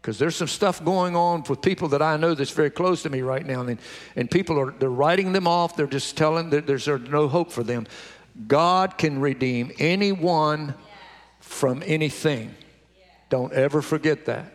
Because 0.05 0.19
there's 0.19 0.35
some 0.35 0.47
stuff 0.47 0.85
going 0.85 1.15
on 1.15 1.41
with 1.49 1.63
people 1.63 1.87
that 1.87 2.01
I 2.03 2.15
know 2.15 2.35
that's 2.35 2.51
very 2.51 2.69
close 2.69 3.01
to 3.01 3.09
me 3.09 3.23
right 3.23 3.43
now, 3.43 3.61
and, 3.61 3.79
and 4.15 4.29
people 4.29 4.59
are 4.59 4.69
they're 4.69 4.87
writing 4.87 5.33
them 5.33 5.47
off. 5.47 5.75
They're 5.75 5.87
just 5.87 6.15
telling 6.15 6.51
that 6.51 6.67
there's, 6.67 6.85
there's 6.85 7.09
no 7.09 7.27
hope 7.27 7.51
for 7.51 7.63
them. 7.63 7.87
God 8.47 8.99
can 8.99 9.19
redeem 9.19 9.71
anyone 9.79 10.75
from 11.39 11.81
anything. 11.87 12.53
Don't 13.31 13.51
ever 13.51 13.81
forget 13.81 14.27
that. 14.27 14.53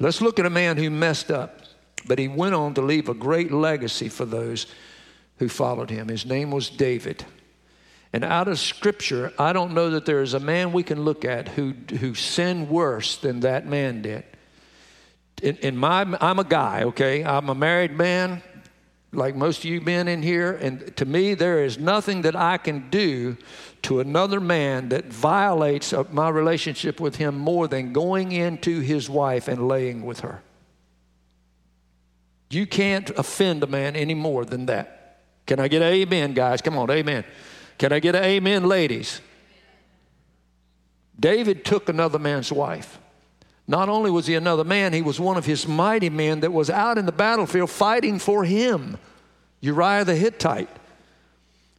Let's 0.00 0.20
look 0.20 0.40
at 0.40 0.44
a 0.44 0.50
man 0.50 0.76
who 0.76 0.90
messed 0.90 1.30
up, 1.30 1.60
but 2.08 2.18
he 2.18 2.26
went 2.26 2.56
on 2.56 2.74
to 2.74 2.82
leave 2.82 3.08
a 3.08 3.14
great 3.14 3.52
legacy 3.52 4.08
for 4.08 4.24
those 4.24 4.66
who 5.36 5.48
followed 5.48 5.90
him. 5.90 6.08
His 6.08 6.26
name 6.26 6.50
was 6.50 6.68
David. 6.68 7.24
And 8.12 8.24
out 8.24 8.48
of 8.48 8.58
scripture, 8.58 9.32
I 9.38 9.52
don't 9.52 9.72
know 9.72 9.90
that 9.90 10.04
there 10.04 10.20
is 10.20 10.34
a 10.34 10.40
man 10.40 10.72
we 10.72 10.82
can 10.82 11.04
look 11.04 11.24
at 11.24 11.48
who, 11.48 11.74
who 12.00 12.14
sinned 12.14 12.68
worse 12.68 13.16
than 13.16 13.40
that 13.40 13.66
man 13.66 14.02
did. 14.02 14.24
In, 15.42 15.56
in 15.58 15.76
my, 15.76 16.02
I'm 16.20 16.38
a 16.38 16.44
guy, 16.44 16.82
okay? 16.84 17.24
I'm 17.24 17.48
a 17.48 17.54
married 17.54 17.92
man, 17.92 18.42
like 19.12 19.36
most 19.36 19.58
of 19.58 19.64
you 19.66 19.80
men 19.80 20.08
in 20.08 20.22
here. 20.22 20.52
And 20.52 20.94
to 20.96 21.04
me, 21.04 21.34
there 21.34 21.64
is 21.64 21.78
nothing 21.78 22.22
that 22.22 22.34
I 22.34 22.58
can 22.58 22.90
do 22.90 23.36
to 23.82 24.00
another 24.00 24.40
man 24.40 24.88
that 24.88 25.06
violates 25.06 25.94
my 26.10 26.28
relationship 26.28 27.00
with 27.00 27.16
him 27.16 27.38
more 27.38 27.68
than 27.68 27.92
going 27.92 28.32
into 28.32 28.80
his 28.80 29.08
wife 29.08 29.46
and 29.46 29.68
laying 29.68 30.04
with 30.04 30.20
her. 30.20 30.42
You 32.50 32.66
can't 32.66 33.08
offend 33.10 33.62
a 33.62 33.68
man 33.68 33.94
any 33.94 34.14
more 34.14 34.44
than 34.44 34.66
that. 34.66 35.20
Can 35.46 35.60
I 35.60 35.68
get 35.68 35.82
amen, 35.82 36.34
guys? 36.34 36.60
Come 36.60 36.76
on, 36.76 36.90
amen. 36.90 37.24
Can 37.80 37.94
I 37.94 37.98
get 37.98 38.14
an 38.14 38.22
amen, 38.22 38.64
ladies? 38.64 39.22
David 41.18 41.64
took 41.64 41.88
another 41.88 42.18
man's 42.18 42.52
wife. 42.52 42.98
Not 43.66 43.88
only 43.88 44.10
was 44.10 44.26
he 44.26 44.34
another 44.34 44.64
man, 44.64 44.92
he 44.92 45.00
was 45.00 45.18
one 45.18 45.38
of 45.38 45.46
his 45.46 45.66
mighty 45.66 46.10
men 46.10 46.40
that 46.40 46.52
was 46.52 46.68
out 46.68 46.98
in 46.98 47.06
the 47.06 47.12
battlefield 47.12 47.70
fighting 47.70 48.18
for 48.18 48.44
him, 48.44 48.98
Uriah 49.62 50.04
the 50.04 50.14
Hittite. 50.14 50.68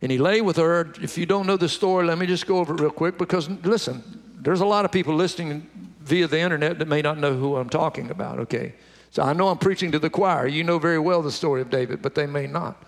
And 0.01 0.11
he 0.11 0.17
lay 0.17 0.41
with 0.41 0.57
her. 0.57 0.91
If 0.99 1.19
you 1.19 1.27
don't 1.27 1.45
know 1.45 1.55
the 1.55 1.69
story, 1.69 2.07
let 2.07 2.17
me 2.17 2.25
just 2.25 2.47
go 2.47 2.57
over 2.57 2.73
it 2.73 2.81
real 2.81 2.89
quick 2.89 3.19
because 3.19 3.47
listen, 3.63 4.01
there's 4.39 4.61
a 4.61 4.65
lot 4.65 4.85
of 4.85 4.91
people 4.91 5.13
listening 5.13 5.69
via 5.99 6.25
the 6.25 6.39
internet 6.39 6.79
that 6.79 6.87
may 6.87 7.03
not 7.03 7.19
know 7.19 7.35
who 7.35 7.57
I'm 7.57 7.69
talking 7.69 8.09
about, 8.09 8.39
okay? 8.39 8.73
So 9.11 9.21
I 9.21 9.33
know 9.33 9.49
I'm 9.49 9.59
preaching 9.59 9.91
to 9.91 9.99
the 9.99 10.09
choir. 10.09 10.47
You 10.47 10.63
know 10.63 10.79
very 10.79 10.97
well 10.97 11.21
the 11.21 11.31
story 11.31 11.61
of 11.61 11.69
David, 11.69 12.01
but 12.01 12.15
they 12.15 12.25
may 12.25 12.47
not. 12.47 12.83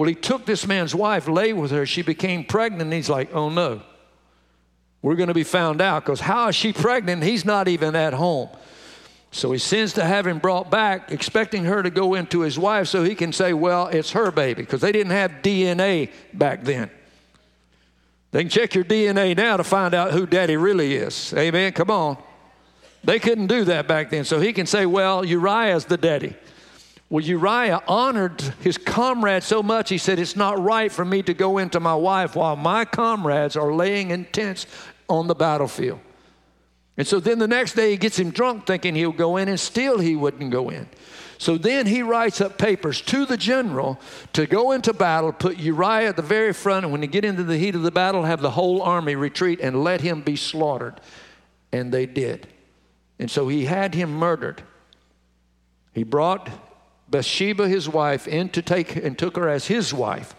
Well, 0.00 0.08
he 0.08 0.14
took 0.14 0.46
this 0.46 0.66
man's 0.66 0.94
wife, 0.94 1.28
lay 1.28 1.52
with 1.52 1.72
her. 1.72 1.84
She 1.84 2.00
became 2.00 2.42
pregnant. 2.42 2.84
And 2.84 2.92
he's 2.94 3.10
like, 3.10 3.34
oh 3.34 3.50
no, 3.50 3.82
we're 5.02 5.14
going 5.14 5.28
to 5.28 5.34
be 5.34 5.44
found 5.44 5.82
out 5.82 6.06
because 6.06 6.20
how 6.20 6.48
is 6.48 6.56
she 6.56 6.72
pregnant? 6.72 7.22
He's 7.22 7.44
not 7.44 7.68
even 7.68 7.94
at 7.94 8.14
home. 8.14 8.48
So 9.30 9.52
he 9.52 9.58
sends 9.58 9.92
to 9.92 10.02
have 10.02 10.26
him 10.26 10.38
brought 10.38 10.70
back, 10.70 11.12
expecting 11.12 11.64
her 11.64 11.82
to 11.82 11.90
go 11.90 12.14
into 12.14 12.40
his 12.40 12.58
wife 12.58 12.88
so 12.88 13.04
he 13.04 13.14
can 13.14 13.30
say, 13.30 13.52
well, 13.52 13.88
it's 13.88 14.12
her 14.12 14.30
baby 14.30 14.62
because 14.62 14.80
they 14.80 14.90
didn't 14.90 15.12
have 15.12 15.32
DNA 15.42 16.10
back 16.32 16.64
then. 16.64 16.90
They 18.30 18.44
can 18.44 18.48
check 18.48 18.74
your 18.74 18.84
DNA 18.84 19.36
now 19.36 19.58
to 19.58 19.64
find 19.64 19.92
out 19.92 20.12
who 20.12 20.24
daddy 20.24 20.56
really 20.56 20.94
is. 20.94 21.34
Amen. 21.36 21.74
Come 21.74 21.90
on. 21.90 22.16
They 23.04 23.18
couldn't 23.18 23.48
do 23.48 23.64
that 23.64 23.86
back 23.86 24.08
then. 24.08 24.24
So 24.24 24.40
he 24.40 24.54
can 24.54 24.64
say, 24.64 24.86
well, 24.86 25.26
Uriah's 25.26 25.84
the 25.84 25.98
daddy. 25.98 26.36
Well, 27.10 27.24
Uriah 27.24 27.82
honored 27.88 28.40
his 28.60 28.78
comrade 28.78 29.42
so 29.42 29.64
much, 29.64 29.88
he 29.88 29.98
said, 29.98 30.20
It's 30.20 30.36
not 30.36 30.62
right 30.62 30.92
for 30.92 31.04
me 31.04 31.22
to 31.24 31.34
go 31.34 31.58
into 31.58 31.80
my 31.80 31.94
wife 31.94 32.36
while 32.36 32.54
my 32.54 32.84
comrades 32.84 33.56
are 33.56 33.74
laying 33.74 34.12
in 34.12 34.26
tents 34.26 34.66
on 35.08 35.26
the 35.26 35.34
battlefield. 35.34 35.98
And 36.96 37.06
so 37.06 37.18
then 37.18 37.40
the 37.40 37.48
next 37.48 37.74
day 37.74 37.90
he 37.90 37.96
gets 37.96 38.16
him 38.16 38.30
drunk 38.30 38.64
thinking 38.64 38.94
he'll 38.94 39.10
go 39.10 39.38
in, 39.38 39.48
and 39.48 39.58
still 39.58 39.98
he 39.98 40.14
wouldn't 40.14 40.52
go 40.52 40.70
in. 40.70 40.88
So 41.36 41.58
then 41.58 41.86
he 41.86 42.02
writes 42.02 42.40
up 42.40 42.58
papers 42.58 43.00
to 43.02 43.26
the 43.26 43.36
general 43.36 43.98
to 44.34 44.46
go 44.46 44.70
into 44.70 44.92
battle, 44.92 45.32
put 45.32 45.56
Uriah 45.56 46.10
at 46.10 46.16
the 46.16 46.22
very 46.22 46.52
front, 46.52 46.84
and 46.84 46.92
when 46.92 47.00
they 47.00 47.08
get 47.08 47.24
into 47.24 47.42
the 47.42 47.56
heat 47.56 47.74
of 47.74 47.82
the 47.82 47.90
battle, 47.90 48.22
have 48.22 48.40
the 48.40 48.50
whole 48.50 48.82
army 48.82 49.16
retreat 49.16 49.58
and 49.60 49.82
let 49.82 50.00
him 50.00 50.20
be 50.20 50.36
slaughtered. 50.36 51.00
And 51.72 51.90
they 51.90 52.06
did. 52.06 52.46
And 53.18 53.28
so 53.28 53.48
he 53.48 53.64
had 53.64 53.94
him 53.94 54.12
murdered. 54.12 54.62
He 55.92 56.04
brought 56.04 56.50
Bathsheba, 57.10 57.68
his 57.68 57.88
wife, 57.88 58.28
in 58.28 58.48
to 58.50 58.62
take 58.62 58.96
and 58.96 59.18
took 59.18 59.36
her 59.36 59.48
as 59.48 59.66
his 59.66 59.92
wife. 59.92 60.34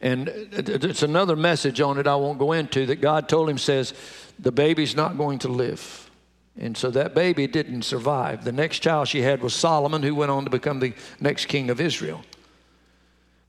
And 0.00 0.28
it's 0.28 1.02
another 1.02 1.36
message 1.36 1.80
on 1.80 1.98
it 1.98 2.06
I 2.06 2.16
won't 2.16 2.38
go 2.38 2.52
into 2.52 2.86
that 2.86 3.00
God 3.00 3.28
told 3.28 3.48
him 3.48 3.58
says, 3.58 3.94
the 4.38 4.52
baby's 4.52 4.94
not 4.94 5.16
going 5.16 5.38
to 5.40 5.48
live. 5.48 6.10
And 6.58 6.76
so 6.76 6.90
that 6.90 7.14
baby 7.14 7.46
didn't 7.46 7.82
survive. 7.82 8.44
The 8.44 8.52
next 8.52 8.80
child 8.80 9.08
she 9.08 9.22
had 9.22 9.42
was 9.42 9.54
Solomon, 9.54 10.02
who 10.02 10.14
went 10.14 10.30
on 10.30 10.44
to 10.44 10.50
become 10.50 10.80
the 10.80 10.94
next 11.20 11.46
king 11.46 11.70
of 11.70 11.80
Israel. 11.80 12.22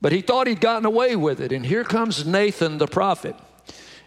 But 0.01 0.11
he 0.11 0.21
thought 0.21 0.47
he'd 0.47 0.61
gotten 0.61 0.85
away 0.85 1.15
with 1.15 1.39
it. 1.39 1.51
And 1.51 1.65
here 1.65 1.83
comes 1.83 2.25
Nathan 2.25 2.77
the 2.77 2.87
prophet. 2.87 3.35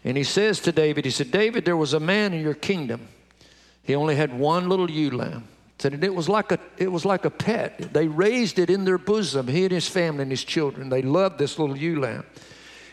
And 0.04 0.16
he 0.16 0.24
says 0.24 0.60
to 0.60 0.72
David, 0.72 1.04
he 1.04 1.10
said, 1.10 1.30
David, 1.30 1.64
there 1.64 1.76
was 1.76 1.94
a 1.94 2.00
man 2.00 2.32
in 2.32 2.42
your 2.42 2.54
kingdom. 2.54 3.08
He 3.82 3.94
only 3.94 4.16
had 4.16 4.38
one 4.38 4.68
little 4.68 4.90
ewe 4.90 5.10
lamb. 5.10 5.48
Said 5.80 6.04
it 6.04 6.14
was 6.14 6.28
like 6.28 6.52
a 6.52 6.58
it 6.76 6.92
was 6.92 7.06
like 7.06 7.24
a 7.24 7.30
pet. 7.30 7.94
They 7.94 8.06
raised 8.06 8.58
it 8.58 8.68
in 8.68 8.84
their 8.84 8.98
bosom, 8.98 9.48
he 9.48 9.62
and 9.62 9.72
his 9.72 9.88
family 9.88 10.22
and 10.22 10.30
his 10.30 10.44
children. 10.44 10.90
They 10.90 11.00
loved 11.00 11.38
this 11.38 11.58
little 11.58 11.76
ewe 11.76 12.00
lamb. 12.00 12.26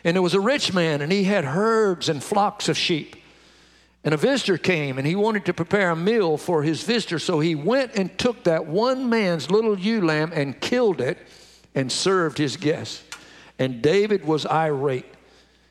And 0.06 0.16
there 0.16 0.22
was 0.22 0.34
a 0.34 0.40
rich 0.40 0.74
man, 0.74 1.02
and 1.02 1.12
he 1.12 1.26
had 1.26 1.44
herds 1.44 2.08
and 2.08 2.24
flocks 2.24 2.70
of 2.70 2.78
sheep. 2.78 3.18
And 4.06 4.14
a 4.14 4.18
visitor 4.18 4.58
came, 4.58 4.98
and 4.98 5.06
he 5.06 5.16
wanted 5.16 5.44
to 5.48 5.54
prepare 5.54 5.90
a 5.90 5.98
meal 5.98 6.38
for 6.38 6.64
his 6.64 6.84
visitor. 6.84 7.20
So 7.20 7.42
he 7.42 7.56
went 7.56 7.96
and 7.96 8.18
took 8.18 8.46
that 8.46 8.68
one 8.68 9.10
man's 9.10 9.52
little 9.52 9.78
ewe 9.78 10.00
lamb 10.00 10.32
and 10.34 10.58
killed 10.62 11.02
it 11.02 11.18
and 11.76 11.92
served 11.92 12.38
his 12.38 12.56
guests. 12.56 13.04
And 13.60 13.82
David 13.82 14.24
was 14.24 14.46
irate. 14.46 15.14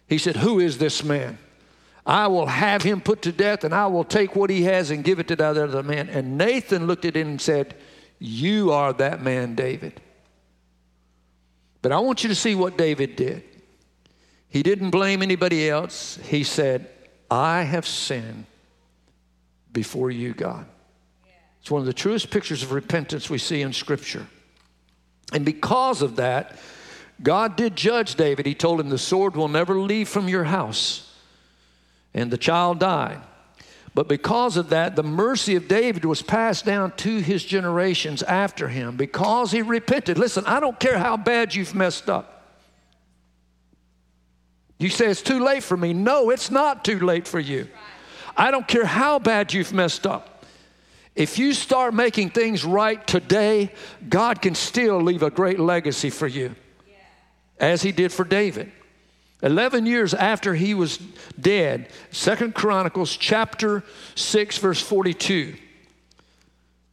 He 0.07 0.19
said, 0.19 0.37
Who 0.37 0.61
is 0.61 0.77
this 0.77 1.03
man? 1.03 1.39
I 2.07 2.29
will 2.29 2.47
have 2.47 2.83
him 2.85 3.01
put 3.01 3.23
to 3.23 3.33
death, 3.33 3.65
and 3.65 3.75
I 3.75 3.89
will 3.89 4.05
take 4.05 4.37
what 4.37 4.49
he 4.49 4.63
has 4.63 4.93
and 4.93 5.03
give 5.03 5.19
it 5.19 5.27
to 5.29 5.37
the 5.37 5.45
other 5.45 5.83
man. 5.83 6.09
And 6.09 6.39
Nathan 6.39 6.87
looked 6.87 7.05
at 7.05 7.17
him 7.17 7.27
and 7.27 7.41
said, 7.41 7.75
You 8.21 8.71
are 8.71 8.93
that 8.93 9.23
man, 9.23 9.57
David. 9.57 10.01
But 11.83 11.91
I 11.91 11.99
want 11.99 12.23
you 12.23 12.29
to 12.29 12.35
see 12.35 12.55
what 12.55 12.79
David 12.79 13.17
did. 13.17 13.43
He 14.49 14.63
didn't 14.63 14.91
blame 14.91 15.21
anybody 15.21 15.69
else. 15.69 16.17
He 16.23 16.45
said, 16.45 16.89
I 17.29 17.63
have 17.63 17.87
sinned 17.87 18.47
before 19.73 20.13
you, 20.13 20.33
God. 20.33 20.65
It's 21.61 21.71
one 21.73 21.81
of 21.81 21.87
the 21.87 21.93
truest 21.93 22.31
pictures 22.31 22.63
of 22.63 22.71
repentance 22.71 23.29
we 23.29 23.39
see 23.39 23.63
in 23.63 23.73
Scripture. 23.73 24.29
And 25.33 25.45
because 25.45 26.03
of 26.03 26.17
that, 26.17 26.57
God 27.21 27.57
did 27.57 27.75
judge 27.75 28.15
David. 28.15 28.47
He 28.47 28.55
told 28.55 28.79
him, 28.79 28.91
The 28.91 28.99
sword 28.99 29.35
will 29.35 29.49
never 29.49 29.81
leave 29.81 30.09
from 30.09 30.29
your 30.29 30.45
house 30.45 31.06
and 32.17 32.31
the 32.31 32.39
child 32.39 32.81
died. 32.81 33.21
But 33.95 34.09
because 34.09 34.57
of 34.57 34.71
that, 34.71 34.97
the 34.97 35.03
mercy 35.03 35.55
of 35.55 35.69
David 35.69 36.05
was 36.05 36.23
passed 36.23 36.65
down 36.65 36.93
to 36.97 37.19
his 37.19 37.45
generations 37.45 38.23
after 38.23 38.69
him 38.69 38.97
because 38.97 39.53
he 39.53 39.63
repented. 39.63 40.19
Listen, 40.19 40.45
I 40.47 40.59
don't 40.59 40.79
care 40.81 40.99
how 40.99 41.17
bad 41.17 41.55
you've 41.55 41.75
messed 41.75 42.11
up. 42.11 42.33
You 44.79 44.89
say 44.91 45.07
it's 45.07 45.23
too 45.23 45.43
late 45.43 45.63
for 45.63 45.77
me. 45.77 45.93
No, 45.93 46.31
it's 46.31 46.51
not 46.51 46.85
too 46.85 46.99
late 46.99 47.27
for 47.27 47.41
you. 47.41 47.69
I 48.37 48.51
don't 48.51 48.69
care 48.69 48.85
how 48.85 49.19
bad 49.19 49.53
you've 49.53 49.73
messed 49.73 50.07
up. 50.07 50.45
If 51.15 51.39
you 51.39 51.55
start 51.55 51.95
making 51.95 52.31
things 52.31 52.65
right 52.65 53.05
today, 53.07 53.73
God 54.07 54.43
can 54.43 54.55
still 54.55 55.01
leave 55.01 55.23
a 55.23 55.31
great 55.31 55.59
legacy 55.59 56.11
for 56.11 56.27
you, 56.27 56.55
as 57.59 57.81
He 57.81 57.93
did 57.93 58.13
for 58.13 58.25
David. 58.25 58.71
11 59.43 59.87
years 59.87 60.15
after 60.15 60.55
he 60.55 60.75
was 60.75 60.99
dead, 61.39 61.91
Second 62.11 62.55
Chronicles 62.55 63.17
chapter 63.17 63.83
6 64.15 64.59
verse 64.59 64.81
42. 64.81 65.57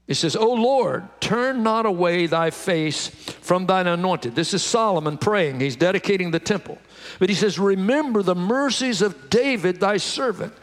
It 0.05 0.15
says, 0.15 0.35
"O 0.35 0.51
Lord, 0.53 1.07
turn 1.21 1.63
not 1.63 1.85
away 1.85 2.27
thy 2.27 2.49
face 2.49 3.07
from 3.07 3.65
thine 3.65 3.87
anointed." 3.87 4.35
This 4.35 4.53
is 4.53 4.61
Solomon 4.61 5.17
praying. 5.17 5.61
He's 5.61 5.77
dedicating 5.77 6.31
the 6.31 6.39
temple. 6.39 6.77
But 7.19 7.29
he 7.29 7.35
says, 7.35 7.57
"Remember 7.57 8.21
the 8.21 8.35
mercies 8.35 9.01
of 9.01 9.29
David 9.29 9.79
thy 9.79 9.95
servant." 9.97 10.53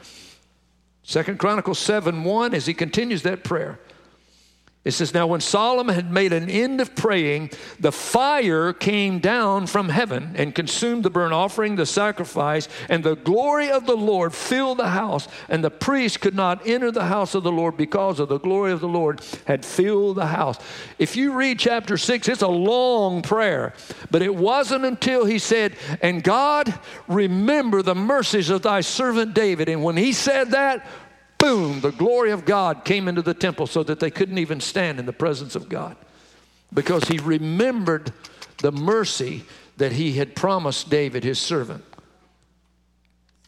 Second 1.02 1.38
Chronicles 1.38 1.78
7 1.78 2.22
1, 2.22 2.54
as 2.54 2.66
he 2.66 2.74
continues 2.74 3.22
that 3.22 3.42
prayer. 3.42 3.80
It 4.82 4.92
says, 4.92 5.12
Now 5.12 5.26
when 5.26 5.42
Solomon 5.42 5.94
had 5.94 6.10
made 6.10 6.32
an 6.32 6.48
end 6.48 6.80
of 6.80 6.94
praying, 6.94 7.50
the 7.78 7.92
fire 7.92 8.72
came 8.72 9.18
down 9.18 9.66
from 9.66 9.90
heaven 9.90 10.32
and 10.36 10.54
consumed 10.54 11.02
the 11.02 11.10
burnt 11.10 11.34
offering, 11.34 11.76
the 11.76 11.84
sacrifice, 11.84 12.66
and 12.88 13.04
the 13.04 13.16
glory 13.16 13.70
of 13.70 13.84
the 13.84 13.96
Lord 13.96 14.32
filled 14.32 14.78
the 14.78 14.88
house. 14.88 15.28
And 15.50 15.62
the 15.62 15.70
priest 15.70 16.22
could 16.22 16.34
not 16.34 16.66
enter 16.66 16.90
the 16.90 17.04
house 17.04 17.34
of 17.34 17.42
the 17.42 17.52
Lord 17.52 17.76
because 17.76 18.20
of 18.20 18.30
the 18.30 18.38
glory 18.38 18.72
of 18.72 18.80
the 18.80 18.88
Lord 18.88 19.20
had 19.44 19.66
filled 19.66 20.16
the 20.16 20.28
house. 20.28 20.58
If 20.98 21.14
you 21.14 21.34
read 21.34 21.58
chapter 21.58 21.98
6, 21.98 22.26
it's 22.28 22.40
a 22.40 22.48
long 22.48 23.20
prayer, 23.20 23.74
but 24.10 24.22
it 24.22 24.34
wasn't 24.34 24.86
until 24.86 25.26
he 25.26 25.38
said, 25.38 25.76
And 26.00 26.24
God, 26.24 26.72
remember 27.06 27.82
the 27.82 27.94
mercies 27.94 28.48
of 28.48 28.62
thy 28.62 28.80
servant 28.80 29.34
David. 29.34 29.68
And 29.68 29.84
when 29.84 29.98
he 29.98 30.14
said 30.14 30.52
that, 30.52 30.86
boom, 31.40 31.80
the 31.80 31.90
glory 31.90 32.30
of 32.30 32.44
God 32.44 32.84
came 32.84 33.08
into 33.08 33.22
the 33.22 33.34
temple 33.34 33.66
so 33.66 33.82
that 33.82 33.98
they 33.98 34.10
couldn't 34.10 34.38
even 34.38 34.60
stand 34.60 35.00
in 35.00 35.06
the 35.06 35.12
presence 35.12 35.56
of 35.56 35.68
God 35.68 35.96
because 36.72 37.04
he 37.04 37.18
remembered 37.18 38.12
the 38.58 38.70
mercy 38.70 39.44
that 39.78 39.92
he 39.92 40.12
had 40.12 40.36
promised 40.36 40.90
David, 40.90 41.24
his 41.24 41.38
servant. 41.38 41.82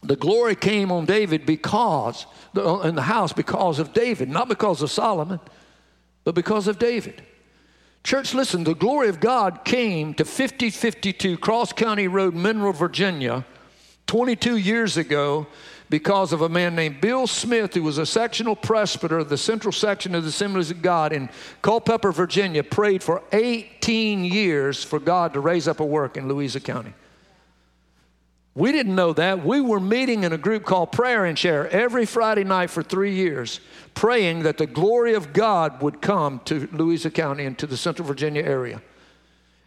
The 0.01 0.15
glory 0.17 0.55
came 0.55 0.91
on 0.91 1.05
David 1.05 1.45
because, 1.45 2.25
uh, 2.57 2.79
in 2.79 2.95
the 2.95 3.03
house, 3.03 3.31
because 3.31 3.79
of 3.79 3.93
David, 3.93 4.27
not 4.27 4.49
because 4.49 4.81
of 4.81 4.91
Solomon, 4.91 5.39
but 6.25 6.35
because 6.35 6.67
of 6.67 6.77
David. 6.77 7.23
Church, 8.03 8.33
listen, 8.33 8.65
the 8.65 8.75
glory 8.75 9.07
of 9.07 9.21
God 9.21 9.63
came 9.63 10.13
to 10.15 10.25
5052 10.25 11.37
Cross 11.37 11.73
County 11.73 12.09
Road, 12.09 12.33
Mineral, 12.33 12.73
Virginia, 12.73 13.45
22 14.07 14.57
years 14.57 14.97
ago 14.97 15.47
because 15.93 16.33
of 16.33 16.41
a 16.41 16.49
man 16.49 16.73
named 16.73 16.99
Bill 17.01 17.27
Smith, 17.27 17.75
who 17.75 17.83
was 17.83 17.99
a 17.99 18.05
sectional 18.07 18.55
presbyter 18.55 19.19
of 19.19 19.29
the 19.29 19.37
central 19.37 19.71
section 19.71 20.15
of 20.15 20.23
the 20.23 20.29
Assemblies 20.29 20.71
of 20.71 20.81
God 20.81 21.13
in 21.13 21.29
Culpeper, 21.61 22.11
Virginia, 22.11 22.63
prayed 22.63 23.03
for 23.03 23.21
18 23.31 24.25
years 24.25 24.83
for 24.83 24.99
God 24.99 25.33
to 25.33 25.39
raise 25.39 25.67
up 25.67 25.79
a 25.79 25.85
work 25.85 26.17
in 26.17 26.27
Louisa 26.27 26.59
County. 26.59 26.95
We 28.55 28.71
didn't 28.71 28.95
know 28.95 29.13
that. 29.13 29.45
We 29.45 29.61
were 29.61 29.79
meeting 29.79 30.23
in 30.23 30.33
a 30.33 30.37
group 30.39 30.65
called 30.65 30.91
Prayer 30.91 31.25
and 31.25 31.37
Share 31.37 31.69
every 31.69 32.07
Friday 32.07 32.43
night 32.43 32.71
for 32.71 32.81
three 32.81 33.13
years, 33.13 33.59
praying 33.93 34.41
that 34.41 34.57
the 34.57 34.65
glory 34.65 35.13
of 35.13 35.31
God 35.31 35.83
would 35.83 36.01
come 36.01 36.41
to 36.45 36.67
Louisa 36.71 37.11
County 37.11 37.45
and 37.45 37.55
to 37.59 37.67
the 37.67 37.77
Central 37.77 38.07
Virginia 38.07 38.41
area. 38.41 38.81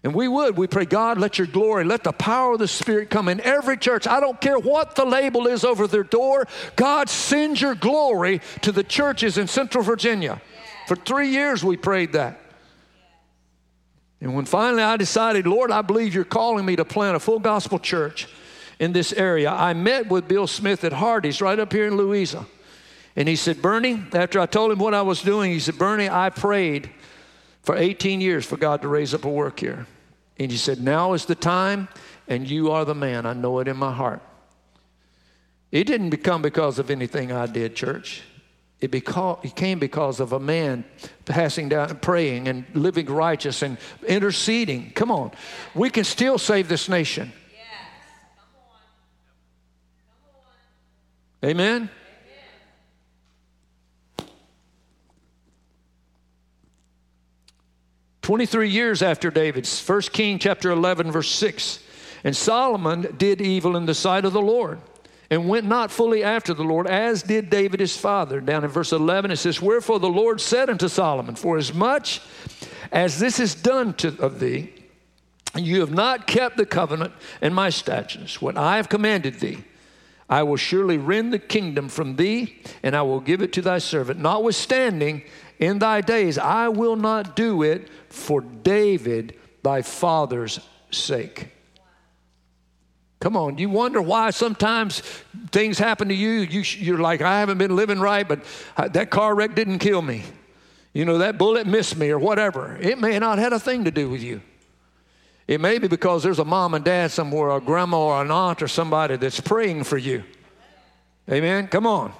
And 0.06 0.14
we 0.14 0.28
would. 0.28 0.56
We 0.56 0.68
pray, 0.68 0.84
God, 0.84 1.18
let 1.18 1.36
your 1.36 1.48
glory, 1.48 1.82
let 1.82 2.04
the 2.04 2.12
power 2.12 2.52
of 2.52 2.60
the 2.60 2.68
Spirit 2.68 3.10
come 3.10 3.28
in 3.28 3.40
every 3.40 3.76
church. 3.76 4.06
I 4.06 4.20
don't 4.20 4.40
care 4.40 4.56
what 4.56 4.94
the 4.94 5.04
label 5.04 5.48
is 5.48 5.64
over 5.64 5.88
their 5.88 6.04
door. 6.04 6.46
God, 6.76 7.08
send 7.08 7.60
your 7.60 7.74
glory 7.74 8.40
to 8.60 8.70
the 8.70 8.84
churches 8.84 9.36
in 9.36 9.48
Central 9.48 9.82
Virginia. 9.82 10.40
For 10.86 10.94
three 10.94 11.30
years 11.30 11.64
we 11.64 11.76
prayed 11.76 12.12
that. 12.12 12.40
And 14.20 14.32
when 14.32 14.44
finally 14.44 14.84
I 14.84 14.96
decided, 14.96 15.44
Lord, 15.44 15.72
I 15.72 15.82
believe 15.82 16.14
you're 16.14 16.22
calling 16.22 16.64
me 16.64 16.76
to 16.76 16.84
plant 16.84 17.16
a 17.16 17.18
full 17.18 17.40
gospel 17.40 17.80
church 17.80 18.28
in 18.78 18.92
this 18.92 19.12
area, 19.12 19.50
I 19.50 19.74
met 19.74 20.06
with 20.06 20.28
Bill 20.28 20.46
Smith 20.46 20.84
at 20.84 20.92
Hardee's 20.92 21.40
right 21.40 21.58
up 21.58 21.72
here 21.72 21.88
in 21.88 21.96
Louisa. 21.96 22.46
And 23.16 23.28
he 23.28 23.34
said, 23.34 23.60
Bernie, 23.60 24.04
after 24.12 24.38
I 24.38 24.46
told 24.46 24.70
him 24.70 24.78
what 24.78 24.94
I 24.94 25.02
was 25.02 25.20
doing, 25.20 25.50
he 25.50 25.58
said, 25.58 25.78
Bernie, 25.78 26.08
I 26.08 26.30
prayed 26.30 26.90
for 27.64 27.76
18 27.76 28.20
years 28.20 28.46
for 28.46 28.56
God 28.56 28.82
to 28.82 28.88
raise 28.88 29.12
up 29.12 29.24
a 29.24 29.28
work 29.28 29.58
here. 29.58 29.88
And 30.38 30.50
he 30.50 30.56
said, 30.56 30.80
Now 30.80 31.14
is 31.14 31.24
the 31.24 31.34
time, 31.34 31.88
and 32.28 32.48
you 32.48 32.70
are 32.70 32.84
the 32.84 32.94
man. 32.94 33.26
I 33.26 33.32
know 33.32 33.58
it 33.60 33.68
in 33.68 33.76
my 33.76 33.92
heart. 33.92 34.22
It 35.72 35.84
didn't 35.84 36.10
become 36.10 36.42
because 36.42 36.78
of 36.78 36.90
anything 36.90 37.32
I 37.32 37.46
did, 37.46 37.74
church. 37.74 38.22
It, 38.80 38.90
because, 38.90 39.38
it 39.42 39.56
came 39.56 39.78
because 39.78 40.20
of 40.20 40.32
a 40.32 40.40
man 40.40 40.84
passing 41.24 41.70
down, 41.70 41.96
praying 41.96 42.46
and 42.46 42.64
living 42.74 43.06
righteous 43.06 43.62
and 43.62 43.78
interceding. 44.06 44.90
Come 44.90 45.10
on. 45.10 45.32
We 45.74 45.88
can 45.88 46.04
still 46.04 46.36
save 46.36 46.68
this 46.68 46.88
nation. 46.88 47.32
Yes. 47.52 47.62
Come 48.36 48.48
on. 48.70 48.80
Come 50.30 50.40
on. 51.42 51.50
Amen? 51.50 51.90
23 58.26 58.68
years 58.68 59.02
after 59.02 59.30
David's, 59.30 59.88
1 59.88 60.00
King 60.12 60.40
chapter 60.40 60.72
11, 60.72 61.12
verse 61.12 61.30
6. 61.30 61.78
And 62.24 62.36
Solomon 62.36 63.14
did 63.16 63.40
evil 63.40 63.76
in 63.76 63.86
the 63.86 63.94
sight 63.94 64.24
of 64.24 64.32
the 64.32 64.42
Lord 64.42 64.80
and 65.30 65.48
went 65.48 65.64
not 65.64 65.92
fully 65.92 66.24
after 66.24 66.52
the 66.52 66.64
Lord, 66.64 66.88
as 66.88 67.22
did 67.22 67.50
David 67.50 67.78
his 67.78 67.96
father. 67.96 68.40
Down 68.40 68.64
in 68.64 68.70
verse 68.70 68.90
11, 68.90 69.30
it 69.30 69.36
says, 69.36 69.62
Wherefore 69.62 70.00
the 70.00 70.08
Lord 70.08 70.40
said 70.40 70.68
unto 70.68 70.88
Solomon, 70.88 71.36
For 71.36 71.56
as 71.56 71.72
much 71.72 72.20
as 72.90 73.20
this 73.20 73.38
is 73.38 73.54
done 73.54 73.94
to, 73.94 74.08
of 74.20 74.40
thee, 74.40 74.72
you 75.54 75.78
have 75.78 75.92
not 75.92 76.26
kept 76.26 76.56
the 76.56 76.66
covenant 76.66 77.12
and 77.40 77.54
my 77.54 77.70
statutes, 77.70 78.42
what 78.42 78.56
I 78.56 78.78
have 78.78 78.88
commanded 78.88 79.34
thee. 79.34 79.62
I 80.28 80.42
will 80.42 80.56
surely 80.56 80.98
rend 80.98 81.32
the 81.32 81.38
kingdom 81.38 81.88
from 81.88 82.16
thee, 82.16 82.60
and 82.82 82.96
I 82.96 83.02
will 83.02 83.20
give 83.20 83.40
it 83.40 83.52
to 83.52 83.62
thy 83.62 83.78
servant. 83.78 84.18
Notwithstanding, 84.18 85.22
in 85.58 85.78
thy 85.78 86.00
days 86.00 86.38
I 86.38 86.68
will 86.68 86.96
not 86.96 87.36
do 87.36 87.62
it 87.62 87.88
for 88.08 88.40
David, 88.40 89.36
thy 89.62 89.82
father's 89.82 90.60
sake. 90.90 91.48
Come 93.20 93.36
on, 93.36 93.58
you 93.58 93.70
wonder 93.70 94.02
why 94.02 94.30
sometimes 94.30 95.00
things 95.50 95.78
happen 95.78 96.08
to 96.08 96.14
you. 96.14 96.40
you 96.40 96.94
are 96.94 96.98
like, 96.98 97.22
I 97.22 97.40
haven't 97.40 97.58
been 97.58 97.74
living 97.74 97.98
right, 97.98 98.28
but 98.28 98.44
uh, 98.76 98.88
that 98.88 99.10
car 99.10 99.34
wreck 99.34 99.54
didn't 99.54 99.78
kill 99.78 100.02
me. 100.02 100.22
You 100.92 101.04
know, 101.04 101.18
that 101.18 101.38
bullet 101.38 101.66
missed 101.66 101.96
me 101.96 102.10
or 102.10 102.18
whatever. 102.18 102.76
It 102.80 102.98
may 102.98 103.18
not 103.18 103.38
have 103.38 103.52
had 103.52 103.52
a 103.52 103.60
thing 103.60 103.84
to 103.84 103.90
do 103.90 104.10
with 104.10 104.22
you. 104.22 104.42
It 105.48 105.60
may 105.60 105.78
be 105.78 105.88
because 105.88 106.22
there's 106.22 106.38
a 106.38 106.44
mom 106.44 106.74
and 106.74 106.84
dad 106.84 107.10
somewhere, 107.10 107.50
a 107.50 107.60
grandma 107.60 107.98
or 107.98 108.22
an 108.22 108.30
aunt 108.30 108.62
or 108.62 108.68
somebody 108.68 109.16
that's 109.16 109.40
praying 109.40 109.84
for 109.84 109.96
you. 109.96 110.24
Amen? 111.30 111.68
Come 111.68 111.86
on. 111.86 112.12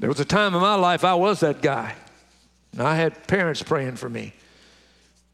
There 0.00 0.08
was 0.08 0.18
a 0.18 0.24
time 0.24 0.54
in 0.54 0.60
my 0.60 0.74
life 0.74 1.04
I 1.04 1.14
was 1.14 1.40
that 1.40 1.60
guy. 1.60 1.94
And 2.72 2.82
I 2.82 2.96
had 2.96 3.26
parents 3.28 3.62
praying 3.62 3.96
for 3.96 4.08
me. 4.08 4.32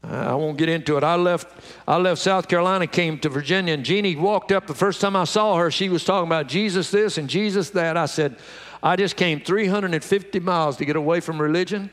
I 0.03 0.35
won't 0.35 0.57
get 0.57 0.69
into 0.69 0.97
it. 0.97 1.03
I 1.03 1.15
left, 1.15 1.47
I 1.87 1.97
left 1.97 2.21
South 2.21 2.47
Carolina, 2.47 2.85
came 2.85 3.17
to 3.19 3.29
Virginia, 3.29 3.73
and 3.73 3.83
Jeannie 3.83 4.15
walked 4.15 4.51
up. 4.51 4.67
The 4.67 4.75
first 4.75 5.01
time 5.01 5.15
I 5.15 5.23
saw 5.23 5.55
her, 5.57 5.71
she 5.71 5.89
was 5.89 6.03
talking 6.03 6.27
about 6.27 6.47
Jesus 6.47 6.91
this 6.91 7.17
and 7.17 7.29
Jesus 7.29 7.71
that. 7.71 7.97
I 7.97 8.05
said, 8.05 8.37
I 8.83 8.95
just 8.95 9.15
came 9.15 9.39
350 9.39 10.39
miles 10.41 10.77
to 10.77 10.85
get 10.85 10.95
away 10.95 11.19
from 11.19 11.41
religion. 11.41 11.89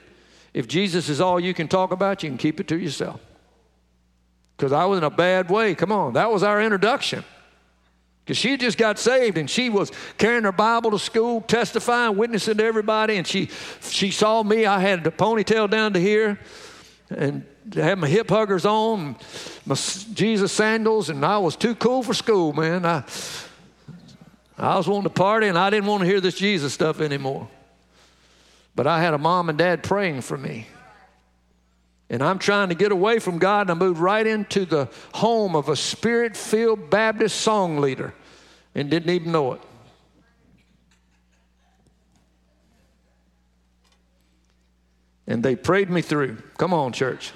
If 0.53 0.69
Jesus 0.69 1.09
is 1.09 1.21
all 1.21 1.41
you 1.41 1.55
can 1.55 1.67
talk 1.67 1.93
about, 1.93 2.23
you 2.23 2.29
can 2.29 2.39
keep 2.39 2.61
it 2.61 2.69
to 2.69 2.79
yourself. 2.79 3.21
Because 4.57 4.73
I 4.73 4.85
was 4.85 4.99
in 4.99 5.05
a 5.05 5.11
bad 5.11 5.51
way. 5.51 5.75
Come 5.75 5.91
on, 5.91 6.13
that 6.13 6.31
was 6.31 6.43
our 6.43 6.61
introduction. 6.61 7.25
Because 8.25 8.39
she 8.39 8.57
just 8.57 8.79
got 8.79 8.99
saved 8.99 9.37
and 9.37 9.51
she 9.51 9.69
was 9.69 9.93
carrying 10.17 10.45
her 10.45 10.53
Bible 10.53 10.93
to 10.93 10.99
school, 10.99 11.43
testifying, 11.43 12.17
witnessing 12.17 12.57
to 12.57 12.65
everybody. 12.65 13.17
And 13.17 13.27
she, 13.27 13.51
she 13.83 14.11
saw 14.11 14.43
me. 14.43 14.65
I 14.65 14.81
had 14.81 15.07
a 15.07 15.11
ponytail 15.11 15.69
down 15.69 15.93
to 15.93 16.01
here 16.01 16.41
and 17.11 17.45
had 17.75 17.99
my 17.99 18.09
hip 18.09 18.31
huggers 18.31 18.65
on, 18.65 19.17
my 19.67 19.75
Jesus 20.15 20.53
sandals, 20.53 21.11
and 21.11 21.25
I 21.25 21.37
was 21.39 21.55
too 21.55 21.75
cool 21.75 22.03
for 22.03 22.15
school, 22.15 22.55
man. 22.55 22.87
I, 22.87 23.05
I 24.57 24.77
was 24.77 24.89
wanting 24.89 25.05
to 25.05 25.11
party 25.11 25.49
and 25.49 25.59
I 25.59 25.69
didn't 25.69 25.87
want 25.87 26.01
to 26.01 26.07
hear 26.07 26.21
this 26.21 26.37
Jesus 26.39 26.73
stuff 26.73 27.01
anymore. 27.01 27.49
But 28.75 28.87
I 28.87 29.03
had 29.03 29.13
a 29.13 29.19
mom 29.19 29.51
and 29.51 29.59
dad 29.59 29.83
praying 29.83 30.23
for 30.23 30.39
me. 30.39 30.67
And 32.11 32.23
I'm 32.23 32.39
trying 32.39 32.69
to 32.69 32.75
get 32.75 32.93
away 32.93 33.19
from 33.19 33.39
God, 33.39 33.63
and 33.63 33.71
I 33.71 33.75
moved 33.75 33.99
right 33.99 34.27
into 34.27 34.65
the 34.67 34.89
home 35.15 35.57
of 35.57 35.69
a 35.69 35.77
spirit 35.77 36.37
filled 36.37 36.91
Baptist 36.91 37.41
song 37.41 37.79
leader 37.79 38.15
and 38.75 38.91
didn't 38.91 39.11
even 39.11 39.33
know 39.33 39.55
it. 39.55 39.61
And 45.27 45.43
they 45.43 45.57
prayed 45.57 45.89
me 45.89 46.03
through. 46.03 46.37
Come 46.59 46.75
on, 46.75 46.93
church. 46.93 47.33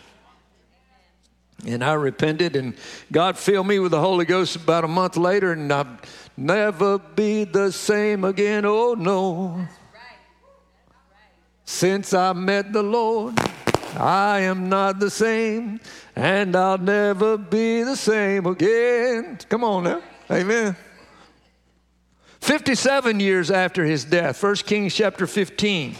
And 1.67 1.83
I 1.83 1.95
repented, 1.95 2.55
and 2.55 2.75
God 3.11 3.37
filled 3.37 3.67
me 3.67 3.79
with 3.79 3.91
the 3.91 4.01
Holy 4.01 4.25
Ghost 4.25 4.55
about 4.55 4.85
a 4.85 4.89
month 4.89 5.17
later, 5.17 5.53
and 5.53 5.73
I'll 5.73 5.99
never 6.37 6.99
be 6.99 7.45
the 7.45 7.73
same 7.73 8.23
again. 8.23 8.65
Oh, 8.65 8.95
no. 8.95 9.67
Since 11.65 12.15
I 12.15 12.33
met 12.35 12.73
the 12.73 12.83
Lord, 12.83 13.39
I 13.97 14.41
am 14.41 14.69
not 14.69 14.99
the 14.99 15.11
same, 15.11 15.81
and 16.15 16.55
I'll 16.55 16.79
never 16.79 17.37
be 17.37 17.83
the 17.83 17.97
same 17.97 18.47
again. 18.47 19.39
Come 19.49 19.65
on 19.65 19.85
now. 19.85 20.03
Amen. 20.31 20.77
57 22.41 23.21
years 23.21 23.51
after 23.51 23.85
his 23.85 24.05
death, 24.05 24.43
1 24.43 24.55
Kings 24.57 24.95
chapter 24.95 25.27
15, 25.27 25.97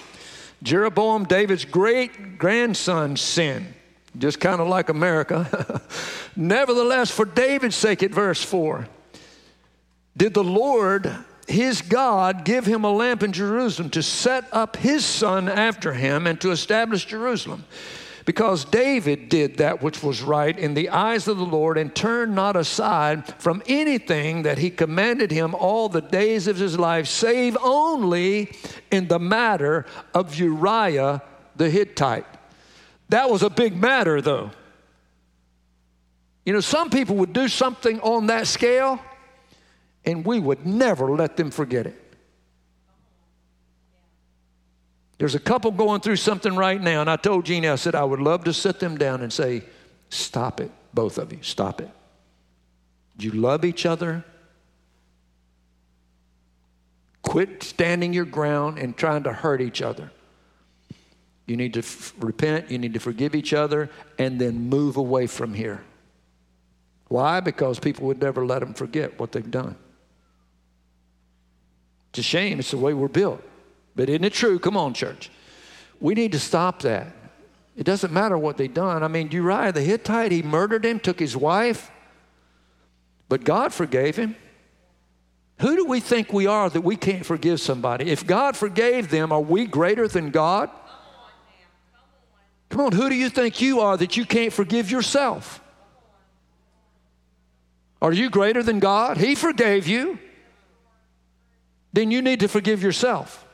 Jeroboam, 0.63 1.25
David's 1.25 1.65
great 1.65 2.39
grandson, 2.39 3.17
sinned 3.17 3.75
just 4.17 4.41
kind 4.41 4.61
of 4.61 4.69
like 4.69 4.89
America. 4.89 5.83
Nevertheless, 6.37 7.11
for 7.11 7.25
David's 7.25 7.77
sake, 7.77 8.03
at 8.03 8.11
verse 8.11 8.43
4, 8.43 8.89
did 10.17 10.35
the 10.35 10.45
Lord, 10.45 11.13
his 11.51 11.83
God, 11.83 12.45
give 12.45 12.67
him 12.67 12.85
a 12.85 12.93
lamp 12.93 13.23
in 13.23 13.33
Jerusalem 13.33 13.91
to 13.91 14.03
set 14.03 14.45
up 14.53 14.77
his 14.77 15.05
son 15.05 15.49
after 15.49 15.95
him 15.95 16.27
and 16.27 16.41
to 16.41 16.51
establish 16.51 17.07
Jerusalem. 17.07 17.65
Because 18.25 18.67
David 18.67 19.31
did 19.31 19.57
that 19.57 19.83
which 19.83 20.03
was 20.03 20.21
right 20.21 20.57
in 20.59 20.75
the 20.75 20.91
eyes 20.91 21.29
of 21.29 21.39
the 21.39 21.47
Lord 21.47 21.79
and 21.79 21.95
turned 21.95 22.35
not 22.35 22.57
aside 22.57 23.27
from 23.41 23.63
anything 23.67 24.43
that 24.43 24.59
he 24.59 24.69
commanded 24.69 25.31
him 25.31 25.55
all 25.55 25.89
the 25.89 26.03
days 26.03 26.47
of 26.47 26.59
his 26.59 26.79
life, 26.79 27.07
save 27.07 27.57
only 27.63 28.55
in 28.91 29.09
the 29.09 29.19
matter 29.19 29.87
of 30.13 30.35
Uriah 30.35 31.23
the 31.57 31.71
Hittite. 31.71 32.27
That 33.09 33.31
was 33.31 33.43
a 33.43 33.49
big 33.49 33.75
matter, 33.75 34.21
though. 34.21 34.51
You 36.45 36.53
know, 36.53 36.61
some 36.61 36.91
people 36.91 37.17
would 37.17 37.33
do 37.33 37.49
something 37.49 38.01
on 38.01 38.27
that 38.27 38.47
scale, 38.47 39.01
and 40.05 40.25
we 40.25 40.41
would 40.41 40.67
never 40.67 41.11
let 41.11 41.37
them 41.37 41.51
forget 41.51 41.87
it. 41.87 42.09
There's 45.19 45.35
a 45.35 45.41
couple 45.41 45.73
going 45.73 46.01
through 46.01 46.17
something 46.17 46.55
right 46.55 46.81
now, 46.81 47.01
and 47.01 47.11
I 47.11 47.17
told 47.17 47.45
Jeannie, 47.45 47.69
I 47.69 47.75
said, 47.75 47.95
I 47.95 48.05
would 48.05 48.21
love 48.21 48.45
to 48.45 48.53
sit 48.53 48.79
them 48.79 48.97
down 48.97 49.21
and 49.21 49.33
say, 49.33 49.63
Stop 50.11 50.61
it, 50.61 50.71
both 50.95 51.19
of 51.19 51.33
you, 51.33 51.43
stop 51.43 51.81
it. 51.81 51.91
You 53.19 53.33
love 53.33 53.65
each 53.65 53.85
other? 53.85 54.25
Quit 57.23 57.63
standing 57.63 58.15
your 58.15 58.25
ground 58.25 58.79
and 58.79 58.97
trying 58.97 59.25
to 59.25 59.33
hurt 59.33 59.61
each 59.61 59.83
other. 59.83 60.11
You 61.47 61.57
need 61.57 61.75
to 61.75 61.81
f- 61.81 62.15
repent, 62.19 62.71
you 62.71 62.79
need 62.79 62.95
to 62.95 63.01
forgive 63.01 63.35
each 63.35 63.53
other, 63.53 63.91
and 64.19 64.41
then 64.41 64.69
move 64.69 64.97
away 64.97 65.27
from 65.27 65.53
here. 65.53 65.83
Why? 67.09 67.41
Because 67.41 67.79
people 67.81 68.07
would 68.07 68.21
never 68.21 68.47
let 68.47 68.61
them 68.61 68.73
forget 68.73 69.19
what 69.19 69.33
they've 69.33 69.51
done. 69.51 69.77
It's 72.11 72.21
a 72.21 72.23
shame, 72.23 72.59
it's 72.59 72.71
the 72.71 72.79
way 72.79 72.95
we're 72.95 73.09
built. 73.09 73.43
But 73.95 74.09
isn't 74.09 74.25
it 74.25 74.33
true? 74.33 74.59
Come 74.59 74.77
on, 74.77 74.95
church. 74.95 75.31
We 76.01 76.15
need 76.15 76.33
to 76.33 76.39
stop 76.39 76.83
that. 76.83 77.09
It 77.77 77.85
doesn't 77.85 78.13
matter 78.13 78.37
what 78.37 78.57
they've 78.57 78.73
done. 78.73 79.03
I 79.03 79.09
mean, 79.09 79.31
Uriah 79.31 79.73
the 79.73 79.81
Hittite, 79.81 80.33
he 80.33 80.43
murdered 80.43 80.85
him, 80.85 80.99
took 80.99 81.21
his 81.21 81.37
wife, 81.37 81.91
but 83.29 83.45
God 83.45 83.73
forgave 83.73 84.17
him. 84.17 84.37
Who 85.61 85.77
do 85.77 85.85
we 85.85 86.01
think 86.01 86.33
we 86.33 86.47
are 86.47 86.71
that 86.71 86.81
we 86.83 86.97
can't 86.97 87.27
forgive 87.27 87.61
somebody? 87.61 88.11
If 88.11 88.27
God 88.27 88.57
forgave 88.57 89.11
them, 89.11 89.33
are 89.33 89.41
we 89.41 89.67
greater 89.67 90.07
than 90.07 90.31
God? 90.31 90.71
Come 92.69 92.83
on, 92.83 92.93
who 92.93 93.09
do 93.09 93.15
you 93.15 93.29
think 93.29 93.61
you 93.61 93.81
are 93.81 93.97
that 93.97 94.17
you 94.17 94.25
can't 94.25 94.53
forgive 94.53 94.91
yourself? 94.91 95.61
Are 98.01 98.13
you 98.13 98.31
greater 98.31 98.63
than 98.63 98.79
God? 98.79 99.17
He 99.17 99.35
forgave 99.35 99.87
you. 99.87 100.19
Then 101.93 102.11
you 102.11 102.23
need 102.23 102.41
to 102.41 102.49
forgive 102.49 102.83
yourself. 102.83 103.45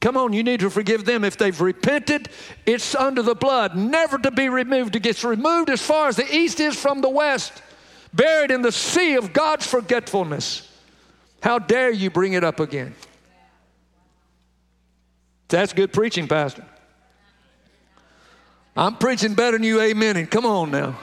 Come 0.00 0.16
on, 0.16 0.32
you 0.32 0.42
need 0.42 0.60
to 0.60 0.70
forgive 0.70 1.04
them. 1.04 1.24
If 1.24 1.36
they've 1.36 1.58
repented, 1.60 2.28
it's 2.64 2.94
under 2.94 3.22
the 3.22 3.34
blood, 3.34 3.76
never 3.76 4.18
to 4.18 4.30
be 4.30 4.48
removed. 4.48 4.94
It 4.94 5.02
gets 5.02 5.24
removed 5.24 5.70
as 5.70 5.80
far 5.80 6.08
as 6.08 6.16
the 6.16 6.34
east 6.34 6.60
is 6.60 6.76
from 6.76 7.00
the 7.00 7.08
west, 7.08 7.62
buried 8.12 8.50
in 8.50 8.62
the 8.62 8.72
sea 8.72 9.16
of 9.16 9.32
God's 9.32 9.66
forgetfulness. 9.66 10.70
How 11.42 11.58
dare 11.58 11.90
you 11.90 12.10
bring 12.10 12.34
it 12.34 12.44
up 12.44 12.60
again? 12.60 12.94
That's 15.48 15.72
good 15.72 15.92
preaching, 15.92 16.28
Pastor. 16.28 16.64
I'm 18.76 18.96
preaching 18.96 19.34
better 19.34 19.56
than 19.56 19.64
you, 19.64 19.80
amen. 19.80 20.16
And 20.16 20.30
come 20.30 20.44
on 20.44 20.70
now. 20.70 20.98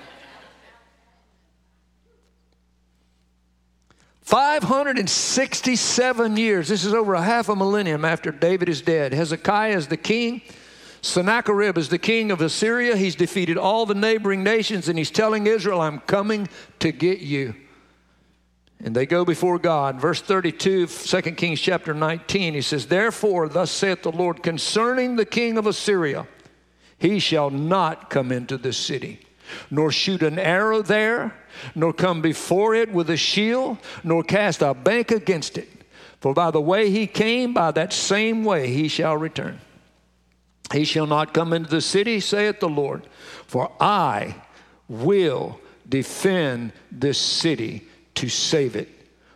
567 4.34 6.38
years, 6.38 6.68
this 6.68 6.84
is 6.84 6.92
over 6.92 7.14
a 7.14 7.22
half 7.22 7.50
a 7.50 7.56
millennium 7.56 8.04
after 8.04 8.32
David 8.32 8.68
is 8.68 8.82
dead. 8.82 9.14
Hezekiah 9.14 9.78
is 9.78 9.90
the 9.90 9.96
king. 9.96 10.42
Sennacherib 11.04 11.78
is 11.78 11.90
the 11.90 12.00
king 12.00 12.32
of 12.32 12.42
Assyria. 12.42 12.98
He's 12.98 13.14
defeated 13.14 13.60
all 13.60 13.86
the 13.86 13.94
neighboring 13.94 14.44
nations 14.44 14.90
and 14.90 14.98
he's 14.98 15.12
telling 15.12 15.46
Israel, 15.46 15.82
I'm 15.82 16.00
coming 16.00 16.50
to 16.80 16.92
get 16.92 17.20
you. 17.20 17.54
And 18.84 18.96
they 18.96 19.06
go 19.06 19.24
before 19.24 19.60
God. 19.60 20.02
Verse 20.02 20.20
32, 20.20 20.88
2 20.88 21.22
Kings 21.34 21.62
chapter 21.62 21.94
19, 21.94 22.56
he 22.56 22.62
says, 22.62 22.88
Therefore, 22.88 23.48
thus 23.48 23.70
saith 23.70 24.02
the 24.02 24.12
Lord 24.12 24.42
concerning 24.42 25.16
the 25.16 25.28
king 25.28 25.60
of 25.60 25.68
Assyria, 25.68 26.26
he 26.98 27.20
shall 27.20 27.52
not 27.52 28.10
come 28.10 28.32
into 28.32 28.58
this 28.58 28.78
city, 28.78 29.20
nor 29.70 29.92
shoot 29.92 30.24
an 30.24 30.40
arrow 30.40 30.82
there, 30.82 31.36
nor 31.76 31.94
come 31.94 32.22
before 32.22 32.76
it 32.76 32.92
with 32.92 33.10
a 33.10 33.18
shield, 33.18 33.78
nor 34.04 34.24
cast 34.24 34.62
a 34.62 34.74
bank 34.74 35.12
against 35.12 35.58
it. 35.58 35.70
For 36.20 36.34
by 36.34 36.52
the 36.52 36.62
way 36.62 36.90
he 36.90 37.08
came, 37.08 37.54
by 37.54 37.72
that 37.72 37.92
same 37.94 38.44
way 38.44 38.72
he 38.72 38.88
shall 38.88 39.18
return. 39.18 39.60
He 40.72 40.86
shall 40.86 41.06
not 41.08 41.34
come 41.34 41.54
into 41.54 41.70
the 41.70 41.82
city, 41.82 42.20
saith 42.20 42.60
the 42.60 42.70
Lord, 42.70 43.04
for 43.46 43.72
I 43.80 44.36
will 44.88 45.60
defend 45.88 46.72
this 46.92 47.20
city 47.20 47.88
to 48.16 48.30
save 48.30 48.76
it 48.76 48.90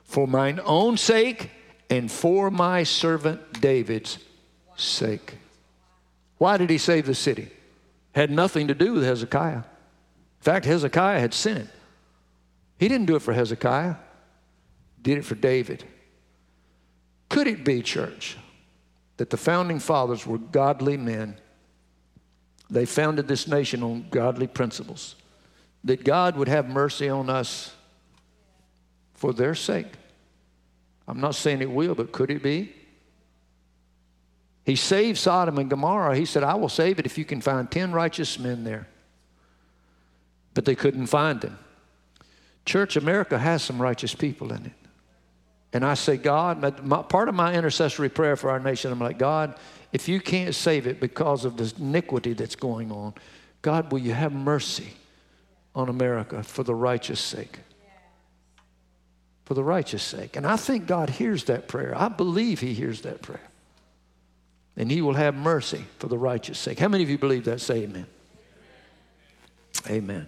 for 0.03 0.28
mine 0.28 0.59
own 0.63 0.97
sake 0.97 1.51
and 1.89 2.11
for 2.11 2.49
my 2.49 2.84
servant 2.84 3.61
David's 3.61 4.20
sake. 4.78 5.36
Why 6.38 6.57
did 6.57 6.70
he 6.70 6.78
save 6.78 7.05
the 7.05 7.15
city? 7.15 7.49
had 8.18 8.32
nothing 8.32 8.68
to 8.68 8.74
do 8.74 8.93
with 8.93 9.03
Hezekiah. 9.03 9.57
In 9.57 9.63
fact, 10.41 10.65
Hezekiah 10.65 11.20
had 11.20 11.36
sinned. 11.36 11.70
He 12.78 12.88
didn't 12.88 13.08
do 13.08 13.16
it 13.16 13.22
for 13.22 13.34
Hezekiah, 13.34 13.96
did 15.02 15.18
it 15.18 15.26
for 15.26 15.36
David. 15.36 15.84
Could 17.30 17.48
it 17.48 17.66
be, 17.66 17.82
church, 17.82 18.38
that 19.18 19.30
the 19.30 19.38
founding 19.38 19.80
fathers 19.80 20.26
were 20.26 20.38
godly 20.38 20.98
men? 20.98 21.38
They 22.70 22.86
founded 22.86 23.28
this 23.28 23.48
nation 23.48 23.84
on 23.84 24.08
godly 24.10 24.48
principles. 24.48 25.16
That 25.84 26.04
God 26.04 26.36
would 26.38 26.48
have 26.48 26.68
mercy 26.68 27.10
on 27.10 27.30
us 27.30 27.74
for 29.14 29.34
their 29.34 29.56
sake. 29.56 29.88
I'm 31.08 31.22
not 31.22 31.36
saying 31.36 31.62
it 31.62 31.72
will, 31.72 31.96
but 31.96 32.12
could 32.12 32.30
it 32.30 32.44
be? 32.44 32.74
He 34.66 34.76
saved 34.76 35.18
Sodom 35.18 35.58
and 35.58 35.70
Gomorrah. 35.70 36.18
He 36.18 36.26
said, 36.26 36.44
I 36.44 36.56
will 36.56 36.68
save 36.68 37.00
it 37.00 37.06
if 37.06 37.18
you 37.18 37.24
can 37.24 37.40
find 37.40 37.72
10 37.72 37.94
righteous 37.94 38.38
men 38.38 38.66
there. 38.66 38.88
But 40.54 40.66
they 40.66 40.76
couldn't 40.76 41.08
find 41.08 41.40
them. 41.40 41.58
Church, 42.68 42.97
America 42.97 43.39
has 43.39 43.63
some 43.63 43.82
righteous 43.82 44.13
people 44.13 44.51
in 44.51 44.65
it. 44.65 44.74
And 45.74 45.86
I 45.86 45.93
say, 45.95 46.18
God, 46.18 46.84
my, 46.84 47.01
part 47.01 47.30
of 47.30 47.36
my 47.36 47.53
intercessory 47.53 48.09
prayer 48.09 48.36
for 48.36 48.49
our 48.49 48.59
nation, 48.59 48.91
I'm 48.91 48.99
like, 48.99 49.18
God, 49.18 49.55
if 49.93 50.07
you 50.09 50.20
can't 50.20 50.53
save 50.53 50.86
it 50.86 50.99
because 50.99 51.45
of 51.45 51.55
the 51.57 51.74
iniquity 51.80 52.34
that's 52.34 52.55
going 52.55 52.91
on, 52.91 53.13
God, 53.61 53.91
will 53.91 53.99
you 53.99 54.13
have 54.13 54.34
mercy 54.34 54.89
on 55.74 55.88
America 55.88 56.43
for 56.43 56.63
the 56.63 56.76
righteous 56.76 57.22
sake? 57.22 57.59
For 59.45 59.53
the 59.53 59.63
righteous 59.63 60.03
sake. 60.03 60.36
And 60.36 60.45
I 60.45 60.57
think 60.57 60.88
God 60.88 61.09
hears 61.09 61.45
that 61.45 61.70
prayer. 61.70 61.93
I 61.97 62.09
believe 62.09 62.59
He 62.59 62.74
hears 62.74 63.01
that 63.01 63.22
prayer. 63.22 63.39
And 64.76 64.91
He 64.91 65.01
will 65.01 65.13
have 65.13 65.36
mercy 65.36 65.86
for 65.99 66.07
the 66.07 66.18
righteous 66.18 66.59
sake. 66.59 66.80
How 66.80 66.89
many 66.89 67.03
of 67.03 67.09
you 67.09 67.18
believe 67.18 67.45
that? 67.45 67.61
Say 67.61 67.84
amen. 67.84 68.07
Amen. 69.89 70.28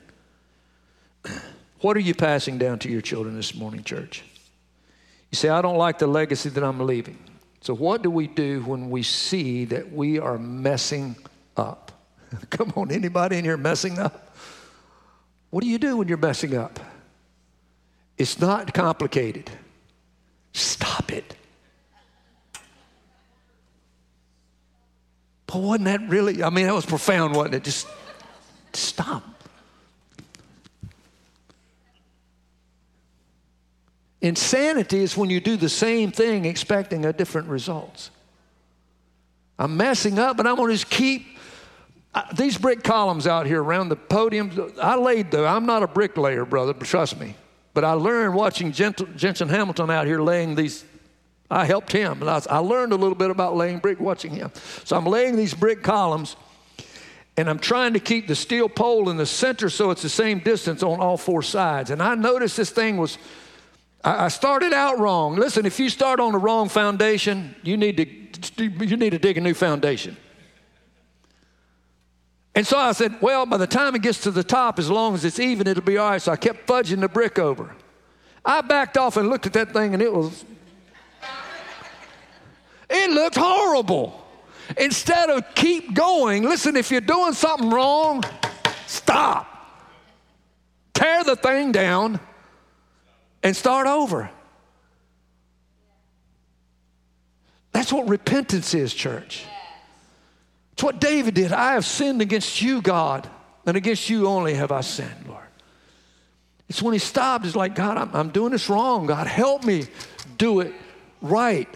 What 1.81 1.95
are 1.95 2.01
you 2.01 2.13
passing 2.13 2.57
down 2.57 2.79
to 2.79 2.89
your 2.89 3.01
children 3.01 3.35
this 3.35 3.55
morning, 3.55 3.83
church? 3.83 4.23
You 5.31 5.35
say, 5.35 5.49
I 5.49 5.61
don't 5.61 5.77
like 5.77 5.99
the 5.99 6.07
legacy 6.07 6.49
that 6.49 6.63
I'm 6.63 6.79
leaving. 6.79 7.17
So, 7.61 7.73
what 7.73 8.01
do 8.01 8.09
we 8.09 8.27
do 8.27 8.61
when 8.63 8.89
we 8.89 9.03
see 9.03 9.65
that 9.65 9.91
we 9.91 10.19
are 10.19 10.37
messing 10.37 11.15
up? 11.55 11.91
Come 12.49 12.73
on, 12.75 12.91
anybody 12.91 13.37
in 13.37 13.45
here 13.45 13.57
messing 13.57 13.99
up? 13.99 14.35
What 15.49 15.63
do 15.63 15.69
you 15.69 15.77
do 15.77 15.97
when 15.97 16.07
you're 16.07 16.17
messing 16.17 16.55
up? 16.55 16.79
It's 18.17 18.39
not 18.39 18.73
complicated. 18.73 19.49
Stop 20.53 21.11
it. 21.11 21.35
But 25.47 25.61
wasn't 25.61 25.85
that 25.85 26.07
really, 26.07 26.43
I 26.43 26.49
mean, 26.49 26.67
that 26.67 26.73
was 26.73 26.85
profound, 26.85 27.35
wasn't 27.35 27.55
it? 27.55 27.63
Just 27.63 27.87
stop. 28.73 29.23
Insanity 34.21 34.99
is 34.99 35.15
when 35.15 35.29
you 35.29 35.39
do 35.39 35.55
the 35.55 35.69
same 35.69 36.11
thing 36.11 36.45
expecting 36.45 37.05
a 37.05 37.13
different 37.13 37.47
results. 37.47 38.11
I'm 39.57 39.77
messing 39.77 40.19
up, 40.19 40.37
but 40.37 40.47
I'm 40.47 40.55
going 40.55 40.69
to 40.69 40.75
just 40.75 40.89
keep 40.89 41.25
these 42.35 42.57
brick 42.57 42.83
columns 42.83 43.27
out 43.27 43.45
here 43.45 43.61
around 43.61 43.89
the 43.89 43.95
podium. 43.95 44.73
I 44.81 44.95
laid 44.95 45.31
them. 45.31 45.45
I'm 45.45 45.65
not 45.65 45.83
a 45.83 45.87
bricklayer, 45.87 46.45
brother, 46.45 46.73
trust 46.73 47.19
me. 47.19 47.35
But 47.73 47.83
I 47.85 47.93
learned 47.93 48.33
watching 48.33 48.71
Jensen 48.71 49.49
Hamilton 49.49 49.89
out 49.89 50.05
here 50.05 50.19
laying 50.19 50.55
these. 50.55 50.83
I 51.51 51.65
helped 51.65 51.91
him. 51.91 52.21
I, 52.23 52.41
I 52.49 52.57
learned 52.57 52.93
a 52.93 52.95
little 52.95 53.15
bit 53.15 53.29
about 53.29 53.55
laying 53.55 53.79
brick 53.79 53.99
watching 53.99 54.31
him. 54.31 54.51
So 54.83 54.97
I'm 54.97 55.05
laying 55.05 55.35
these 55.35 55.53
brick 55.53 55.81
columns, 55.81 56.35
and 57.37 57.49
I'm 57.49 57.59
trying 57.59 57.93
to 57.93 57.99
keep 57.99 58.27
the 58.27 58.35
steel 58.35 58.69
pole 58.69 59.09
in 59.09 59.17
the 59.17 59.25
center 59.25 59.69
so 59.69 59.91
it's 59.91 60.01
the 60.01 60.09
same 60.09 60.39
distance 60.39 60.83
on 60.83 60.99
all 60.99 61.15
four 61.15 61.41
sides. 61.41 61.89
And 61.89 62.01
I 62.01 62.15
noticed 62.15 62.57
this 62.57 62.69
thing 62.69 62.97
was 62.97 63.17
I 64.03 64.29
started 64.29 64.71
out 64.71 64.97
wrong. 64.97 65.35
Listen, 65.35 65.65
if 65.65 65.79
you 65.79 65.89
start 65.89 66.21
on 66.21 66.31
the 66.31 66.37
wrong 66.37 66.69
foundation, 66.69 67.53
you 67.63 67.75
need 67.75 67.97
to, 67.97 68.63
you 68.63 68.95
need 68.95 69.09
to 69.09 69.19
dig 69.19 69.37
a 69.37 69.41
new 69.41 69.53
foundation. 69.53 70.15
And 72.55 72.65
so 72.65 72.77
I 72.77 72.93
said, 72.93 73.21
well, 73.21 73.45
by 73.45 73.57
the 73.57 73.67
time 73.67 73.95
it 73.95 74.01
gets 74.01 74.21
to 74.23 74.31
the 74.31 74.43
top, 74.43 74.79
as 74.79 74.89
long 74.89 75.15
as 75.15 75.25
it's 75.25 75.39
even, 75.39 75.67
it'll 75.67 75.83
be 75.83 75.97
all 75.97 76.11
right. 76.11 76.21
So 76.21 76.31
I 76.31 76.37
kept 76.37 76.65
fudging 76.65 77.01
the 77.01 77.09
brick 77.09 77.37
over. 77.39 77.75
I 78.45 78.61
backed 78.61 78.97
off 78.97 79.17
and 79.17 79.29
looked 79.29 79.45
at 79.45 79.53
that 79.53 79.73
thing, 79.73 79.93
and 79.93 80.01
it 80.01 80.11
was, 80.11 80.45
it 82.89 83.11
looked 83.11 83.35
horrible. 83.35 84.25
Instead 84.77 85.29
of 85.29 85.43
keep 85.55 85.93
going, 85.93 86.43
listen, 86.43 86.77
if 86.77 86.89
you're 86.89 87.01
doing 87.01 87.33
something 87.33 87.69
wrong, 87.69 88.23
stop. 88.87 89.45
Tear 90.93 91.23
the 91.25 91.35
thing 91.35 91.71
down 91.71 92.19
and 93.43 93.55
start 93.55 93.87
over. 93.87 94.29
That's 97.71 97.93
what 97.93 98.09
repentance 98.09 98.73
is, 98.73 98.93
church. 98.93 99.45
It's 100.73 100.83
what 100.83 100.99
David 100.99 101.33
did. 101.33 101.51
I 101.51 101.73
have 101.73 101.85
sinned 101.85 102.21
against 102.21 102.61
you, 102.61 102.81
God, 102.81 103.29
and 103.65 103.77
against 103.77 104.09
you 104.09 104.27
only 104.27 104.53
have 104.53 104.71
I 104.71 104.81
sinned, 104.81 105.27
Lord. 105.27 105.43
It's 106.67 106.81
when 106.81 106.93
he 106.93 106.99
stopped, 106.99 107.45
it's 107.45 107.55
like, 107.55 107.75
God, 107.75 107.97
I'm, 107.97 108.15
I'm 108.15 108.29
doing 108.29 108.51
this 108.51 108.69
wrong. 108.69 109.07
God, 109.07 109.27
help 109.27 109.63
me 109.63 109.85
do 110.37 110.59
it 110.59 110.73
right. 111.21 111.67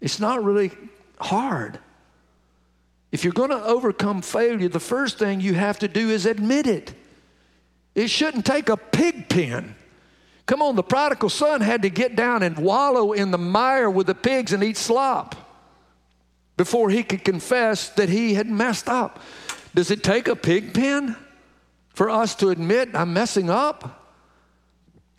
It's 0.00 0.18
not 0.18 0.42
really 0.42 0.72
hard. 1.20 1.78
If 3.12 3.24
you're 3.24 3.34
going 3.34 3.50
to 3.50 3.62
overcome 3.62 4.22
failure, 4.22 4.68
the 4.68 4.80
first 4.80 5.18
thing 5.18 5.40
you 5.40 5.54
have 5.54 5.78
to 5.80 5.88
do 5.88 6.08
is 6.08 6.24
admit 6.24 6.66
it. 6.66 6.94
It 7.94 8.08
shouldn't 8.08 8.46
take 8.46 8.68
a 8.68 8.76
pig 8.76 9.28
pen. 9.28 9.74
Come 10.46 10.62
on, 10.62 10.76
the 10.76 10.82
prodigal 10.82 11.28
son 11.28 11.60
had 11.60 11.82
to 11.82 11.90
get 11.90 12.16
down 12.16 12.42
and 12.42 12.58
wallow 12.58 13.12
in 13.12 13.30
the 13.30 13.38
mire 13.38 13.88
with 13.88 14.06
the 14.06 14.14
pigs 14.14 14.52
and 14.52 14.62
eat 14.62 14.76
slop 14.76 15.36
before 16.56 16.90
he 16.90 17.02
could 17.02 17.24
confess 17.24 17.88
that 17.90 18.08
he 18.08 18.34
had 18.34 18.48
messed 18.48 18.88
up. 18.88 19.20
Does 19.74 19.90
it 19.90 20.02
take 20.02 20.28
a 20.28 20.36
pig 20.36 20.74
pen 20.74 21.16
for 21.90 22.10
us 22.10 22.34
to 22.36 22.50
admit 22.50 22.90
I'm 22.94 23.12
messing 23.12 23.48
up? 23.48 24.00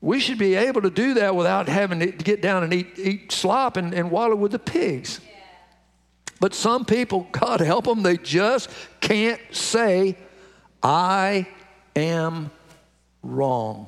We 0.01 0.19
should 0.19 0.37
be 0.37 0.55
able 0.55 0.81
to 0.81 0.89
do 0.89 1.13
that 1.15 1.35
without 1.35 1.69
having 1.69 1.99
to 1.99 2.07
get 2.07 2.41
down 2.41 2.63
and 2.63 2.73
eat, 2.73 2.99
eat 2.99 3.31
slop 3.31 3.77
and, 3.77 3.93
and 3.93 4.11
wallow 4.11 4.35
with 4.35 4.51
the 4.51 4.59
pigs. 4.59 5.21
But 6.41 6.53
some 6.53 6.83
people, 6.83 7.27
God 7.31 7.61
help 7.61 7.85
them, 7.85 8.03
they 8.03 8.17
just 8.17 8.69
can't 8.99 9.39
say, 9.51 10.17
I 10.83 11.47
am 11.95 12.51
wrong. 13.23 13.87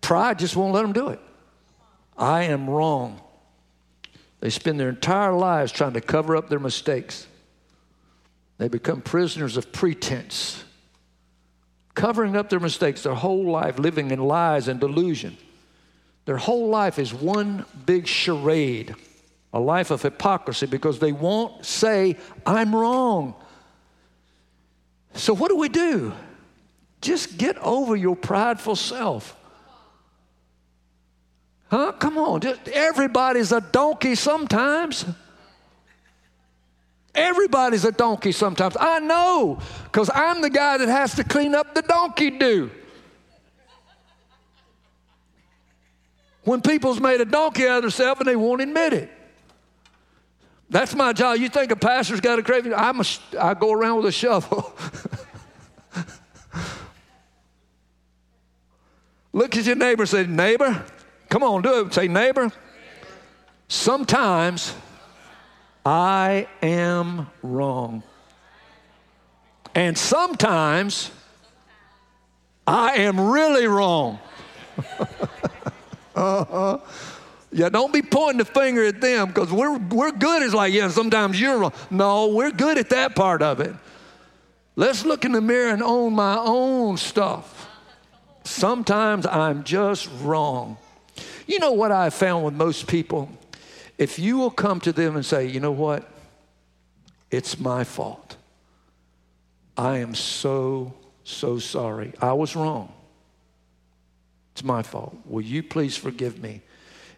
Pride 0.00 0.38
just 0.38 0.54
won't 0.54 0.74
let 0.74 0.82
them 0.82 0.92
do 0.92 1.08
it. 1.08 1.20
I 2.16 2.44
am 2.44 2.68
wrong. 2.68 3.20
They 4.40 4.50
spend 4.50 4.78
their 4.78 4.90
entire 4.90 5.32
lives 5.32 5.72
trying 5.72 5.94
to 5.94 6.02
cover 6.02 6.36
up 6.36 6.50
their 6.50 6.58
mistakes. 6.58 7.26
They 8.58 8.68
become 8.68 9.00
prisoners 9.00 9.56
of 9.56 9.72
pretense, 9.72 10.62
covering 11.94 12.36
up 12.36 12.50
their 12.50 12.60
mistakes 12.60 13.02
their 13.02 13.14
whole 13.14 13.50
life, 13.50 13.78
living 13.78 14.10
in 14.10 14.20
lies 14.20 14.68
and 14.68 14.78
delusion. 14.78 15.36
Their 16.26 16.36
whole 16.36 16.68
life 16.68 16.98
is 16.98 17.12
one 17.12 17.64
big 17.86 18.06
charade, 18.06 18.94
a 19.52 19.60
life 19.60 19.90
of 19.90 20.02
hypocrisy 20.02 20.66
because 20.66 20.98
they 20.98 21.12
won't 21.12 21.64
say, 21.64 22.16
I'm 22.46 22.74
wrong. 22.74 23.34
So, 25.14 25.34
what 25.34 25.48
do 25.48 25.56
we 25.56 25.68
do? 25.68 26.12
Just 27.04 27.36
get 27.36 27.58
over 27.58 27.94
your 27.94 28.16
prideful 28.16 28.76
self. 28.76 29.36
Huh? 31.70 31.92
Come 31.92 32.16
on. 32.16 32.40
Just, 32.40 32.66
everybody's 32.68 33.52
a 33.52 33.60
donkey 33.60 34.14
sometimes. 34.14 35.04
Everybody's 37.14 37.84
a 37.84 37.92
donkey 37.92 38.32
sometimes. 38.32 38.74
I 38.80 39.00
know, 39.00 39.58
because 39.84 40.08
I'm 40.14 40.40
the 40.40 40.48
guy 40.48 40.78
that 40.78 40.88
has 40.88 41.14
to 41.16 41.24
clean 41.24 41.54
up 41.54 41.74
the 41.74 41.82
donkey 41.82 42.30
do. 42.30 42.70
When 46.44 46.62
people's 46.62 47.00
made 47.00 47.20
a 47.20 47.26
donkey 47.26 47.66
out 47.66 47.76
of 47.76 47.82
themselves 47.82 48.20
and 48.20 48.28
they 48.28 48.36
won't 48.36 48.62
admit 48.62 48.94
it. 48.94 49.10
That's 50.70 50.94
my 50.94 51.12
job. 51.12 51.36
You 51.36 51.50
think 51.50 51.70
a 51.70 51.76
pastor's 51.76 52.22
got 52.22 52.38
a 52.38 52.42
craving? 52.42 52.72
I'm 52.72 53.00
a, 53.00 53.04
I 53.38 53.52
go 53.52 53.72
around 53.72 53.98
with 53.98 54.06
a 54.06 54.12
shovel. 54.12 54.74
Look 59.34 59.56
at 59.56 59.64
your 59.64 59.74
neighbor 59.74 60.04
and 60.04 60.08
say, 60.08 60.26
Neighbor, 60.26 60.84
come 61.28 61.42
on, 61.42 61.62
do 61.62 61.80
it. 61.80 61.92
Say, 61.92 62.06
Neighbor, 62.06 62.52
sometimes 63.66 64.72
I 65.84 66.46
am 66.62 67.26
wrong. 67.42 68.04
And 69.74 69.98
sometimes 69.98 71.10
I 72.64 72.94
am 72.98 73.18
really 73.18 73.66
wrong. 73.66 74.20
uh-huh. 76.14 76.78
Yeah, 77.50 77.68
don't 77.70 77.92
be 77.92 78.02
pointing 78.02 78.38
the 78.38 78.44
finger 78.44 78.84
at 78.84 79.00
them 79.00 79.28
because 79.28 79.52
we're, 79.52 79.78
we're 79.78 80.12
good 80.12 80.44
It's 80.44 80.54
like, 80.54 80.72
yeah, 80.72 80.88
sometimes 80.88 81.40
you're 81.40 81.58
wrong. 81.58 81.72
No, 81.90 82.28
we're 82.28 82.52
good 82.52 82.78
at 82.78 82.90
that 82.90 83.16
part 83.16 83.42
of 83.42 83.58
it. 83.58 83.74
Let's 84.76 85.04
look 85.04 85.24
in 85.24 85.32
the 85.32 85.40
mirror 85.40 85.70
and 85.70 85.82
own 85.82 86.14
my 86.14 86.36
own 86.36 86.98
stuff. 86.98 87.63
Sometimes 88.44 89.26
I'm 89.26 89.64
just 89.64 90.08
wrong. 90.22 90.76
You 91.46 91.58
know 91.58 91.72
what 91.72 91.92
I've 91.92 92.14
found 92.14 92.44
with 92.44 92.54
most 92.54 92.86
people? 92.86 93.28
If 93.98 94.18
you 94.18 94.38
will 94.38 94.50
come 94.50 94.80
to 94.80 94.92
them 94.92 95.16
and 95.16 95.24
say, 95.24 95.46
you 95.46 95.60
know 95.60 95.72
what? 95.72 96.08
It's 97.30 97.58
my 97.58 97.84
fault. 97.84 98.36
I 99.76 99.98
am 99.98 100.14
so, 100.14 100.94
so 101.24 101.58
sorry. 101.58 102.12
I 102.20 102.32
was 102.32 102.54
wrong. 102.54 102.92
It's 104.52 104.62
my 104.62 104.82
fault. 104.82 105.16
Will 105.24 105.42
you 105.42 105.62
please 105.62 105.96
forgive 105.96 106.40
me? 106.40 106.62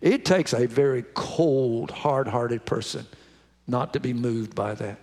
It 0.01 0.25
takes 0.25 0.53
a 0.53 0.67
very 0.67 1.05
cold, 1.15 1.91
hard 1.91 2.29
hearted 2.29 2.65
person 2.65 3.07
not 3.67 3.93
to 3.93 4.01
be 4.01 4.13
moved 4.13 4.55
by 4.55 4.75
that. 4.75 4.99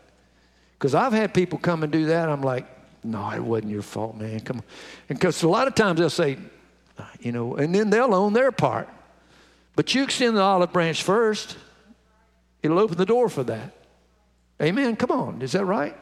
Because 0.74 0.96
I've 0.96 1.14
had 1.14 1.34
people 1.34 1.60
come 1.60 1.84
and 1.84 1.92
do 1.92 2.08
that. 2.08 2.30
I'm 2.30 2.42
like, 2.42 2.66
no, 3.04 3.30
it 3.32 3.44
wasn't 3.44 3.72
your 3.72 3.82
fault, 3.82 4.16
man. 4.16 4.40
Come 4.40 4.58
on. 4.58 4.64
And 5.10 5.20
because 5.20 5.44
a 5.44 5.50
lot 5.50 5.68
of 5.68 5.76
times 5.76 6.00
they'll 6.00 6.10
say, 6.10 6.38
ah, 6.98 7.10
you 7.20 7.32
know, 7.32 7.56
and 7.56 7.74
then 7.74 7.90
they'll 7.90 8.14
own 8.14 8.34
their 8.34 8.52
part. 8.52 8.90
But 9.76 9.94
you 9.96 10.04
extend 10.04 10.38
the 10.38 10.42
olive 10.42 10.72
branch 10.72 11.04
first, 11.04 11.58
it'll 12.62 12.80
open 12.80 12.98
the 12.98 13.06
door 13.06 13.30
for 13.30 13.44
that. 13.44 13.74
Amen. 14.62 14.96
Come 14.96 15.12
on. 15.12 15.42
Is 15.42 15.54
that 15.54 15.66
right? 15.66 15.96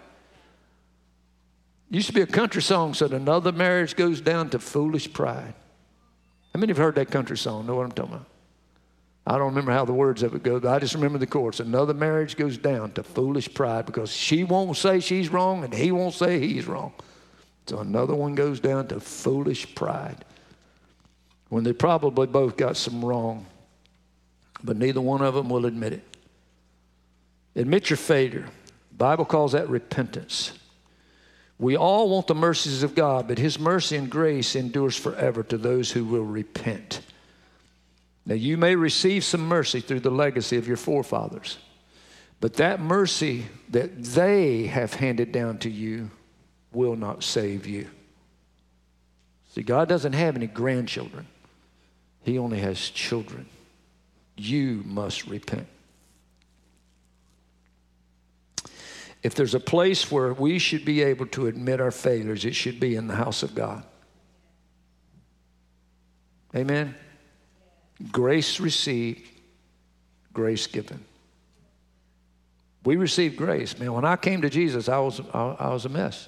Used 1.89 2.07
to 2.07 2.13
be 2.13 2.21
a 2.21 2.27
country 2.27 2.61
song 2.61 2.93
said, 2.93 3.11
Another 3.11 3.51
marriage 3.51 3.95
goes 3.95 4.21
down 4.21 4.49
to 4.51 4.59
foolish 4.59 5.11
pride. 5.11 5.53
How 6.53 6.59
many 6.59 6.71
have 6.71 6.77
heard 6.77 6.95
that 6.95 7.11
country 7.11 7.37
song? 7.37 7.65
Know 7.65 7.75
what 7.75 7.85
I'm 7.85 7.91
talking 7.91 8.13
about? 8.13 8.30
I 9.31 9.37
don't 9.37 9.47
remember 9.47 9.71
how 9.71 9.85
the 9.85 9.93
words 9.93 10.23
of 10.23 10.35
it 10.35 10.43
go, 10.43 10.59
but 10.59 10.73
I 10.73 10.79
just 10.79 10.93
remember 10.93 11.17
the 11.17 11.25
chorus. 11.25 11.61
Another 11.61 11.93
marriage 11.93 12.35
goes 12.35 12.57
down 12.57 12.91
to 12.91 13.01
foolish 13.01 13.53
pride 13.53 13.85
because 13.85 14.11
she 14.11 14.43
won't 14.43 14.75
say 14.75 14.99
she's 14.99 15.29
wrong 15.29 15.63
and 15.63 15.73
he 15.73 15.93
won't 15.93 16.15
say 16.15 16.37
he's 16.37 16.67
wrong. 16.67 16.91
So 17.65 17.79
another 17.79 18.13
one 18.13 18.35
goes 18.35 18.59
down 18.59 18.89
to 18.89 18.99
foolish 18.99 19.73
pride 19.73 20.25
when 21.47 21.63
they 21.63 21.71
probably 21.71 22.27
both 22.27 22.57
got 22.57 22.75
some 22.75 23.05
wrong, 23.05 23.45
but 24.65 24.75
neither 24.75 24.99
one 24.99 25.21
of 25.21 25.33
them 25.33 25.47
will 25.47 25.65
admit 25.65 25.93
it. 25.93 26.17
Admit 27.55 27.89
your 27.89 27.95
failure. 27.95 28.49
The 28.89 28.97
Bible 28.97 29.23
calls 29.23 29.53
that 29.53 29.69
repentance. 29.69 30.51
We 31.57 31.77
all 31.77 32.09
want 32.09 32.27
the 32.27 32.35
mercies 32.35 32.83
of 32.83 32.95
God, 32.95 33.29
but 33.29 33.37
His 33.37 33.57
mercy 33.57 33.95
and 33.95 34.09
grace 34.09 34.57
endures 34.57 34.97
forever 34.97 35.41
to 35.43 35.57
those 35.57 35.89
who 35.89 36.03
will 36.03 36.25
repent. 36.25 36.99
Now, 38.25 38.35
you 38.35 38.55
may 38.57 38.75
receive 38.75 39.23
some 39.23 39.47
mercy 39.47 39.79
through 39.79 40.01
the 40.01 40.11
legacy 40.11 40.57
of 40.57 40.67
your 40.67 40.77
forefathers, 40.77 41.57
but 42.39 42.53
that 42.55 42.79
mercy 42.79 43.45
that 43.69 44.03
they 44.03 44.67
have 44.67 44.93
handed 44.93 45.31
down 45.31 45.57
to 45.59 45.69
you 45.69 46.11
will 46.71 46.95
not 46.95 47.23
save 47.23 47.65
you. 47.65 47.89
See, 49.53 49.63
God 49.63 49.89
doesn't 49.89 50.13
have 50.13 50.35
any 50.35 50.47
grandchildren, 50.47 51.27
He 52.23 52.37
only 52.37 52.59
has 52.59 52.79
children. 52.89 53.47
You 54.37 54.81
must 54.85 55.27
repent. 55.27 55.67
If 59.23 59.35
there's 59.35 59.53
a 59.53 59.59
place 59.59 60.11
where 60.11 60.33
we 60.33 60.57
should 60.57 60.83
be 60.83 61.03
able 61.03 61.27
to 61.27 61.45
admit 61.45 61.79
our 61.79 61.91
failures, 61.91 62.43
it 62.43 62.55
should 62.55 62.79
be 62.79 62.95
in 62.95 63.07
the 63.07 63.15
house 63.15 63.43
of 63.43 63.53
God. 63.53 63.83
Amen. 66.55 66.95
Grace 68.09 68.59
received, 68.59 69.27
grace 70.33 70.67
given. 70.67 71.03
We 72.83 72.95
received 72.95 73.37
grace. 73.37 73.77
Man, 73.77 73.93
when 73.93 74.05
I 74.05 74.15
came 74.15 74.41
to 74.41 74.49
Jesus, 74.49 74.89
I 74.89 74.97
was, 74.99 75.21
I, 75.33 75.55
I 75.59 75.69
was 75.69 75.85
a 75.85 75.89
mess. 75.89 76.27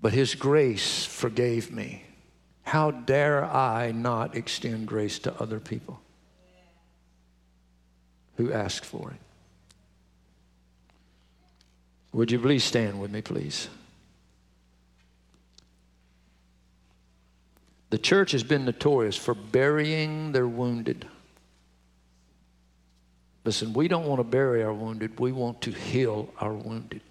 But 0.00 0.12
His 0.12 0.34
grace 0.34 1.04
forgave 1.04 1.72
me. 1.72 2.04
How 2.62 2.90
dare 2.90 3.44
I 3.44 3.92
not 3.92 4.36
extend 4.36 4.86
grace 4.86 5.18
to 5.20 5.40
other 5.40 5.60
people 5.60 6.00
who 8.36 8.52
ask 8.52 8.84
for 8.84 9.10
it? 9.10 9.16
Would 12.12 12.30
you 12.30 12.38
please 12.38 12.62
stand 12.62 13.00
with 13.00 13.10
me, 13.10 13.22
please? 13.22 13.68
The 17.92 17.98
church 17.98 18.32
has 18.32 18.42
been 18.42 18.64
notorious 18.64 19.18
for 19.18 19.34
burying 19.34 20.32
their 20.32 20.48
wounded. 20.48 21.06
Listen, 23.44 23.74
we 23.74 23.86
don't 23.86 24.06
want 24.06 24.18
to 24.18 24.24
bury 24.24 24.62
our 24.62 24.72
wounded, 24.72 25.20
we 25.20 25.30
want 25.30 25.60
to 25.60 25.72
heal 25.72 26.32
our 26.38 26.54
wounded. 26.54 27.02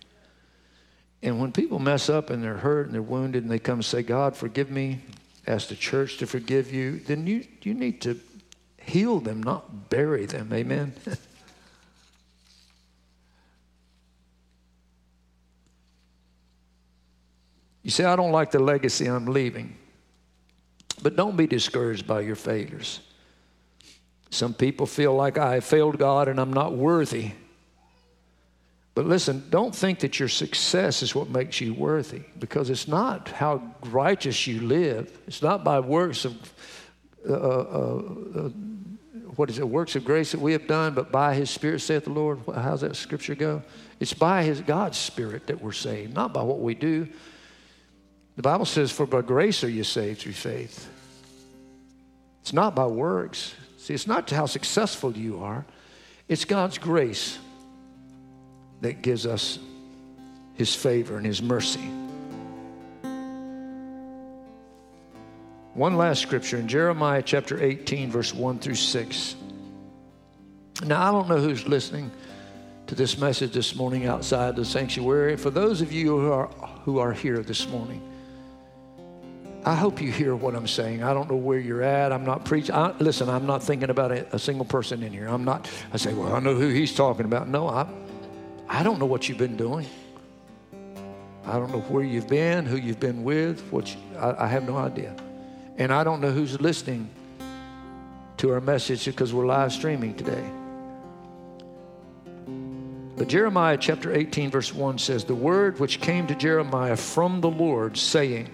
And 1.21 1.39
when 1.39 1.51
people 1.51 1.77
mess 1.77 2.09
up 2.09 2.31
and 2.31 2.43
they're 2.43 2.57
hurt 2.57 2.87
and 2.87 2.95
they're 2.95 3.01
wounded 3.03 3.43
and 3.43 3.51
they 3.51 3.59
come 3.59 3.75
and 3.75 3.85
say, 3.85 4.01
God, 4.01 4.35
forgive 4.35 4.71
me, 4.71 5.01
ask 5.45 5.67
the 5.67 5.75
church 5.75 6.17
to 6.17 6.25
forgive 6.25 6.73
you, 6.73 6.97
then 6.97 7.27
you, 7.27 7.45
you 7.61 7.75
need 7.75 8.01
to 8.01 8.19
heal 8.77 9.19
them, 9.19 9.43
not 9.43 9.91
bury 9.91 10.25
them. 10.25 10.51
Amen? 10.51 10.93
you 17.83 17.91
say, 17.91 18.03
I 18.03 18.15
don't 18.15 18.31
like 18.31 18.49
the 18.49 18.57
legacy 18.57 19.05
I'm 19.05 19.27
leaving. 19.27 19.77
But 21.01 21.15
don't 21.15 21.35
be 21.35 21.47
discouraged 21.47 22.05
by 22.07 22.21
your 22.21 22.35
failures. 22.35 22.99
Some 24.29 24.53
people 24.53 24.85
feel 24.85 25.13
like 25.13 25.37
I 25.37 25.59
failed 25.59 25.97
God 25.97 26.27
and 26.27 26.39
I'm 26.39 26.53
not 26.53 26.73
worthy. 26.73 27.31
But 28.93 29.05
listen, 29.05 29.45
don't 29.49 29.73
think 29.73 29.99
that 29.99 30.19
your 30.19 30.29
success 30.29 31.01
is 31.01 31.15
what 31.15 31.29
makes 31.29 31.61
you 31.61 31.73
worthy 31.73 32.23
because 32.39 32.69
it's 32.69 32.87
not 32.87 33.29
how 33.29 33.61
righteous 33.85 34.47
you 34.47 34.61
live. 34.61 35.17
It's 35.27 35.41
not 35.41 35.63
by 35.63 35.79
works 35.79 36.25
of, 36.25 36.53
uh, 37.27 37.33
uh, 37.33 37.37
uh, 37.37 38.49
what 39.35 39.49
is 39.49 39.59
it, 39.59 39.67
works 39.67 39.95
of 39.95 40.03
grace 40.03 40.31
that 40.33 40.41
we 40.41 40.51
have 40.51 40.67
done, 40.67 40.93
but 40.93 41.11
by 41.11 41.33
His 41.35 41.49
Spirit, 41.49 41.79
saith 41.79 42.03
the 42.03 42.11
Lord. 42.11 42.39
How's 42.53 42.81
that 42.81 42.97
scripture 42.97 43.35
go? 43.35 43.63
It's 44.01 44.13
by 44.13 44.43
His 44.43 44.59
God's 44.59 44.97
Spirit 44.97 45.47
that 45.47 45.61
we're 45.61 45.71
saved, 45.71 46.13
not 46.13 46.33
by 46.33 46.43
what 46.43 46.59
we 46.59 46.75
do. 46.75 47.07
The 48.35 48.41
Bible 48.41 48.65
says, 48.65 48.91
For 48.91 49.05
by 49.05 49.21
grace 49.21 49.63
are 49.63 49.69
you 49.69 49.85
saved 49.85 50.21
through 50.21 50.33
faith. 50.33 50.89
It's 52.41 52.53
not 52.53 52.75
by 52.75 52.87
works. 52.87 53.55
See, 53.77 53.93
it's 53.93 54.07
not 54.07 54.29
how 54.29 54.45
successful 54.45 55.15
you 55.15 55.43
are, 55.43 55.65
it's 56.27 56.45
God's 56.45 56.77
grace 56.77 57.39
that 58.81 59.01
gives 59.01 59.25
us 59.25 59.59
His 60.55 60.75
favor 60.75 61.17
and 61.17 61.25
His 61.25 61.41
mercy. 61.41 61.89
One 65.73 65.95
last 65.95 66.21
scripture 66.21 66.57
in 66.57 66.67
Jeremiah 66.67 67.21
chapter 67.21 67.63
18, 67.63 68.11
verse 68.11 68.33
1 68.33 68.59
through 68.59 68.75
6. 68.75 69.35
Now, 70.83 71.07
I 71.07 71.11
don't 71.11 71.29
know 71.29 71.37
who's 71.37 71.67
listening 71.67 72.11
to 72.87 72.95
this 72.95 73.17
message 73.17 73.53
this 73.53 73.75
morning 73.75 74.05
outside 74.05 74.55
the 74.55 74.65
sanctuary. 74.65 75.37
For 75.37 75.49
those 75.49 75.81
of 75.81 75.93
you 75.93 76.19
who 76.19 76.31
are, 76.31 76.47
who 76.83 76.99
are 76.99 77.13
here 77.13 77.39
this 77.39 77.67
morning, 77.69 78.01
I 79.63 79.75
hope 79.75 80.01
you 80.01 80.11
hear 80.11 80.35
what 80.35 80.55
I'm 80.55 80.67
saying. 80.67 81.03
I 81.03 81.13
don't 81.13 81.29
know 81.29 81.35
where 81.35 81.59
you're 81.59 81.83
at. 81.83 82.11
I'm 82.11 82.25
not 82.25 82.45
preaching. 82.45 82.75
Listen, 82.99 83.29
I'm 83.29 83.45
not 83.45 83.61
thinking 83.61 83.91
about 83.91 84.11
a, 84.11 84.35
a, 84.35 84.39
single 84.39 84.65
person 84.65 85.03
in 85.03 85.13
here. 85.13 85.27
I'm 85.27 85.43
not, 85.43 85.69
I 85.93 85.97
say, 85.97 86.13
well, 86.13 86.33
I 86.33 86.39
know 86.39 86.55
who 86.55 86.69
he's 86.69 86.95
talking 86.95 87.25
about. 87.25 87.47
No, 87.47 87.69
I, 87.69 87.87
I 88.67 88.81
don't 88.81 88.97
know 88.97 89.05
what 89.05 89.29
you've 89.29 89.37
been 89.37 89.57
doing. 89.57 89.85
I 91.45 91.53
don't 91.53 91.71
know 91.71 91.81
where 91.81 92.03
you've 92.03 92.27
been, 92.27 92.65
who 92.65 92.75
you've 92.75 92.99
been 92.99 93.23
with. 93.23 93.61
What 93.71 93.93
you, 93.93 93.99
I, 94.17 94.45
I 94.45 94.47
have 94.47 94.63
no 94.63 94.77
idea. 94.77 95.15
And 95.77 95.93
I 95.93 96.03
don't 96.03 96.21
know 96.21 96.31
who's 96.31 96.59
listening 96.59 97.09
to 98.37 98.53
our 98.53 98.61
message 98.61 99.05
because 99.05 99.31
we're 99.31 99.45
live 99.45 99.71
streaming 99.71 100.15
today. 100.15 100.43
But 103.15 103.27
Jeremiah 103.27 103.77
chapter 103.77 104.11
18, 104.11 104.49
verse 104.49 104.73
1 104.73 104.97
says, 104.97 105.23
The 105.23 105.35
word 105.35 105.79
which 105.79 106.01
came 106.01 106.25
to 106.25 106.33
Jeremiah 106.33 106.97
from 106.97 107.41
the 107.41 107.49
Lord, 107.49 107.95
saying, 107.95 108.49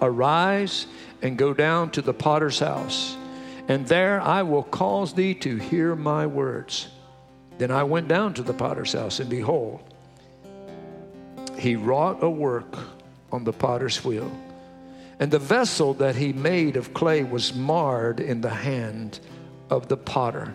Arise 0.00 0.86
and 1.22 1.36
go 1.36 1.52
down 1.52 1.90
to 1.90 2.02
the 2.02 2.14
potter's 2.14 2.58
house, 2.58 3.16
and 3.68 3.86
there 3.86 4.20
I 4.20 4.42
will 4.42 4.62
cause 4.62 5.12
thee 5.12 5.34
to 5.34 5.56
hear 5.56 5.94
my 5.94 6.26
words. 6.26 6.88
Then 7.58 7.70
I 7.70 7.82
went 7.82 8.08
down 8.08 8.34
to 8.34 8.42
the 8.42 8.54
potter's 8.54 8.94
house, 8.94 9.20
and 9.20 9.28
behold, 9.28 9.82
he 11.58 11.76
wrought 11.76 12.22
a 12.22 12.30
work 12.30 12.78
on 13.30 13.44
the 13.44 13.52
potter's 13.52 14.02
wheel. 14.02 14.30
And 15.18 15.30
the 15.30 15.38
vessel 15.38 15.92
that 15.94 16.16
he 16.16 16.32
made 16.32 16.76
of 16.76 16.94
clay 16.94 17.22
was 17.22 17.54
marred 17.54 18.20
in 18.20 18.40
the 18.40 18.48
hand 18.48 19.20
of 19.68 19.88
the 19.88 19.98
potter. 19.98 20.54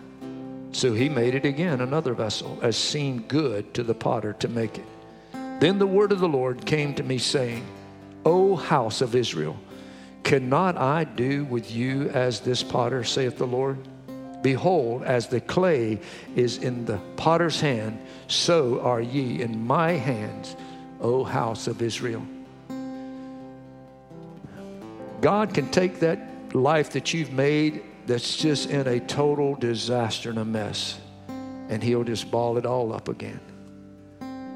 So 0.72 0.92
he 0.92 1.08
made 1.08 1.36
it 1.36 1.44
again, 1.44 1.80
another 1.80 2.12
vessel, 2.12 2.58
as 2.60 2.76
seemed 2.76 3.28
good 3.28 3.72
to 3.74 3.84
the 3.84 3.94
potter 3.94 4.32
to 4.34 4.48
make 4.48 4.78
it. 4.78 4.84
Then 5.60 5.78
the 5.78 5.86
word 5.86 6.10
of 6.10 6.18
the 6.18 6.28
Lord 6.28 6.66
came 6.66 6.92
to 6.94 7.04
me, 7.04 7.18
saying, 7.18 7.64
O 8.26 8.56
house 8.56 9.02
of 9.02 9.14
Israel, 9.14 9.56
cannot 10.24 10.76
I 10.76 11.04
do 11.04 11.44
with 11.44 11.70
you 11.70 12.08
as 12.08 12.40
this 12.40 12.60
potter, 12.60 13.04
saith 13.04 13.38
the 13.38 13.46
Lord? 13.46 13.78
Behold, 14.42 15.04
as 15.04 15.28
the 15.28 15.40
clay 15.40 16.00
is 16.34 16.58
in 16.58 16.84
the 16.84 16.98
potter's 17.16 17.60
hand, 17.60 18.04
so 18.26 18.80
are 18.80 19.00
ye 19.00 19.40
in 19.40 19.64
my 19.64 19.92
hands, 19.92 20.56
O 21.00 21.22
house 21.22 21.68
of 21.68 21.80
Israel. 21.80 22.26
God 25.20 25.54
can 25.54 25.70
take 25.70 26.00
that 26.00 26.18
life 26.52 26.90
that 26.90 27.14
you've 27.14 27.32
made 27.32 27.84
that's 28.06 28.36
just 28.36 28.70
in 28.70 28.88
a 28.88 28.98
total 28.98 29.54
disaster 29.54 30.30
and 30.30 30.40
a 30.40 30.44
mess, 30.44 30.98
and 31.68 31.80
He'll 31.80 32.02
just 32.02 32.28
ball 32.32 32.58
it 32.58 32.66
all 32.66 32.92
up 32.92 33.08
again. 33.08 33.40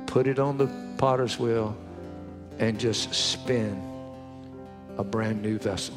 Put 0.07 0.27
it 0.27 0.41
on 0.41 0.59
the 0.59 0.67
potter's 0.99 1.39
wheel 1.39 1.77
and 2.59 2.79
just 2.79 3.15
spin 3.15 3.83
a 4.99 5.05
brand 5.05 5.41
new 5.43 5.59
vessel. 5.59 5.97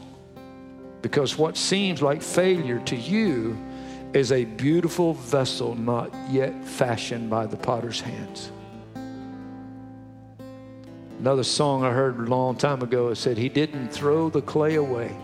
Because 1.01 1.37
what 1.37 1.57
seems 1.57 2.01
like 2.01 2.21
failure 2.21 2.79
to 2.85 2.95
you 2.95 3.57
is 4.13 4.31
a 4.31 4.45
beautiful 4.45 5.13
vessel 5.13 5.75
not 5.75 6.13
yet 6.29 6.63
fashioned 6.63 7.29
by 7.29 7.45
the 7.45 7.57
potter's 7.57 7.99
hands. 7.99 8.51
Another 11.19 11.43
song 11.43 11.83
I 11.83 11.91
heard 11.91 12.19
a 12.19 12.23
long 12.23 12.55
time 12.55 12.81
ago, 12.81 13.09
it 13.09 13.15
said, 13.15 13.37
He 13.37 13.49
didn't 13.49 13.89
throw 13.89 14.29
the 14.29 14.41
clay 14.41 14.75
away. 14.75 15.15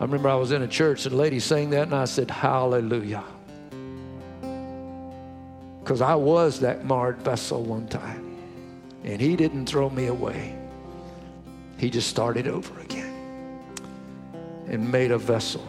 I 0.00 0.04
remember 0.04 0.28
I 0.28 0.34
was 0.34 0.50
in 0.52 0.62
a 0.62 0.68
church 0.68 1.06
and 1.06 1.14
a 1.14 1.16
lady 1.16 1.38
sang 1.38 1.70
that, 1.70 1.84
and 1.84 1.94
I 1.94 2.06
said, 2.06 2.30
Hallelujah. 2.30 3.24
Because 5.80 6.00
I 6.00 6.14
was 6.16 6.60
that 6.60 6.84
marred 6.84 7.18
vessel 7.18 7.62
one 7.62 7.86
time, 7.86 8.31
and 9.04 9.20
He 9.20 9.36
didn't 9.36 9.66
throw 9.66 9.90
me 9.90 10.06
away. 10.06 10.56
He 11.78 11.90
just 11.90 12.08
started 12.08 12.46
over 12.46 12.78
again 12.80 13.12
and 14.68 14.90
made 14.90 15.10
a 15.10 15.18
vessel 15.18 15.66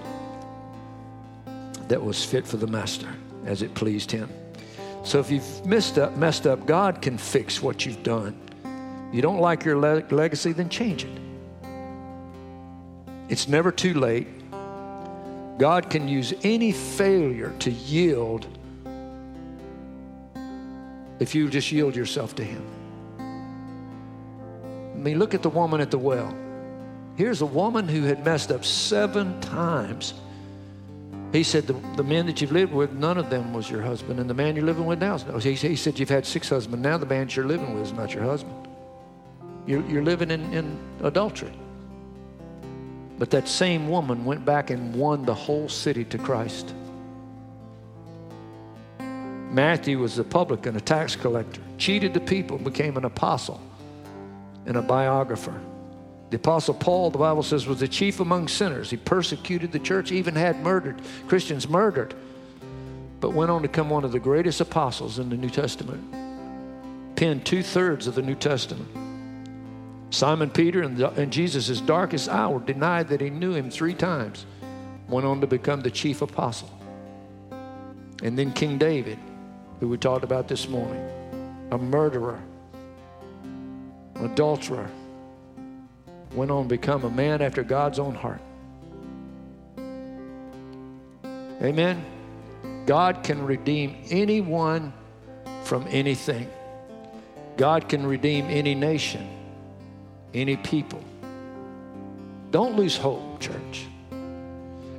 that 1.88 2.02
was 2.02 2.24
fit 2.24 2.46
for 2.46 2.58
the 2.58 2.68
master 2.68 3.14
as 3.46 3.62
it 3.62 3.74
pleased 3.74 4.12
him. 4.12 4.30
So 5.04 5.20
if 5.20 5.30
you've 5.30 5.66
messed 5.66 5.98
up, 5.98 6.16
messed 6.16 6.48
up, 6.48 6.66
God 6.66 7.02
can 7.02 7.18
fix 7.18 7.62
what 7.62 7.86
you've 7.86 8.04
done. 8.04 8.40
You 9.12 9.22
don't 9.22 9.40
like 9.40 9.66
your 9.66 9.78
le- 9.78 10.04
legacy, 10.12 10.54
then 10.54 10.70
change 10.70 11.04
it. 11.04 11.20
It's 13.30 13.48
never 13.48 13.72
too 13.72 13.94
late. 13.94 14.28
God 15.60 15.90
can 15.90 16.08
use 16.08 16.34
any 16.44 16.72
failure 16.72 17.54
to 17.60 17.72
yield 17.72 18.48
if 21.20 21.36
you 21.36 21.50
just 21.50 21.72
yield 21.72 21.96
yourself 21.96 22.36
to 22.36 22.44
Him. 22.44 22.64
I 25.04 25.06
mean, 25.06 25.20
look 25.20 25.34
at 25.34 25.42
the 25.42 25.50
woman 25.50 25.82
at 25.82 25.92
the 25.92 25.98
well. 25.98 26.34
Here's 27.18 27.42
a 27.42 27.46
woman 27.46 27.90
who 27.90 28.04
had 28.04 28.24
messed 28.24 28.54
up 28.54 28.64
seven 28.64 29.38
times. 29.42 30.14
He 31.34 31.44
said, 31.44 31.68
the, 31.68 31.74
the 31.98 32.06
men 32.06 32.26
that 32.28 32.40
you've 32.40 32.54
lived 32.54 32.72
with, 32.72 32.94
none 32.94 33.18
of 33.18 33.30
them 33.30 33.52
was 33.52 33.70
your 33.70 33.82
husband. 33.82 34.22
And 34.22 34.30
the 34.30 34.34
man 34.34 34.56
you're 34.56 34.64
living 34.64 34.86
with 34.86 35.00
now 35.02 35.16
is 35.16 35.26
no. 35.26 35.40
He, 35.40 35.56
he 35.56 35.76
said, 35.76 36.00
You've 36.00 36.08
had 36.08 36.26
six 36.26 36.48
husbands. 36.48 36.82
Now 36.82 36.98
the 36.98 37.06
man 37.06 37.28
you're 37.30 37.46
living 37.46 37.74
with 37.74 37.84
is 37.84 37.92
not 37.92 38.14
your 38.14 38.24
husband. 38.24 38.56
You're, 39.66 39.86
you're 39.90 40.04
living 40.04 40.32
in, 40.32 40.54
in 40.54 40.80
adultery. 41.02 41.52
But 43.20 43.30
that 43.32 43.50
same 43.50 43.90
woman 43.90 44.24
went 44.24 44.46
back 44.46 44.70
and 44.70 44.96
won 44.96 45.26
the 45.26 45.36
whole 45.36 45.68
city 45.68 46.06
to 46.06 46.18
Christ. 46.18 46.74
Matthew 49.02 50.00
was 50.00 50.18
a 50.18 50.24
publican, 50.24 50.78
a 50.78 50.82
tax 50.82 51.18
collector, 51.18 51.60
cheated 51.78 52.14
the 52.14 52.22
people, 52.22 52.58
became 52.58 52.96
an 52.96 53.04
apostle 53.04 53.60
and 54.66 54.78
a 54.78 54.82
biographer. 54.82 55.60
The 56.30 56.38
Apostle 56.38 56.74
Paul, 56.74 57.12
the 57.12 57.20
Bible 57.20 57.44
says, 57.44 57.68
was 57.68 57.80
the 57.80 57.88
chief 57.88 58.20
among 58.20 58.48
sinners. 58.48 58.90
He 58.90 58.98
persecuted 58.98 59.72
the 59.72 59.80
church, 59.80 60.12
even 60.12 60.36
had 60.36 60.62
murdered 60.62 61.02
Christians 61.28 61.70
murdered, 61.70 62.16
but 63.20 63.34
went 63.34 63.52
on 63.52 63.62
to 63.62 63.68
become 63.68 63.90
one 63.90 64.04
of 64.04 64.12
the 64.12 64.20
greatest 64.20 64.60
apostles 64.60 65.20
in 65.20 65.30
the 65.30 65.38
New 65.38 65.50
Testament. 65.50 66.04
Penned 67.16 67.46
two 67.46 67.62
thirds 67.62 68.08
of 68.08 68.16
the 68.16 68.22
New 68.22 68.36
Testament. 68.36 68.90
Simon 70.10 70.50
Peter, 70.50 70.84
in, 70.84 71.00
in 71.18 71.32
Jesus' 71.32 71.80
darkest 71.82 72.30
hour, 72.30 72.60
denied 72.60 73.10
that 73.10 73.22
he 73.22 73.30
knew 73.30 73.54
him 73.54 73.70
three 73.70 73.94
times. 73.94 74.46
Went 75.08 75.26
on 75.26 75.42
to 75.42 75.48
become 75.48 75.82
the 75.82 75.92
chief 75.92 76.22
apostle. 76.22 76.70
And 78.24 78.38
then 78.38 78.54
King 78.54 78.78
David, 78.78 79.20
who 79.80 79.88
we 79.88 79.98
talked 79.98 80.24
about 80.24 80.48
this 80.48 80.68
morning, 80.68 81.08
a 81.72 81.78
murderer, 81.78 82.42
adulterer 84.16 84.90
went 86.34 86.52
on 86.52 86.64
to 86.64 86.70
become 86.70 87.04
a 87.04 87.10
man 87.10 87.42
after 87.42 87.64
God's 87.64 88.00
own 88.00 88.16
heart. 88.16 88.42
Amen. 91.62 92.04
God 92.86 93.24
can 93.24 93.46
redeem 93.46 94.04
anyone 94.10 94.94
from 95.64 95.86
anything. 95.90 96.50
God 97.56 97.88
can 97.88 98.06
redeem 98.06 98.46
any 98.46 98.76
nation, 98.76 99.30
any 100.34 100.58
people. 100.58 101.02
Don't 102.52 102.76
lose 102.76 102.98
hope, 102.98 103.40
church. 103.40 103.88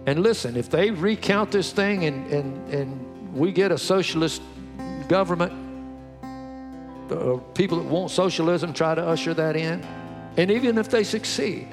And 0.07 0.23
listen, 0.23 0.57
if 0.57 0.71
they 0.71 0.91
recount 0.91 1.51
this 1.51 1.73
thing 1.73 2.05
and, 2.05 2.27
and, 2.33 2.75
and 2.75 3.35
we 3.35 3.53
get 3.53 3.73
a 3.73 3.79
socialist 3.79 4.43
government, 5.09 5.53
uh, 7.17 7.37
people 7.55 7.79
that 7.79 7.89
want 7.89 8.11
socialism 8.11 8.73
try 8.73 8.95
to 8.95 9.05
usher 9.05 9.35
that 9.35 9.57
in, 9.57 9.85
and 10.37 10.51
even 10.51 10.79
if 10.79 10.89
they 10.89 11.05
succeed, 11.05 11.69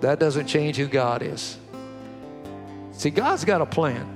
that 0.00 0.18
doesn't 0.18 0.46
change 0.46 0.76
who 0.76 0.86
God 0.86 1.22
is. 1.22 1.58
See, 2.92 3.10
God's 3.10 3.44
got 3.44 3.60
a 3.60 3.66
plan. 3.66 4.06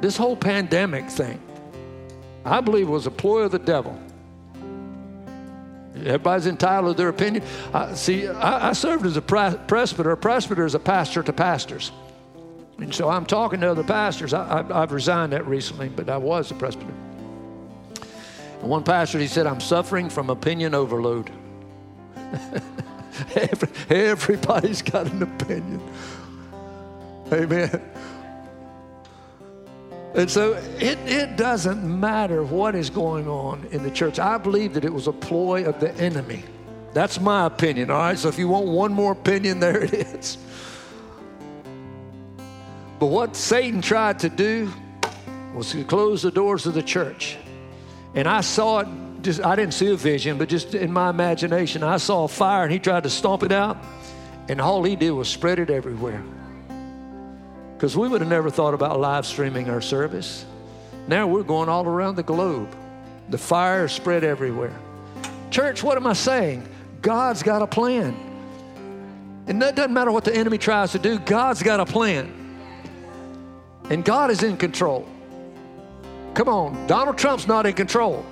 This 0.00 0.16
whole 0.16 0.36
pandemic 0.36 1.08
thing, 1.08 1.40
I 2.44 2.60
believe, 2.60 2.88
was 2.88 3.06
a 3.06 3.10
ploy 3.10 3.42
of 3.42 3.52
the 3.52 3.58
devil. 3.58 3.98
Everybody's 5.96 6.46
entitled 6.46 6.96
to 6.96 6.98
their 6.98 7.08
opinion. 7.08 7.44
I, 7.72 7.94
see, 7.94 8.28
I, 8.28 8.70
I 8.70 8.72
served 8.72 9.06
as 9.06 9.16
a 9.16 9.22
presbyter. 9.22 10.10
A 10.10 10.16
presbyter 10.16 10.66
is 10.66 10.74
a 10.74 10.80
pastor 10.80 11.22
to 11.22 11.32
pastors. 11.32 11.92
And 12.78 12.92
so 12.92 13.08
I'm 13.08 13.24
talking 13.24 13.60
to 13.60 13.70
other 13.70 13.84
pastors. 13.84 14.34
I, 14.34 14.64
have 14.64 14.92
resigned 14.92 15.32
that 15.32 15.46
recently, 15.46 15.88
but 15.88 16.08
I 16.08 16.16
was 16.16 16.50
a 16.50 16.54
presbyter. 16.54 16.92
One 18.64 18.82
pastor, 18.82 19.18
he 19.18 19.26
said, 19.26 19.46
I'm 19.46 19.60
suffering 19.60 20.08
from 20.08 20.30
opinion 20.30 20.74
overload. 20.74 21.30
Every, 23.36 23.68
everybody's 23.90 24.82
got 24.82 25.06
an 25.06 25.22
opinion. 25.22 25.80
Amen. 27.32 27.80
And 30.14 30.30
so 30.30 30.54
it, 30.78 30.98
it 31.06 31.36
doesn't 31.36 31.82
matter 31.82 32.44
what 32.44 32.74
is 32.74 32.90
going 32.90 33.28
on 33.28 33.66
in 33.70 33.82
the 33.82 33.90
church. 33.90 34.18
I 34.18 34.38
believe 34.38 34.74
that 34.74 34.84
it 34.84 34.92
was 34.92 35.06
a 35.06 35.12
ploy 35.12 35.64
of 35.64 35.80
the 35.80 35.92
enemy. 35.96 36.44
That's 36.92 37.20
my 37.20 37.46
opinion, 37.46 37.90
all 37.90 37.98
right? 37.98 38.18
So 38.18 38.28
if 38.28 38.38
you 38.38 38.48
want 38.48 38.66
one 38.66 38.92
more 38.92 39.12
opinion, 39.12 39.60
there 39.60 39.82
it 39.82 39.92
is. 39.94 40.38
But 43.00 43.06
what 43.06 43.34
Satan 43.34 43.82
tried 43.82 44.20
to 44.20 44.28
do 44.28 44.72
was 45.54 45.72
to 45.72 45.84
close 45.84 46.22
the 46.22 46.30
doors 46.30 46.66
of 46.66 46.74
the 46.74 46.82
church. 46.82 47.36
And 48.14 48.28
I 48.28 48.42
saw 48.42 48.80
it, 48.80 48.88
just, 49.22 49.44
I 49.44 49.56
didn't 49.56 49.74
see 49.74 49.90
a 49.90 49.96
vision, 49.96 50.38
but 50.38 50.48
just 50.48 50.74
in 50.74 50.92
my 50.92 51.10
imagination, 51.10 51.82
I 51.82 51.96
saw 51.96 52.24
a 52.24 52.28
fire 52.28 52.62
and 52.62 52.72
he 52.72 52.78
tried 52.78 53.02
to 53.04 53.10
stomp 53.10 53.42
it 53.42 53.52
out. 53.52 53.76
And 54.48 54.60
all 54.60 54.84
he 54.84 54.94
did 54.94 55.10
was 55.10 55.28
spread 55.28 55.58
it 55.58 55.70
everywhere. 55.70 56.22
Because 57.74 57.96
we 57.96 58.08
would 58.08 58.20
have 58.20 58.30
never 58.30 58.50
thought 58.50 58.74
about 58.74 59.00
live 59.00 59.26
streaming 59.26 59.68
our 59.68 59.80
service. 59.80 60.44
Now 61.08 61.26
we're 61.26 61.42
going 61.42 61.68
all 61.68 61.86
around 61.86 62.16
the 62.16 62.22
globe. 62.22 62.74
The 63.30 63.38
fire 63.38 63.88
spread 63.88 64.22
everywhere. 64.22 64.78
Church, 65.50 65.82
what 65.82 65.96
am 65.96 66.06
I 66.06 66.12
saying? 66.12 66.68
God's 67.00 67.42
got 67.42 67.62
a 67.62 67.66
plan. 67.66 68.16
And 69.46 69.60
that 69.62 69.74
doesn't 69.74 69.92
matter 69.92 70.12
what 70.12 70.24
the 70.24 70.34
enemy 70.34 70.58
tries 70.58 70.92
to 70.92 70.98
do, 70.98 71.18
God's 71.18 71.62
got 71.62 71.80
a 71.80 71.86
plan. 71.86 72.32
And 73.90 74.04
God 74.04 74.30
is 74.30 74.42
in 74.42 74.56
control. 74.56 75.06
Come 76.34 76.48
on, 76.48 76.86
Donald 76.86 77.16
Trump's 77.16 77.46
not 77.46 77.64
in 77.64 77.74
control. 77.74 78.24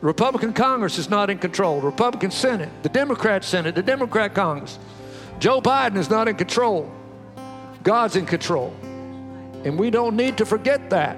Republican 0.00 0.52
Congress 0.52 0.98
is 0.98 1.08
not 1.08 1.30
in 1.30 1.38
control. 1.38 1.80
Republican 1.80 2.30
Senate, 2.30 2.70
the 2.82 2.88
Democrat 2.88 3.44
Senate, 3.44 3.74
the 3.74 3.82
Democrat 3.82 4.34
Congress. 4.34 4.78
Joe 5.38 5.60
Biden 5.60 5.96
is 5.96 6.10
not 6.10 6.28
in 6.28 6.36
control. 6.36 6.90
God's 7.82 8.16
in 8.16 8.26
control. 8.26 8.74
And 9.64 9.78
we 9.78 9.90
don't 9.90 10.16
need 10.16 10.38
to 10.38 10.46
forget 10.46 10.90
that. 10.90 11.16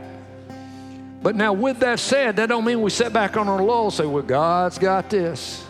But 1.23 1.35
now, 1.35 1.53
with 1.53 1.81
that 1.81 1.99
said, 1.99 2.37
that 2.37 2.49
don't 2.49 2.65
mean 2.65 2.83
we 2.83 2.91
sit 2.91 3.13
back 3.13 3.37
on 3.37 3.49
our 3.49 3.63
laurels 3.63 3.99
and 3.99 4.07
say, 4.07 4.13
well, 4.13 4.23
God's 4.23 4.79
got 4.79 5.11
this. 5.11 5.65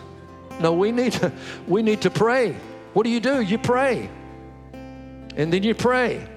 No, 0.59 0.73
we 0.73 0.91
need 0.91 1.13
to, 1.13 1.31
we 1.67 1.81
need 1.81 2.01
to 2.01 2.11
pray. 2.11 2.55
What 2.93 3.03
do 3.03 3.09
you 3.09 3.19
do? 3.19 3.41
You 3.41 3.57
pray. 3.57 4.09
And 5.35 5.51
then 5.53 5.63
you 5.63 5.73
pray. 5.73 6.27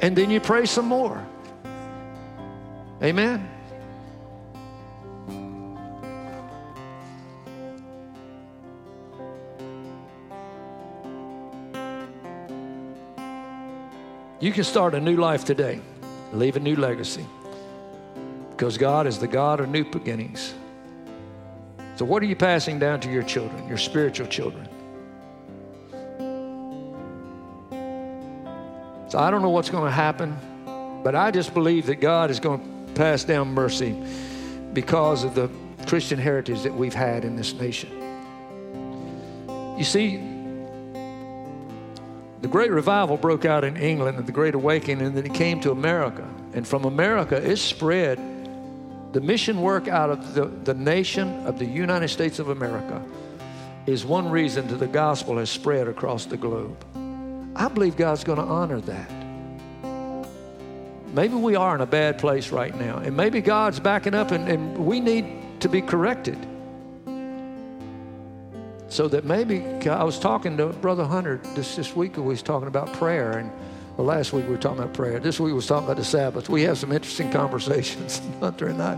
And 0.00 0.16
then 0.16 0.30
you 0.30 0.40
pray 0.40 0.66
some 0.66 0.86
more. 0.86 1.26
Amen. 3.02 3.50
You 14.40 14.52
can 14.52 14.64
start 14.64 14.94
a 14.94 15.00
new 15.00 15.16
life 15.16 15.44
today, 15.44 15.80
leave 16.32 16.56
a 16.56 16.60
new 16.60 16.76
legacy. 16.76 17.26
Because 18.50 18.78
God 18.78 19.06
is 19.06 19.18
the 19.18 19.28
God 19.28 19.60
of 19.60 19.68
new 19.68 19.84
beginnings. 19.84 20.54
So, 21.96 22.06
what 22.06 22.22
are 22.22 22.26
you 22.26 22.36
passing 22.36 22.78
down 22.78 23.00
to 23.00 23.10
your 23.10 23.22
children, 23.22 23.68
your 23.68 23.76
spiritual 23.76 24.26
children? 24.26 24.68
So, 29.08 29.18
I 29.18 29.30
don't 29.30 29.42
know 29.42 29.50
what's 29.50 29.68
going 29.68 29.84
to 29.84 29.90
happen, 29.90 30.36
but 31.04 31.14
I 31.14 31.30
just 31.30 31.52
believe 31.52 31.86
that 31.86 31.96
God 31.96 32.30
is 32.30 32.40
going 32.40 32.60
to 32.60 32.75
pass 32.96 33.22
down 33.24 33.48
mercy 33.48 33.96
because 34.72 35.22
of 35.22 35.34
the 35.34 35.48
Christian 35.86 36.18
heritage 36.18 36.62
that 36.62 36.74
we've 36.74 36.94
had 36.94 37.24
in 37.24 37.36
this 37.36 37.52
nation. 37.52 37.90
You 39.78 39.84
see, 39.84 40.16
The 42.46 42.48
great 42.48 42.70
revival 42.70 43.16
broke 43.16 43.44
out 43.44 43.64
in 43.64 43.76
England 43.76 44.18
and 44.18 44.26
the 44.26 44.32
Great 44.32 44.54
Awakening, 44.54 45.04
and 45.04 45.16
then 45.16 45.26
it 45.26 45.34
came 45.34 45.58
to 45.62 45.72
America. 45.72 46.28
And 46.52 46.68
from 46.68 46.84
America, 46.84 47.36
it 47.36 47.56
spread 47.56 48.18
the 49.12 49.20
mission 49.20 49.62
work 49.62 49.88
out 49.88 50.10
of 50.10 50.34
the, 50.34 50.44
the 50.44 50.74
nation 50.74 51.46
of 51.46 51.58
the 51.58 51.64
United 51.64 52.08
States 52.08 52.38
of 52.38 52.50
America 52.50 53.02
is 53.86 54.04
one 54.04 54.30
reason 54.30 54.68
that 54.68 54.76
the 54.76 54.86
gospel 54.86 55.38
has 55.38 55.48
spread 55.48 55.88
across 55.88 56.26
the 56.26 56.36
globe. 56.36 56.76
I 57.56 57.68
believe 57.68 57.96
God's 57.96 58.24
going 58.24 58.38
to 58.38 58.44
honor 58.44 58.80
that. 58.82 59.15
Maybe 61.16 61.34
we 61.34 61.56
are 61.56 61.74
in 61.74 61.80
a 61.80 61.86
bad 61.86 62.18
place 62.18 62.50
right 62.50 62.76
now, 62.78 62.98
and 62.98 63.16
maybe 63.16 63.40
God's 63.40 63.80
backing 63.80 64.12
up, 64.12 64.32
and, 64.32 64.46
and 64.50 64.76
we 64.76 65.00
need 65.00 65.24
to 65.60 65.68
be 65.70 65.80
corrected. 65.80 66.36
So 68.88 69.08
that 69.08 69.24
maybe 69.24 69.64
I 69.88 70.04
was 70.04 70.18
talking 70.18 70.58
to 70.58 70.66
Brother 70.66 71.06
Hunter 71.06 71.40
this, 71.54 71.74
this 71.74 71.96
week, 71.96 72.18
we 72.18 72.22
was 72.22 72.42
talking 72.42 72.68
about 72.68 72.92
prayer, 72.92 73.38
and 73.38 73.50
well, 73.96 74.08
last 74.08 74.34
week 74.34 74.44
we 74.44 74.50
were 74.50 74.58
talking 74.58 74.80
about 74.80 74.92
prayer. 74.92 75.18
This 75.18 75.40
week 75.40 75.46
we 75.46 75.54
was 75.54 75.66
talking 75.66 75.86
about 75.86 75.96
the 75.96 76.04
Sabbath. 76.04 76.50
We 76.50 76.64
have 76.64 76.76
some 76.76 76.92
interesting 76.92 77.30
conversations, 77.42 78.20
Hunter 78.40 78.66
and 78.66 78.82
I. 78.82 78.96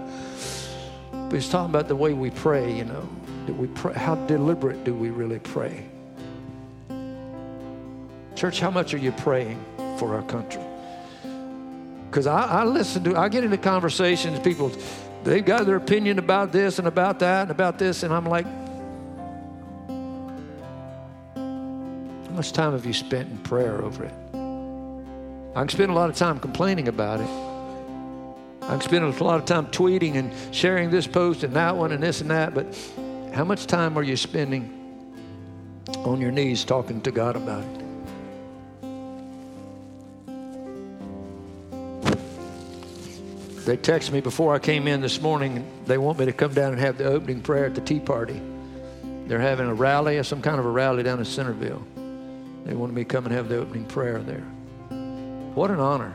But 1.12 1.34
he's 1.34 1.48
talking 1.48 1.70
about 1.70 1.86
the 1.86 1.94
way 1.94 2.14
we 2.14 2.30
pray, 2.30 2.76
you 2.76 2.84
know. 2.84 3.08
Do 3.46 3.52
we 3.52 3.68
pray? 3.68 3.94
How 3.94 4.16
deliberate 4.26 4.82
do 4.82 4.92
we 4.92 5.10
really 5.10 5.38
pray? 5.38 5.86
Church, 8.34 8.58
how 8.58 8.72
much 8.72 8.92
are 8.92 8.98
you 8.98 9.12
praying 9.12 9.64
for 10.00 10.16
our 10.16 10.22
country? 10.22 10.67
Because 12.10 12.26
I, 12.26 12.42
I, 12.42 12.64
listen 12.64 13.04
to, 13.04 13.16
I 13.16 13.28
get 13.28 13.44
into 13.44 13.58
conversations, 13.58 14.38
people, 14.40 14.72
they've 15.24 15.44
got 15.44 15.66
their 15.66 15.76
opinion 15.76 16.18
about 16.18 16.52
this 16.52 16.78
and 16.78 16.88
about 16.88 17.18
that 17.18 17.42
and 17.42 17.50
about 17.50 17.78
this, 17.78 18.02
and 18.02 18.14
I'm 18.14 18.24
like, 18.24 18.46
how 22.26 22.34
much 22.34 22.52
time 22.52 22.72
have 22.72 22.86
you 22.86 22.94
spent 22.94 23.30
in 23.30 23.38
prayer 23.38 23.82
over 23.82 24.04
it? 24.04 24.14
I 25.54 25.60
can 25.60 25.68
spend 25.68 25.90
a 25.90 25.94
lot 25.94 26.08
of 26.08 26.16
time 26.16 26.38
complaining 26.38 26.88
about 26.88 27.20
it. 27.20 27.28
I 28.62 28.68
can 28.68 28.80
spend 28.80 29.04
a 29.04 29.24
lot 29.24 29.38
of 29.40 29.44
time 29.44 29.66
tweeting 29.66 30.14
and 30.14 30.32
sharing 30.54 30.90
this 30.90 31.06
post 31.06 31.42
and 31.42 31.54
that 31.54 31.76
one 31.76 31.92
and 31.92 32.02
this 32.02 32.20
and 32.20 32.30
that, 32.30 32.54
but 32.54 32.66
how 33.34 33.44
much 33.44 33.66
time 33.66 33.98
are 33.98 34.02
you 34.02 34.16
spending 34.16 34.74
on 35.98 36.20
your 36.20 36.30
knees 36.30 36.64
talking 36.64 37.00
to 37.02 37.10
God 37.10 37.36
about 37.36 37.64
it? 37.64 37.77
They 43.68 43.76
texted 43.76 44.12
me 44.12 44.22
before 44.22 44.54
I 44.54 44.58
came 44.58 44.88
in 44.88 45.02
this 45.02 45.20
morning. 45.20 45.62
They 45.84 45.98
want 45.98 46.18
me 46.18 46.24
to 46.24 46.32
come 46.32 46.54
down 46.54 46.72
and 46.72 46.80
have 46.80 46.96
the 46.96 47.04
opening 47.04 47.42
prayer 47.42 47.66
at 47.66 47.74
the 47.74 47.82
Tea 47.82 48.00
Party. 48.00 48.40
They're 49.26 49.38
having 49.38 49.66
a 49.66 49.74
rally, 49.74 50.22
some 50.22 50.40
kind 50.40 50.58
of 50.58 50.64
a 50.64 50.70
rally 50.70 51.02
down 51.02 51.18
in 51.18 51.26
Centerville. 51.26 51.86
They 52.64 52.72
wanted 52.72 52.94
me 52.94 53.04
to 53.04 53.08
come 53.10 53.26
and 53.26 53.34
have 53.34 53.50
the 53.50 53.58
opening 53.58 53.84
prayer 53.84 54.20
there. 54.20 54.40
What 55.54 55.70
an 55.70 55.80
honor 55.80 56.14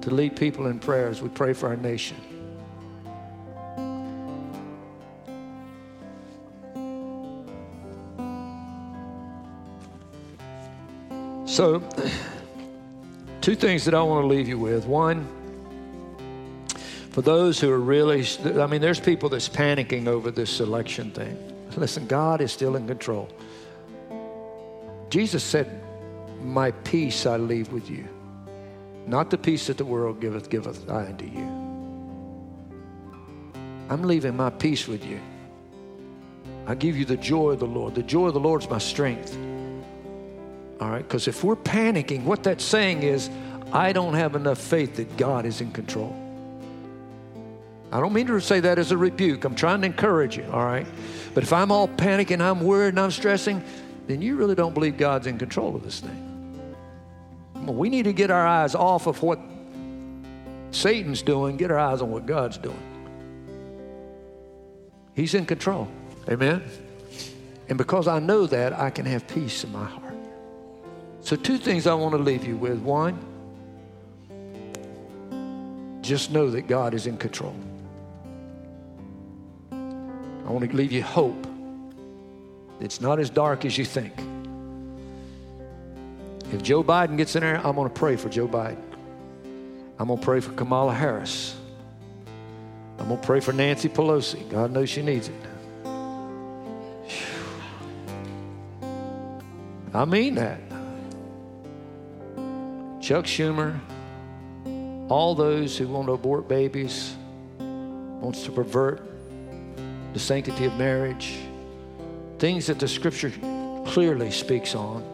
to 0.00 0.08
lead 0.08 0.36
people 0.36 0.68
in 0.68 0.78
prayer 0.78 1.08
as 1.08 1.20
we 1.20 1.28
pray 1.28 1.52
for 1.52 1.68
our 1.68 1.76
nation. 1.76 2.16
So, 11.44 11.82
two 13.42 13.54
things 13.54 13.84
that 13.84 13.92
I 13.92 14.02
want 14.02 14.22
to 14.22 14.26
leave 14.26 14.48
you 14.48 14.58
with. 14.58 14.86
One, 14.86 15.28
for 17.14 17.22
those 17.22 17.60
who 17.60 17.70
are 17.70 17.78
really, 17.78 18.26
I 18.60 18.66
mean, 18.66 18.80
there's 18.80 18.98
people 18.98 19.28
that's 19.28 19.48
panicking 19.48 20.08
over 20.08 20.32
this 20.32 20.58
election 20.58 21.12
thing. 21.12 21.38
Listen, 21.76 22.08
God 22.08 22.40
is 22.40 22.50
still 22.50 22.74
in 22.74 22.88
control. 22.88 23.28
Jesus 25.10 25.44
said, 25.44 25.80
My 26.42 26.72
peace 26.72 27.24
I 27.24 27.36
leave 27.36 27.72
with 27.72 27.88
you. 27.88 28.08
Not 29.06 29.30
the 29.30 29.38
peace 29.38 29.68
that 29.68 29.76
the 29.76 29.84
world 29.84 30.20
giveth, 30.20 30.50
giveth 30.50 30.90
I 30.90 31.06
unto 31.06 31.26
you. 31.26 31.46
I'm 33.88 34.02
leaving 34.02 34.36
my 34.36 34.50
peace 34.50 34.88
with 34.88 35.04
you. 35.04 35.20
I 36.66 36.74
give 36.74 36.96
you 36.96 37.04
the 37.04 37.16
joy 37.16 37.50
of 37.50 37.60
the 37.60 37.66
Lord. 37.66 37.94
The 37.94 38.02
joy 38.02 38.26
of 38.26 38.34
the 38.34 38.40
Lord 38.40 38.64
is 38.64 38.68
my 38.68 38.78
strength. 38.78 39.38
All 40.80 40.90
right? 40.90 41.06
Because 41.06 41.28
if 41.28 41.44
we're 41.44 41.54
panicking, 41.54 42.24
what 42.24 42.42
that's 42.42 42.64
saying 42.64 43.04
is, 43.04 43.30
I 43.72 43.92
don't 43.92 44.14
have 44.14 44.34
enough 44.34 44.58
faith 44.58 44.96
that 44.96 45.16
God 45.16 45.46
is 45.46 45.60
in 45.60 45.70
control. 45.70 46.23
I 47.94 48.00
don't 48.00 48.12
mean 48.12 48.26
to 48.26 48.40
say 48.40 48.58
that 48.58 48.76
as 48.80 48.90
a 48.90 48.96
rebuke. 48.96 49.44
I'm 49.44 49.54
trying 49.54 49.82
to 49.82 49.86
encourage 49.86 50.36
you, 50.36 50.44
all 50.52 50.64
right? 50.64 50.86
But 51.32 51.44
if 51.44 51.52
I'm 51.52 51.70
all 51.70 51.86
panicking, 51.86 52.40
I'm 52.40 52.60
worried, 52.60 52.88
and 52.88 52.98
I'm 52.98 53.12
stressing, 53.12 53.62
then 54.08 54.20
you 54.20 54.34
really 54.34 54.56
don't 54.56 54.74
believe 54.74 54.96
God's 54.96 55.28
in 55.28 55.38
control 55.38 55.76
of 55.76 55.84
this 55.84 56.00
thing. 56.00 56.20
We 57.54 57.88
need 57.88 58.02
to 58.06 58.12
get 58.12 58.32
our 58.32 58.44
eyes 58.44 58.74
off 58.74 59.06
of 59.06 59.22
what 59.22 59.38
Satan's 60.72 61.22
doing, 61.22 61.56
get 61.56 61.70
our 61.70 61.78
eyes 61.78 62.02
on 62.02 62.10
what 62.10 62.26
God's 62.26 62.58
doing. 62.58 62.82
He's 65.14 65.34
in 65.34 65.46
control. 65.46 65.86
Amen? 66.28 66.64
And 67.68 67.78
because 67.78 68.08
I 68.08 68.18
know 68.18 68.48
that, 68.48 68.72
I 68.72 68.90
can 68.90 69.06
have 69.06 69.24
peace 69.28 69.62
in 69.62 69.70
my 69.70 69.84
heart. 69.84 70.16
So, 71.20 71.36
two 71.36 71.58
things 71.58 71.86
I 71.86 71.94
want 71.94 72.12
to 72.12 72.18
leave 72.18 72.44
you 72.44 72.56
with. 72.56 72.78
One, 72.80 73.16
just 76.02 76.32
know 76.32 76.50
that 76.50 76.62
God 76.66 76.92
is 76.92 77.06
in 77.06 77.16
control. 77.16 77.54
I 80.46 80.50
want 80.50 80.70
to 80.70 80.76
leave 80.76 80.92
you 80.92 81.02
hope. 81.02 81.46
It's 82.80 83.00
not 83.00 83.18
as 83.18 83.30
dark 83.30 83.64
as 83.64 83.78
you 83.78 83.84
think. 83.84 84.12
If 86.52 86.62
Joe 86.62 86.84
Biden 86.84 87.16
gets 87.16 87.34
in 87.34 87.40
there, 87.40 87.56
I'm 87.66 87.74
going 87.74 87.88
to 87.88 87.94
pray 87.94 88.16
for 88.16 88.28
Joe 88.28 88.46
Biden. 88.46 88.82
I'm 89.98 90.08
going 90.08 90.18
to 90.18 90.24
pray 90.24 90.40
for 90.40 90.52
Kamala 90.52 90.92
Harris. 90.92 91.56
I'm 92.98 93.08
going 93.08 93.20
to 93.20 93.26
pray 93.26 93.40
for 93.40 93.52
Nancy 93.52 93.88
Pelosi. 93.88 94.48
God 94.50 94.70
knows 94.70 94.88
she 94.90 95.02
needs 95.02 95.28
it. 95.28 95.34
I 99.94 100.04
mean 100.04 100.34
that. 100.34 100.60
Chuck 103.00 103.26
Schumer, 103.26 103.78
all 105.08 105.34
those 105.34 105.78
who 105.78 105.86
want 105.88 106.08
to 106.08 106.12
abort 106.12 106.48
babies, 106.48 107.14
wants 107.58 108.44
to 108.44 108.50
pervert 108.50 109.13
the 110.14 110.20
sanctity 110.20 110.64
of 110.64 110.76
marriage, 110.76 111.36
things 112.38 112.68
that 112.68 112.78
the 112.78 112.88
scripture 112.88 113.32
clearly 113.86 114.30
speaks 114.30 114.74
on. 114.74 115.04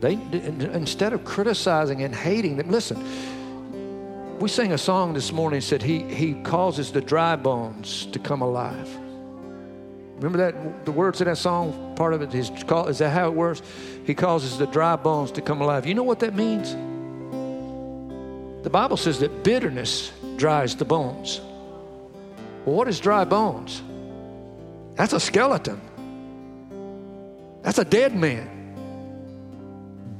They, 0.00 0.12
instead 0.12 1.12
of 1.12 1.24
criticizing 1.24 2.02
and 2.02 2.14
hating 2.14 2.56
them, 2.56 2.70
listen, 2.70 4.38
we 4.38 4.48
sang 4.48 4.72
a 4.72 4.78
song 4.78 5.14
this 5.14 5.32
morning 5.32 5.60
that 5.60 5.66
said 5.66 5.82
he, 5.82 6.02
he 6.02 6.34
causes 6.42 6.92
the 6.92 7.00
dry 7.00 7.36
bones 7.36 8.06
to 8.06 8.18
come 8.18 8.42
alive. 8.42 8.88
Remember 10.16 10.38
that 10.38 10.84
the 10.84 10.92
words 10.92 11.20
of 11.22 11.26
that 11.26 11.38
song, 11.38 11.94
part 11.96 12.12
of 12.12 12.20
it 12.20 12.34
is 12.34 12.50
called, 12.66 12.90
is 12.90 12.98
that 12.98 13.10
how 13.10 13.28
it 13.28 13.34
works? 13.34 13.62
He 14.04 14.14
causes 14.14 14.58
the 14.58 14.66
dry 14.66 14.96
bones 14.96 15.32
to 15.32 15.40
come 15.40 15.62
alive. 15.62 15.86
You 15.86 15.94
know 15.94 16.02
what 16.02 16.20
that 16.20 16.34
means? 16.34 16.72
The 18.62 18.70
Bible 18.70 18.98
says 18.98 19.20
that 19.20 19.42
bitterness 19.42 20.12
dries 20.36 20.76
the 20.76 20.84
bones. 20.84 21.40
What 22.70 22.86
is 22.86 23.00
dry 23.00 23.24
bones? 23.24 23.82
That's 24.94 25.12
a 25.12 25.18
skeleton. 25.18 25.80
That's 27.62 27.78
a 27.78 27.84
dead 27.84 28.14
man. 28.14 28.48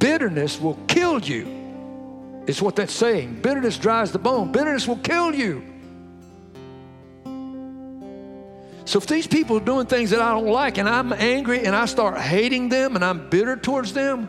Bitterness 0.00 0.60
will 0.60 0.78
kill 0.88 1.20
you, 1.20 2.42
is 2.48 2.60
what 2.60 2.74
that's 2.74 2.92
saying. 2.92 3.40
Bitterness 3.40 3.78
dries 3.78 4.10
the 4.10 4.18
bone. 4.18 4.50
Bitterness 4.50 4.88
will 4.88 4.96
kill 4.96 5.32
you. 5.32 5.62
So 8.84 8.98
if 8.98 9.06
these 9.06 9.28
people 9.28 9.58
are 9.58 9.64
doing 9.64 9.86
things 9.86 10.10
that 10.10 10.20
I 10.20 10.32
don't 10.32 10.48
like 10.48 10.76
and 10.76 10.88
I'm 10.88 11.12
angry 11.12 11.64
and 11.64 11.76
I 11.76 11.86
start 11.86 12.18
hating 12.18 12.68
them 12.68 12.96
and 12.96 13.04
I'm 13.04 13.30
bitter 13.30 13.54
towards 13.54 13.92
them, 13.92 14.28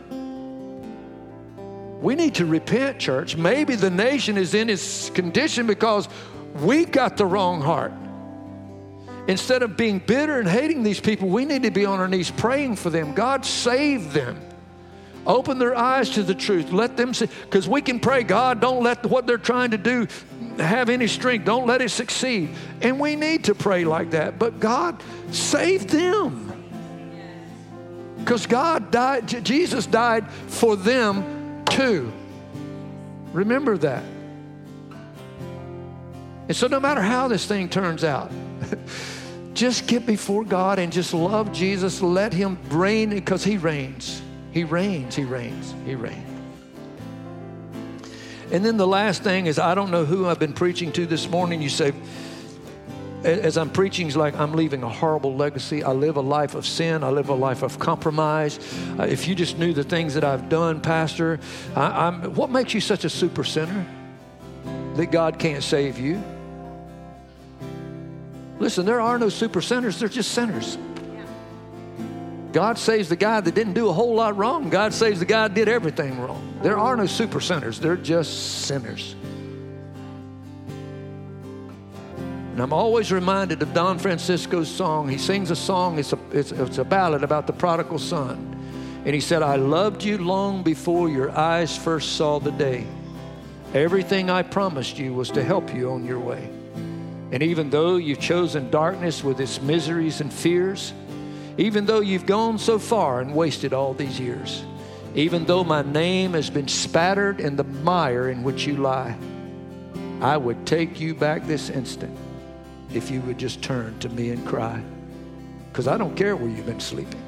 we 2.00 2.14
need 2.14 2.36
to 2.36 2.46
repent, 2.46 3.00
church. 3.00 3.36
Maybe 3.36 3.74
the 3.74 3.90
nation 3.90 4.38
is 4.38 4.54
in 4.54 4.70
its 4.70 5.10
condition 5.10 5.66
because 5.66 6.08
we've 6.60 6.92
got 6.92 7.18
the 7.18 7.26
wrong 7.26 7.62
heart. 7.62 7.94
Instead 9.28 9.62
of 9.62 9.78
being 9.78 10.00
bitter 10.00 10.40
and 10.40 10.50
hating 10.50 10.84
these 10.84 11.00
people, 11.00 11.30
we 11.30 11.46
need 11.46 11.64
to 11.64 11.72
be 11.72 11.86
on 11.86 12.00
our 12.00 12.08
knees 12.08 12.32
praying 12.32 12.76
for 12.76 12.90
them. 12.90 13.14
God, 13.14 13.46
save 13.46 14.14
them. 14.14 14.40
Open 15.28 15.60
their 15.60 15.78
eyes 15.78 16.10
to 16.12 16.24
the 16.24 16.34
truth. 16.34 16.72
Let 16.72 16.98
them 16.98 17.14
see, 17.14 17.28
because 17.44 17.70
we 17.70 17.82
can 17.82 18.00
pray, 18.00 18.24
God, 18.24 18.60
don't 18.60 18.84
let 18.84 19.06
what 19.06 19.28
they're 19.28 19.38
trying 19.38 19.72
to 19.72 19.78
do 19.78 20.08
have 20.58 20.90
any 20.90 21.08
strength. 21.08 21.46
Don't 21.46 21.68
let 21.68 21.82
it 21.82 21.90
succeed. 21.90 22.50
And 22.82 23.00
we 23.00 23.16
need 23.16 23.44
to 23.46 23.56
pray 23.56 23.86
like 23.86 24.12
that. 24.12 24.40
But 24.40 24.60
God, 24.60 25.02
save 25.30 25.88
them. 25.90 26.48
Because 28.18 28.48
God 28.48 28.92
died, 28.92 29.28
Jesus 29.44 29.86
died 29.86 30.30
for 30.48 30.76
them 30.76 31.64
too. 31.66 32.12
Remember 33.32 33.78
that. 33.78 34.04
And 36.48 36.56
so, 36.56 36.68
no 36.68 36.80
matter 36.80 37.02
how 37.02 37.28
this 37.28 37.46
thing 37.46 37.70
turns 37.70 38.04
out, 38.04 38.32
just 39.54 39.88
get 39.88 40.06
before 40.06 40.44
God 40.44 40.80
and 40.80 40.92
just 40.92 41.14
love 41.14 41.52
Jesus. 41.52 42.02
Let 42.02 42.34
Him 42.34 42.58
reign 42.70 43.10
because 43.10 43.44
He 43.44 43.58
reigns. 43.58 44.22
He 44.52 44.64
reigns, 44.64 45.16
He 45.16 45.24
reigns, 45.24 45.74
He 45.86 45.96
reigns. 45.96 46.28
And 48.52 48.66
then 48.66 48.76
the 48.76 48.88
last 48.88 49.24
thing 49.24 49.46
is 49.46 49.58
I 49.58 49.76
don't 49.76 49.92
know 49.92 50.04
who 50.04 50.28
I've 50.28 50.40
been 50.40 50.54
preaching 50.54 50.92
to 50.94 51.06
this 51.06 51.30
morning. 51.30 51.62
You 51.62 51.70
say, 51.70 51.94
as 53.24 53.58
I'm 53.58 53.70
preaching, 53.70 54.08
it's 54.08 54.16
like 54.16 54.36
I'm 54.36 54.54
leaving 54.54 54.84
a 54.84 54.90
horrible 54.90 55.36
legacy. 55.36 55.84
I 55.84 55.92
live 55.92 56.18
a 56.18 56.22
life 56.22 56.56
of 56.56 56.66
sin. 56.66 57.04
I 57.04 57.10
live 57.10 57.30
a 57.30 57.34
life 57.34 57.62
of 57.62 57.80
compromise. 57.80 58.60
Uh, 59.00 59.04
if 59.04 59.28
you 59.28 59.36
just 59.36 59.58
knew 59.58 59.74
the 59.74 59.84
things 59.84 60.16
that 60.16 60.24
I've 60.24 60.50
done, 60.50 60.82
Pastor, 60.82 61.40
I, 61.76 62.10
what 62.12 62.50
makes 62.50 62.74
you 62.74 62.82
such 62.82 63.06
a 63.06 63.10
super 63.10 63.44
sinner 63.44 63.86
that 64.96 65.12
God 65.12 65.40
can't 65.40 65.64
save 65.64 65.98
you? 65.98 66.22
Listen, 68.62 68.86
there 68.86 69.02
are 69.02 69.18
no 69.18 69.28
super 69.28 69.60
sinners, 69.60 70.00
they're 70.00 70.08
just 70.08 70.34
sinners. 70.34 70.78
God 72.52 72.78
saves 72.78 73.10
the 73.10 73.16
guy 73.16 73.42
that 73.42 73.56
didn't 73.56 73.74
do 73.74 73.90
a 73.90 73.94
whole 73.94 74.14
lot 74.14 74.38
wrong. 74.38 74.70
God 74.70 74.94
saves 74.94 75.20
the 75.20 75.26
guy 75.26 75.48
that 75.48 75.56
did 75.56 75.68
everything 75.68 76.20
wrong. 76.20 76.60
There 76.62 76.78
are 76.78 76.96
no 76.96 77.08
super 77.08 77.40
sinners, 77.40 77.80
they're 77.80 77.98
just 77.98 78.68
sinners. 78.68 79.16
And 82.52 82.62
I'm 82.62 82.72
always 82.72 83.12
reminded 83.12 83.64
of 83.64 83.74
Don 83.74 83.98
Francisco's 83.98 84.70
song. 84.70 85.10
He 85.10 85.18
sings 85.18 85.50
a 85.50 85.56
song, 85.56 85.98
it's 85.98 86.14
a, 86.14 86.20
it's, 86.32 86.52
it's 86.52 86.78
a 86.78 86.84
ballad 86.84 87.24
about 87.24 87.48
the 87.48 87.54
prodigal 87.54 87.98
son. 87.98 88.48
And 89.06 89.16
he 89.16 89.22
said, 89.22 89.42
I 89.42 89.56
loved 89.56 90.04
you 90.04 90.20
long 90.20 90.62
before 90.62 91.10
your 91.10 91.32
eyes 91.32 91.76
first 91.76 92.16
saw 92.16 92.38
the 92.38 92.52
day. 92.52 92.86
Everything 93.74 94.30
I 94.30 94.44
promised 94.44 95.00
you 95.00 95.16
was 95.16 95.32
to 95.32 95.44
help 95.44 95.74
you 95.74 95.90
on 95.90 96.06
your 96.06 96.20
way. 96.20 96.61
And 97.32 97.42
even 97.42 97.70
though 97.70 97.96
you've 97.96 98.20
chosen 98.20 98.70
darkness 98.70 99.24
with 99.24 99.40
its 99.40 99.62
miseries 99.62 100.20
and 100.20 100.32
fears, 100.32 100.94
even 101.58 101.86
though 101.86 102.02
you've 102.02 102.26
gone 102.26 102.58
so 102.58 102.78
far 102.78 103.22
and 103.22 103.34
wasted 103.34 103.74
all 103.74 103.94
these 103.94 104.20
years, 104.20 104.64
even 105.16 105.46
though 105.46 105.64
my 105.64 105.82
name 105.82 106.34
has 106.34 106.50
been 106.50 106.68
spattered 106.68 107.40
in 107.40 107.56
the 107.56 107.64
mire 107.64 108.30
in 108.30 108.44
which 108.44 108.66
you 108.66 108.78
lie, 108.78 109.18
I 110.22 110.38
would 110.38 110.66
take 110.66 111.00
you 111.00 111.16
back 111.16 111.46
this 111.46 111.70
instant 111.70 112.18
if 112.94 113.10
you 113.10 113.22
would 113.22 113.38
just 113.38 113.62
turn 113.62 113.98
to 114.00 114.10
me 114.10 114.30
and 114.30 114.46
cry. 114.46 114.82
Because 115.72 115.88
I 115.88 115.98
don't 115.98 116.16
care 116.16 116.36
where 116.36 116.50
you've 116.50 116.66
been 116.66 116.80
sleeping. 116.80 117.22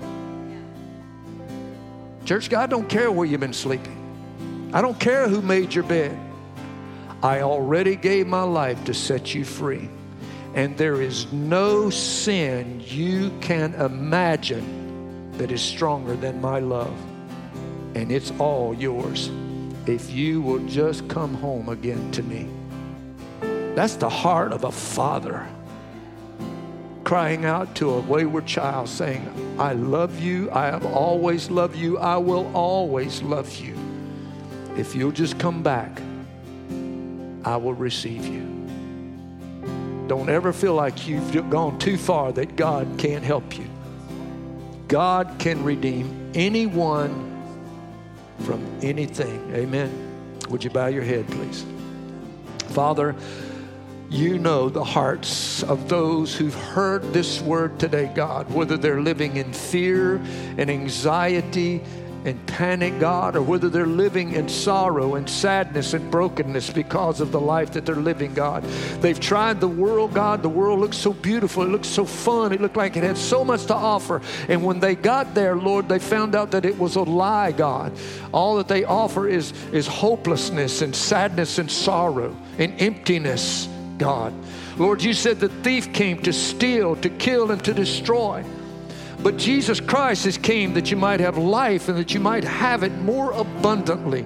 Church, 2.25 2.49
God 2.49 2.69
don't 2.69 2.87
care 2.87 3.11
where 3.11 3.25
you've 3.25 3.39
been 3.39 3.53
sleeping. 3.53 3.99
I 4.73 4.81
don't 4.81 4.99
care 4.99 5.27
who 5.27 5.41
made 5.41 5.73
your 5.73 5.83
bed. 5.83 6.17
I 7.23 7.39
already 7.41 7.95
gave 7.95 8.27
my 8.27 8.43
life 8.43 8.83
to 8.83 8.93
set 8.93 9.33
you 9.33 9.45
free. 9.45 9.89
And 10.55 10.77
there 10.77 11.01
is 11.01 11.31
no 11.31 11.89
sin 11.89 12.83
you 12.85 13.31
can 13.39 13.73
imagine 13.75 15.31
that 15.37 15.49
is 15.49 15.61
stronger 15.61 16.17
than 16.17 16.41
my 16.41 16.59
love. 16.59 16.93
And 17.95 18.11
it's 18.11 18.31
all 18.39 18.73
yours 18.73 19.31
if 19.87 20.11
you 20.11 20.41
will 20.41 20.59
just 20.67 21.07
come 21.07 21.33
home 21.33 21.69
again 21.69 22.11
to 22.11 22.23
me. 22.23 22.49
That's 23.73 23.95
the 23.95 24.09
heart 24.09 24.51
of 24.51 24.65
a 24.65 24.71
father 24.71 25.47
crying 27.05 27.45
out 27.45 27.73
to 27.75 27.89
a 27.89 27.99
wayward 28.01 28.45
child, 28.45 28.89
saying, 28.89 29.55
I 29.59 29.73
love 29.73 30.19
you. 30.19 30.51
I 30.51 30.65
have 30.65 30.85
always 30.85 31.49
loved 31.49 31.75
you. 31.75 31.97
I 31.97 32.17
will 32.17 32.51
always 32.53 33.21
love 33.21 33.55
you. 33.55 33.77
If 34.77 34.93
you'll 34.93 35.11
just 35.11 35.39
come 35.39 35.63
back, 35.63 36.01
I 37.43 37.57
will 37.57 37.73
receive 37.73 38.25
you. 38.25 38.63
Don't 40.07 40.29
ever 40.29 40.53
feel 40.53 40.75
like 40.75 41.07
you've 41.07 41.49
gone 41.49 41.79
too 41.79 41.97
far 41.97 42.31
that 42.33 42.55
God 42.55 42.87
can't 42.97 43.23
help 43.23 43.57
you. 43.57 43.67
God 44.87 45.35
can 45.39 45.63
redeem 45.63 46.31
anyone 46.33 47.31
from 48.39 48.63
anything. 48.81 49.53
Amen. 49.55 50.39
Would 50.49 50.63
you 50.63 50.69
bow 50.69 50.87
your 50.87 51.03
head, 51.03 51.27
please? 51.27 51.65
Father, 52.69 53.15
you 54.09 54.37
know 54.37 54.69
the 54.69 54.83
hearts 54.83 55.63
of 55.63 55.89
those 55.89 56.35
who've 56.35 56.53
heard 56.53 57.13
this 57.13 57.41
word 57.41 57.79
today, 57.79 58.11
God, 58.13 58.51
whether 58.53 58.77
they're 58.77 59.01
living 59.01 59.37
in 59.37 59.51
fear 59.53 60.17
and 60.57 60.69
anxiety 60.69 61.81
and 62.25 62.45
panic, 62.47 62.99
God, 62.99 63.35
or 63.35 63.41
whether 63.41 63.69
they're 63.69 63.85
living 63.85 64.33
in 64.33 64.47
sorrow 64.47 65.15
and 65.15 65.29
sadness 65.29 65.93
and 65.93 66.09
brokenness 66.09 66.69
because 66.69 67.19
of 67.19 67.31
the 67.31 67.39
life 67.39 67.71
that 67.71 67.85
they're 67.85 67.95
living, 67.95 68.33
God. 68.33 68.63
They've 69.01 69.19
tried 69.19 69.59
the 69.59 69.67
world, 69.67 70.13
God. 70.13 70.41
The 70.41 70.49
world 70.49 70.79
looks 70.79 70.97
so 70.97 71.13
beautiful. 71.13 71.63
It 71.63 71.69
looks 71.69 71.87
so 71.87 72.05
fun. 72.05 72.53
It 72.53 72.61
looked 72.61 72.77
like 72.77 72.95
it 72.95 73.03
had 73.03 73.17
so 73.17 73.43
much 73.43 73.65
to 73.65 73.75
offer. 73.75 74.21
And 74.47 74.63
when 74.63 74.79
they 74.79 74.95
got 74.95 75.33
there, 75.33 75.55
Lord, 75.55 75.89
they 75.89 75.99
found 75.99 76.35
out 76.35 76.51
that 76.51 76.65
it 76.65 76.77
was 76.77 76.95
a 76.95 77.03
lie, 77.03 77.51
God. 77.51 77.93
All 78.31 78.57
that 78.57 78.67
they 78.67 78.83
offer 78.83 79.27
is, 79.27 79.51
is 79.71 79.87
hopelessness 79.87 80.81
and 80.81 80.95
sadness 80.95 81.59
and 81.59 81.69
sorrow 81.69 82.35
and 82.57 82.79
emptiness, 82.81 83.67
God. 83.97 84.33
Lord, 84.77 85.03
you 85.03 85.13
said 85.13 85.39
the 85.39 85.49
thief 85.49 85.93
came 85.93 86.21
to 86.23 86.33
steal, 86.33 86.95
to 86.97 87.09
kill, 87.09 87.51
and 87.51 87.63
to 87.63 87.73
destroy. 87.73 88.43
But 89.23 89.37
Jesus 89.37 89.79
Christ 89.79 90.25
has 90.25 90.37
came 90.37 90.73
that 90.73 90.91
you 90.91 90.97
might 90.97 91.21
have 91.21 91.37
life 91.37 91.87
and 91.87 91.97
that 91.97 92.13
you 92.13 92.19
might 92.19 92.43
have 92.43 92.83
it 92.83 92.91
more 92.99 93.31
abundantly. 93.31 94.25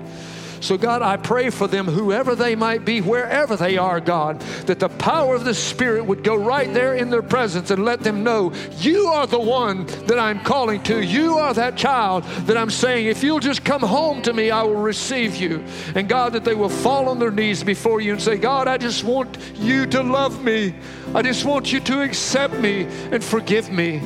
So, 0.59 0.77
God, 0.77 1.03
I 1.03 1.17
pray 1.17 1.51
for 1.51 1.67
them, 1.67 1.85
whoever 1.85 2.33
they 2.33 2.55
might 2.55 2.83
be, 2.83 2.99
wherever 3.01 3.55
they 3.55 3.77
are, 3.77 3.99
God, 3.99 4.39
that 4.65 4.79
the 4.79 4.89
power 4.89 5.35
of 5.35 5.45
the 5.45 5.53
Spirit 5.53 6.05
would 6.05 6.23
go 6.23 6.35
right 6.35 6.73
there 6.73 6.95
in 6.95 7.11
their 7.11 7.21
presence 7.21 7.69
and 7.69 7.85
let 7.85 8.01
them 8.01 8.23
know 8.23 8.51
you 8.79 9.05
are 9.05 9.27
the 9.27 9.39
one 9.39 9.85
that 10.07 10.17
I'm 10.17 10.39
calling 10.39 10.81
to. 10.83 11.03
You 11.03 11.37
are 11.37 11.53
that 11.53 11.77
child 11.77 12.23
that 12.47 12.57
I'm 12.57 12.71
saying, 12.71 13.05
if 13.05 13.23
you'll 13.23 13.39
just 13.39 13.63
come 13.63 13.81
home 13.81 14.21
to 14.23 14.33
me, 14.33 14.49
I 14.49 14.63
will 14.63 14.75
receive 14.75 15.35
you. 15.35 15.63
And, 15.93 16.09
God, 16.09 16.33
that 16.33 16.43
they 16.43 16.55
will 16.55 16.69
fall 16.69 17.07
on 17.07 17.19
their 17.19 17.31
knees 17.31 17.63
before 17.63 18.01
you 18.01 18.13
and 18.13 18.21
say, 18.21 18.37
God, 18.37 18.67
I 18.67 18.77
just 18.77 19.03
want 19.03 19.37
you 19.55 19.85
to 19.87 20.01
love 20.01 20.43
me. 20.43 20.73
I 21.13 21.21
just 21.21 21.45
want 21.45 21.71
you 21.71 21.79
to 21.81 22.01
accept 22.01 22.55
me 22.55 22.87
and 23.11 23.23
forgive 23.23 23.71
me. 23.71 24.01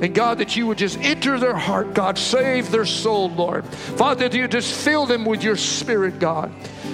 And 0.00 0.14
God, 0.14 0.38
that 0.38 0.56
you 0.56 0.66
would 0.66 0.78
just 0.78 0.98
enter 1.00 1.38
their 1.38 1.54
heart, 1.54 1.92
God, 1.92 2.16
save 2.16 2.70
their 2.70 2.86
soul, 2.86 3.28
Lord. 3.30 3.66
Father, 3.66 4.28
that 4.28 4.36
you 4.36 4.48
just 4.48 4.74
fill 4.74 5.04
them 5.04 5.26
with 5.26 5.42
your 5.42 5.56
spirit, 5.56 6.18
God, 6.18 6.50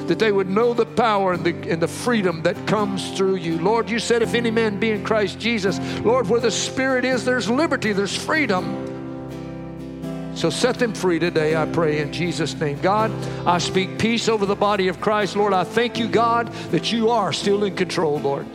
that 0.08 0.18
they 0.18 0.32
would 0.32 0.48
know 0.48 0.74
the 0.74 0.86
power 0.86 1.32
and 1.32 1.44
the, 1.44 1.70
and 1.70 1.80
the 1.80 1.88
freedom 1.88 2.42
that 2.42 2.66
comes 2.66 3.16
through 3.16 3.36
you. 3.36 3.58
Lord, 3.58 3.88
you 3.88 4.00
said, 4.00 4.22
if 4.22 4.34
any 4.34 4.50
man 4.50 4.80
be 4.80 4.90
in 4.90 5.04
Christ 5.04 5.38
Jesus, 5.38 5.78
Lord, 6.00 6.28
where 6.28 6.40
the 6.40 6.50
spirit 6.50 7.04
is, 7.04 7.24
there's 7.24 7.48
liberty, 7.48 7.92
there's 7.92 8.16
freedom. 8.16 8.82
So 10.34 10.50
set 10.50 10.78
them 10.78 10.92
free 10.92 11.20
today, 11.20 11.56
I 11.56 11.64
pray, 11.64 12.00
in 12.00 12.12
Jesus' 12.12 12.54
name. 12.54 12.78
God, 12.80 13.10
I 13.46 13.58
speak 13.58 13.98
peace 13.98 14.28
over 14.28 14.44
the 14.46 14.56
body 14.56 14.88
of 14.88 15.00
Christ. 15.00 15.36
Lord, 15.36 15.52
I 15.52 15.62
thank 15.62 15.96
you, 15.96 16.08
God, 16.08 16.52
that 16.72 16.92
you 16.92 17.08
are 17.08 17.32
still 17.32 17.62
in 17.64 17.76
control, 17.76 18.18
Lord. 18.18 18.46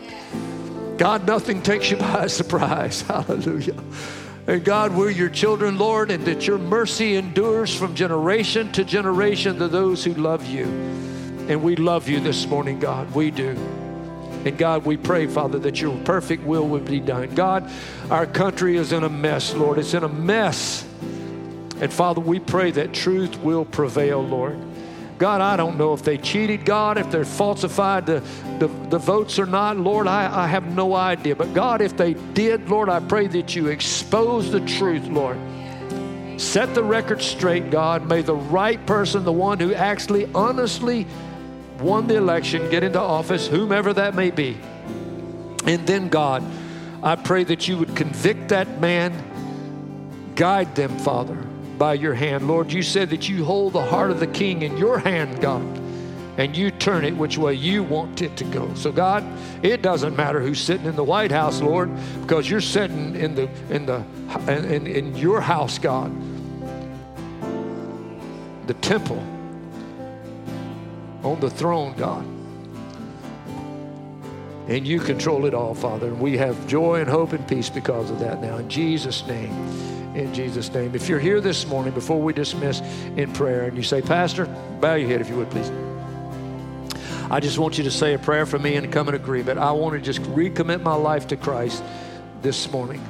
God, 0.97 1.25
nothing 1.25 1.63
takes 1.63 1.89
you 1.89 1.97
by 1.97 2.27
surprise. 2.27 3.01
Hallelujah. 3.01 3.81
And 4.51 4.65
God, 4.65 4.93
we're 4.93 5.11
your 5.11 5.29
children, 5.29 5.77
Lord, 5.77 6.11
and 6.11 6.25
that 6.25 6.45
your 6.45 6.57
mercy 6.57 7.15
endures 7.15 7.73
from 7.73 7.95
generation 7.95 8.69
to 8.73 8.83
generation 8.83 9.57
to 9.59 9.69
those 9.69 10.03
who 10.03 10.13
love 10.13 10.45
you. 10.45 10.65
And 11.47 11.63
we 11.63 11.77
love 11.77 12.09
you 12.09 12.19
this 12.19 12.45
morning, 12.45 12.77
God. 12.77 13.15
We 13.15 13.31
do. 13.31 13.51
And 14.43 14.57
God, 14.57 14.85
we 14.85 14.97
pray, 14.97 15.27
Father, 15.27 15.57
that 15.59 15.79
your 15.79 15.97
perfect 15.99 16.43
will 16.43 16.67
would 16.67 16.83
be 16.83 16.99
done. 16.99 17.33
God, 17.33 17.71
our 18.09 18.25
country 18.25 18.75
is 18.75 18.91
in 18.91 19.05
a 19.05 19.09
mess, 19.09 19.53
Lord. 19.53 19.77
It's 19.77 19.93
in 19.93 20.03
a 20.03 20.09
mess. 20.09 20.85
And 21.79 21.93
Father, 21.93 22.19
we 22.19 22.41
pray 22.41 22.71
that 22.71 22.93
truth 22.93 23.39
will 23.39 23.63
prevail, 23.63 24.21
Lord. 24.21 24.57
God, 25.21 25.39
I 25.39 25.55
don't 25.55 25.77
know 25.77 25.93
if 25.93 26.01
they 26.01 26.17
cheated 26.17 26.65
God, 26.65 26.97
if 26.97 27.11
they're 27.11 27.23
falsified 27.23 28.07
the, 28.07 28.23
the, 28.57 28.65
the 28.89 28.97
votes 28.97 29.37
or 29.37 29.45
not. 29.45 29.77
Lord, 29.77 30.07
I, 30.07 30.45
I 30.45 30.47
have 30.47 30.65
no 30.75 30.95
idea. 30.95 31.35
But 31.35 31.53
God, 31.53 31.79
if 31.79 31.95
they 31.95 32.15
did, 32.15 32.69
Lord, 32.69 32.89
I 32.89 33.01
pray 33.01 33.27
that 33.27 33.55
you 33.55 33.67
expose 33.67 34.51
the 34.51 34.61
truth, 34.61 35.05
Lord. 35.05 35.37
Set 36.41 36.73
the 36.73 36.83
record 36.83 37.21
straight, 37.21 37.69
God. 37.69 38.09
May 38.09 38.23
the 38.23 38.33
right 38.33 38.83
person, 38.87 39.23
the 39.23 39.31
one 39.31 39.59
who 39.59 39.75
actually 39.75 40.25
honestly 40.33 41.05
won 41.79 42.07
the 42.07 42.15
election, 42.15 42.67
get 42.71 42.81
into 42.81 42.99
office, 42.99 43.45
whomever 43.45 43.93
that 43.93 44.15
may 44.15 44.31
be. 44.31 44.57
And 45.67 45.85
then, 45.85 46.09
God, 46.09 46.43
I 47.03 47.15
pray 47.15 47.43
that 47.43 47.67
you 47.67 47.77
would 47.77 47.95
convict 47.95 48.49
that 48.49 48.81
man, 48.81 49.13
guide 50.33 50.73
them, 50.73 50.97
Father 50.97 51.50
by 51.81 51.95
your 51.95 52.13
hand. 52.13 52.47
Lord, 52.47 52.71
you 52.71 52.83
said 52.83 53.09
that 53.09 53.27
you 53.27 53.43
hold 53.43 53.73
the 53.73 53.83
heart 53.83 54.11
of 54.11 54.19
the 54.19 54.27
king 54.27 54.61
in 54.61 54.77
your 54.77 54.99
hand, 54.99 55.41
God, 55.41 55.63
and 56.37 56.55
you 56.55 56.69
turn 56.69 57.03
it 57.03 57.17
which 57.17 57.39
way 57.39 57.55
you 57.55 57.81
want 57.81 58.21
it 58.21 58.37
to 58.37 58.43
go. 58.43 58.71
So, 58.75 58.91
God, 58.91 59.25
it 59.63 59.81
doesn't 59.81 60.15
matter 60.15 60.39
who's 60.41 60.59
sitting 60.59 60.85
in 60.85 60.95
the 60.95 61.03
White 61.03 61.31
House, 61.31 61.59
Lord, 61.59 61.89
because 62.21 62.47
you're 62.47 62.61
sitting 62.61 63.15
in 63.15 63.33
the 63.33 63.49
in 63.71 63.87
the 63.87 64.03
in, 64.47 64.85
in 64.85 65.15
your 65.15 65.41
house, 65.41 65.79
God. 65.79 66.15
The 68.67 68.75
temple 68.75 69.17
on 71.23 71.39
the 71.39 71.49
throne, 71.49 71.95
God. 71.97 72.23
And 74.67 74.87
you 74.87 74.99
control 74.99 75.47
it 75.47 75.55
all, 75.55 75.73
Father. 75.73 76.09
And 76.09 76.19
we 76.19 76.37
have 76.37 76.67
joy 76.67 76.99
and 76.99 77.09
hope 77.09 77.33
and 77.33 77.47
peace 77.47 77.71
because 77.71 78.11
of 78.11 78.19
that 78.19 78.39
now. 78.39 78.57
In 78.57 78.69
Jesus' 78.69 79.25
name. 79.25 79.90
In 80.15 80.33
Jesus' 80.33 80.73
name. 80.73 80.93
If 80.93 81.07
you're 81.07 81.19
here 81.19 81.39
this 81.39 81.65
morning, 81.65 81.93
before 81.93 82.21
we 82.21 82.33
dismiss 82.33 82.81
in 83.15 83.31
prayer, 83.31 83.63
and 83.63 83.77
you 83.77 83.83
say, 83.83 84.01
Pastor, 84.01 84.45
bow 84.81 84.95
your 84.95 85.07
head 85.07 85.21
if 85.21 85.29
you 85.29 85.37
would, 85.37 85.49
please. 85.49 85.71
I 87.31 87.39
just 87.39 87.57
want 87.57 87.77
you 87.77 87.85
to 87.85 87.91
say 87.91 88.13
a 88.13 88.19
prayer 88.19 88.45
for 88.45 88.59
me 88.59 88.75
and 88.75 88.91
come 88.91 89.07
in 89.07 89.15
agreement. 89.15 89.57
I 89.57 89.71
want 89.71 89.95
to 89.95 90.01
just 90.01 90.21
recommit 90.33 90.81
my 90.81 90.95
life 90.95 91.27
to 91.27 91.37
Christ 91.37 91.81
this 92.41 92.69
morning. 92.73 93.01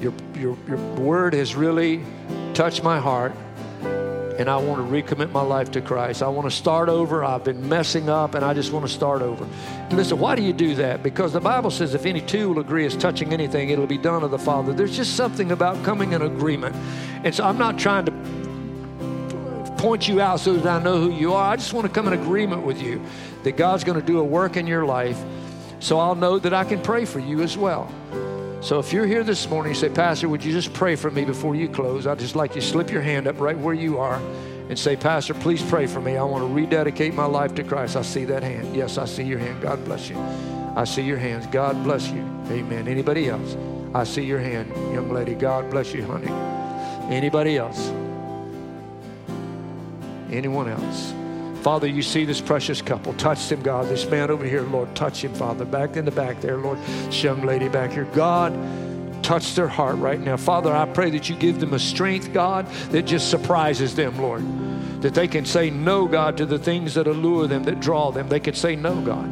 Your, 0.00 0.12
your, 0.34 0.58
your 0.68 0.76
word 0.96 1.32
has 1.32 1.54
really 1.54 2.04
touched 2.52 2.82
my 2.82 3.00
heart, 3.00 3.32
and 4.38 4.48
I 4.48 4.56
want 4.56 4.86
to 4.86 4.92
recommit 4.92 5.30
my 5.30 5.42
life 5.42 5.70
to 5.72 5.80
Christ. 5.80 6.22
I 6.22 6.28
want 6.28 6.48
to 6.48 6.56
start 6.56 6.88
over. 6.88 7.24
I've 7.24 7.44
been 7.44 7.68
messing 7.68 8.08
up, 8.08 8.34
and 8.34 8.44
I 8.44 8.54
just 8.54 8.72
want 8.72 8.86
to 8.86 8.92
start 8.92 9.22
over. 9.22 9.46
Listen, 9.90 10.18
why 10.18 10.34
do 10.34 10.42
you 10.42 10.52
do 10.52 10.74
that? 10.76 11.02
Because 11.02 11.32
the 11.32 11.40
Bible 11.40 11.70
says 11.70 11.94
if 11.94 12.06
any 12.06 12.20
two 12.20 12.48
will 12.48 12.60
agree 12.60 12.86
as 12.86 12.96
touching 12.96 13.32
anything, 13.32 13.70
it'll 13.70 13.86
be 13.86 13.98
done 13.98 14.22
of 14.22 14.30
the 14.30 14.38
Father. 14.38 14.72
There's 14.72 14.96
just 14.96 15.16
something 15.16 15.52
about 15.52 15.82
coming 15.84 16.12
in 16.12 16.22
agreement. 16.22 16.74
And 17.24 17.34
so 17.34 17.44
I'm 17.44 17.58
not 17.58 17.78
trying 17.78 18.06
to 18.06 18.12
point 19.78 20.06
you 20.06 20.20
out 20.20 20.40
so 20.40 20.54
that 20.54 20.66
I 20.66 20.82
know 20.82 21.00
who 21.00 21.10
you 21.10 21.34
are. 21.34 21.52
I 21.52 21.56
just 21.56 21.72
want 21.72 21.86
to 21.86 21.92
come 21.92 22.06
in 22.06 22.12
agreement 22.12 22.62
with 22.62 22.80
you 22.80 23.02
that 23.42 23.56
God's 23.56 23.84
going 23.84 24.00
to 24.00 24.06
do 24.06 24.20
a 24.20 24.24
work 24.24 24.56
in 24.56 24.66
your 24.66 24.84
life 24.84 25.20
so 25.80 25.98
I'll 25.98 26.14
know 26.14 26.38
that 26.38 26.54
I 26.54 26.62
can 26.62 26.80
pray 26.80 27.04
for 27.04 27.18
you 27.18 27.42
as 27.42 27.58
well. 27.58 27.92
So 28.62 28.78
if 28.78 28.92
you're 28.92 29.06
here 29.06 29.24
this 29.24 29.48
morning, 29.50 29.74
say, 29.74 29.88
Pastor, 29.88 30.28
would 30.28 30.44
you 30.44 30.52
just 30.52 30.72
pray 30.72 30.94
for 30.94 31.10
me 31.10 31.24
before 31.24 31.54
you 31.54 31.68
close? 31.68 32.06
I'd 32.06 32.20
just 32.20 32.36
like 32.36 32.54
you 32.54 32.60
to 32.60 32.66
slip 32.66 32.90
your 32.90 33.02
hand 33.02 33.26
up 33.26 33.40
right 33.40 33.58
where 33.58 33.74
you 33.74 33.98
are 33.98 34.22
and 34.68 34.78
say, 34.78 34.94
Pastor, 34.96 35.34
please 35.34 35.60
pray 35.62 35.86
for 35.86 36.00
me. 36.00 36.16
I 36.16 36.22
want 36.22 36.42
to 36.42 36.54
rededicate 36.54 37.12
my 37.12 37.26
life 37.26 37.54
to 37.56 37.64
Christ. 37.64 37.96
I 37.96 38.02
see 38.02 38.24
that 38.26 38.42
hand. 38.42 38.74
Yes, 38.74 38.98
I 38.98 39.04
see 39.04 39.24
your 39.24 39.40
hand. 39.40 39.60
God 39.60 39.84
bless 39.84 40.08
you. 40.08 40.16
I 40.76 40.84
see 40.84 41.02
your 41.02 41.18
hands. 41.18 41.46
God 41.48 41.82
bless 41.82 42.08
you. 42.08 42.20
Amen. 42.50 42.86
Anybody 42.86 43.28
else? 43.28 43.56
I 43.94 44.04
see 44.04 44.24
your 44.24 44.38
hand, 44.38 44.70
young 44.94 45.12
lady. 45.12 45.34
God 45.34 45.68
bless 45.68 45.92
you, 45.92 46.04
honey. 46.04 46.30
Anybody 47.12 47.58
else? 47.58 47.92
anyone 50.32 50.68
else. 50.68 51.12
Father, 51.62 51.86
you 51.86 52.02
see 52.02 52.24
this 52.24 52.40
precious 52.40 52.82
couple. 52.82 53.12
Touch 53.14 53.48
them, 53.48 53.62
God. 53.62 53.88
This 53.88 54.04
man 54.10 54.32
over 54.32 54.44
here, 54.44 54.62
Lord, 54.62 54.92
touch 54.96 55.22
him, 55.22 55.32
Father. 55.32 55.64
Back 55.64 55.96
in 55.96 56.04
the 56.04 56.10
back 56.10 56.40
there, 56.40 56.56
Lord. 56.56 56.76
This 56.78 57.22
young 57.22 57.42
lady 57.42 57.68
back 57.68 57.92
here. 57.92 58.04
God, 58.06 58.52
touch 59.22 59.54
their 59.54 59.68
heart 59.68 59.96
right 59.98 60.18
now. 60.18 60.36
Father, 60.36 60.74
I 60.74 60.86
pray 60.86 61.10
that 61.10 61.28
you 61.28 61.36
give 61.36 61.60
them 61.60 61.72
a 61.72 61.78
strength, 61.78 62.32
God, 62.32 62.66
that 62.90 63.02
just 63.02 63.30
surprises 63.30 63.94
them, 63.94 64.20
Lord. 64.20 64.42
That 65.02 65.14
they 65.14 65.28
can 65.28 65.44
say 65.44 65.70
no, 65.70 66.08
God, 66.08 66.36
to 66.38 66.46
the 66.46 66.58
things 66.58 66.94
that 66.94 67.06
allure 67.06 67.46
them, 67.46 67.62
that 67.62 67.78
draw 67.78 68.10
them. 68.10 68.28
They 68.28 68.40
can 68.40 68.54
say 68.54 68.74
no, 68.74 69.00
God. 69.00 69.30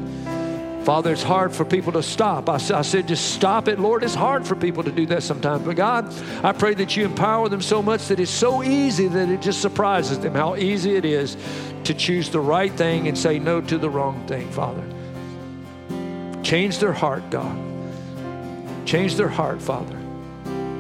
Father, 0.85 1.13
it's 1.13 1.23
hard 1.23 1.53
for 1.53 1.65
people 1.65 1.93
to 1.93 2.03
stop. 2.03 2.49
I, 2.49 2.55
I, 2.55 2.83
said, 2.83 3.07
just 3.07 3.35
stop 3.35 3.69
it, 3.69 3.79
Lord. 3.79 4.03
It's 4.03 4.15
hard 4.15 4.47
for 4.47 4.57
people 4.57 4.83
to 4.83 4.91
do 4.91 5.05
that 5.07 5.23
sometimes. 5.23 5.65
But 5.65 5.77
God, 5.77 6.13
I 6.43 6.53
pray 6.53 6.73
that 6.75 6.97
you 6.97 7.05
empower 7.05 7.51
them 7.51 7.61
so 7.61 7.83
much 7.83 8.09
that 8.09 8.19
it's 8.19 8.31
so 8.31 8.63
easy 8.63 9.07
that 9.09 9.29
it 9.29 9.43
just 9.43 9.61
surprises 9.61 10.19
them 10.21 10.35
how 10.35 10.57
easy 10.57 10.97
it 10.97 11.05
is 11.05 11.37
to 11.85 11.93
choose 11.93 12.31
the 12.31 12.41
right 12.41 12.73
thing 12.73 13.09
and 13.09 13.17
say 13.17 13.39
no 13.39 13.61
to 13.61 13.77
the 13.77 13.91
wrong 13.91 14.27
thing, 14.27 14.51
Father. 14.51 14.83
Change 16.43 16.79
their 16.79 16.95
heart, 16.95 17.29
God. 17.31 17.59
Change 18.87 19.17
their 19.17 19.29
heart, 19.29 19.61
Father. 19.61 19.97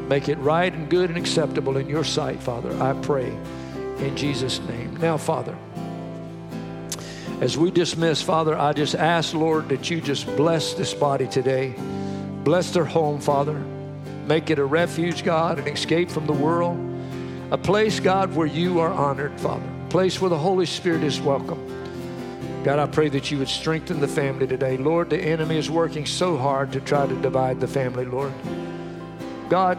Make 0.08 0.28
it 0.28 0.38
right 0.38 0.72
and 0.72 0.88
good 0.88 1.10
and 1.10 1.18
acceptable 1.18 1.76
in 1.76 1.88
your 1.88 2.04
sight, 2.04 2.40
Father. 2.40 2.72
I 2.82 2.94
pray 3.02 3.28
in 3.98 4.16
Jesus' 4.16 4.60
name. 4.60 4.96
Now, 4.96 5.18
Father. 5.18 5.56
As 7.40 7.56
we 7.56 7.70
dismiss, 7.70 8.20
Father, 8.20 8.54
I 8.54 8.74
just 8.74 8.94
ask, 8.94 9.32
Lord, 9.32 9.70
that 9.70 9.88
you 9.88 10.02
just 10.02 10.26
bless 10.36 10.74
this 10.74 10.92
body 10.92 11.26
today. 11.26 11.74
Bless 12.44 12.70
their 12.70 12.84
home, 12.84 13.18
Father. 13.18 13.58
Make 14.26 14.50
it 14.50 14.58
a 14.58 14.64
refuge, 14.64 15.24
God, 15.24 15.58
an 15.58 15.66
escape 15.66 16.10
from 16.10 16.26
the 16.26 16.34
world. 16.34 16.78
A 17.50 17.56
place, 17.56 17.98
God, 17.98 18.36
where 18.36 18.46
you 18.46 18.78
are 18.80 18.92
honored, 18.92 19.40
Father. 19.40 19.64
A 19.86 19.88
place 19.88 20.20
where 20.20 20.28
the 20.28 20.36
Holy 20.36 20.66
Spirit 20.66 21.02
is 21.02 21.18
welcome. 21.18 21.66
God, 22.62 22.78
I 22.78 22.86
pray 22.86 23.08
that 23.08 23.30
you 23.30 23.38
would 23.38 23.48
strengthen 23.48 24.00
the 24.00 24.08
family 24.08 24.46
today. 24.46 24.76
Lord, 24.76 25.08
the 25.08 25.18
enemy 25.18 25.56
is 25.56 25.70
working 25.70 26.04
so 26.04 26.36
hard 26.36 26.70
to 26.72 26.80
try 26.80 27.06
to 27.06 27.22
divide 27.22 27.58
the 27.58 27.66
family, 27.66 28.04
Lord. 28.04 28.34
God, 29.48 29.78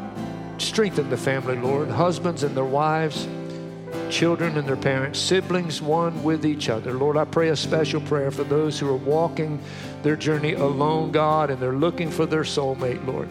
strengthen 0.58 1.12
the 1.12 1.18
family, 1.18 1.58
Lord. 1.58 1.90
Husbands 1.90 2.42
and 2.42 2.58
their 2.58 2.66
wives 2.66 3.28
children 4.10 4.58
and 4.58 4.68
their 4.68 4.76
parents, 4.76 5.20
siblings, 5.20 5.82
one 5.82 6.24
with 6.24 6.46
each 6.46 6.70
other. 6.70 6.94
Lord, 6.94 7.18
I 7.18 7.26
pray 7.26 7.50
a 7.50 7.56
special 7.56 8.02
prayer 8.02 8.32
for 8.32 8.44
those 8.44 8.80
who 8.80 8.90
are 8.90 8.96
walking 8.96 9.60
their 10.04 10.16
journey 10.16 10.54
alone, 10.54 11.12
God, 11.12 11.50
and 11.50 11.62
they're 11.62 11.74
looking 11.74 12.10
for 12.12 12.26
their 12.26 12.44
soulmate, 12.44 13.06
Lord. 13.06 13.30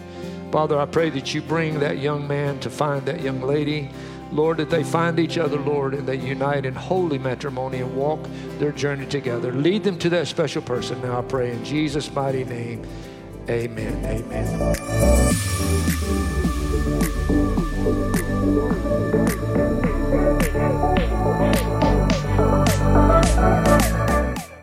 Father, 0.53 0.79
I 0.79 0.87
pray 0.87 1.11
that 1.11 1.35
you 1.35 1.43
bring 1.43 1.81
that 1.81 1.99
young 1.99 2.27
man 2.27 2.59
to 2.61 2.71
find 2.71 3.07
that 3.07 3.21
young 3.21 3.41
lady. 3.41 3.91
Lord, 4.33 4.59
that 4.59 4.71
they 4.71 4.85
find 4.85 5.19
each 5.19 5.39
other, 5.39 5.59
Lord, 5.59 5.93
and 5.95 6.07
they 6.07 6.17
unite 6.17 6.65
in 6.65 6.75
holy 6.75 7.19
matrimony 7.19 7.79
and 7.79 7.97
walk 7.97 8.21
their 8.59 8.71
journey 8.73 9.07
together. 9.07 9.53
Lead 9.53 9.83
them 9.83 9.99
to 9.99 10.09
that 10.11 10.29
special 10.29 10.63
person. 10.63 11.01
Now 11.03 11.19
I 11.19 11.23
pray 11.23 11.51
in 11.53 11.65
Jesus' 11.65 12.13
mighty 12.13 12.45
name. 12.45 12.87
Amen. 13.49 14.05
Amen. 14.05 14.77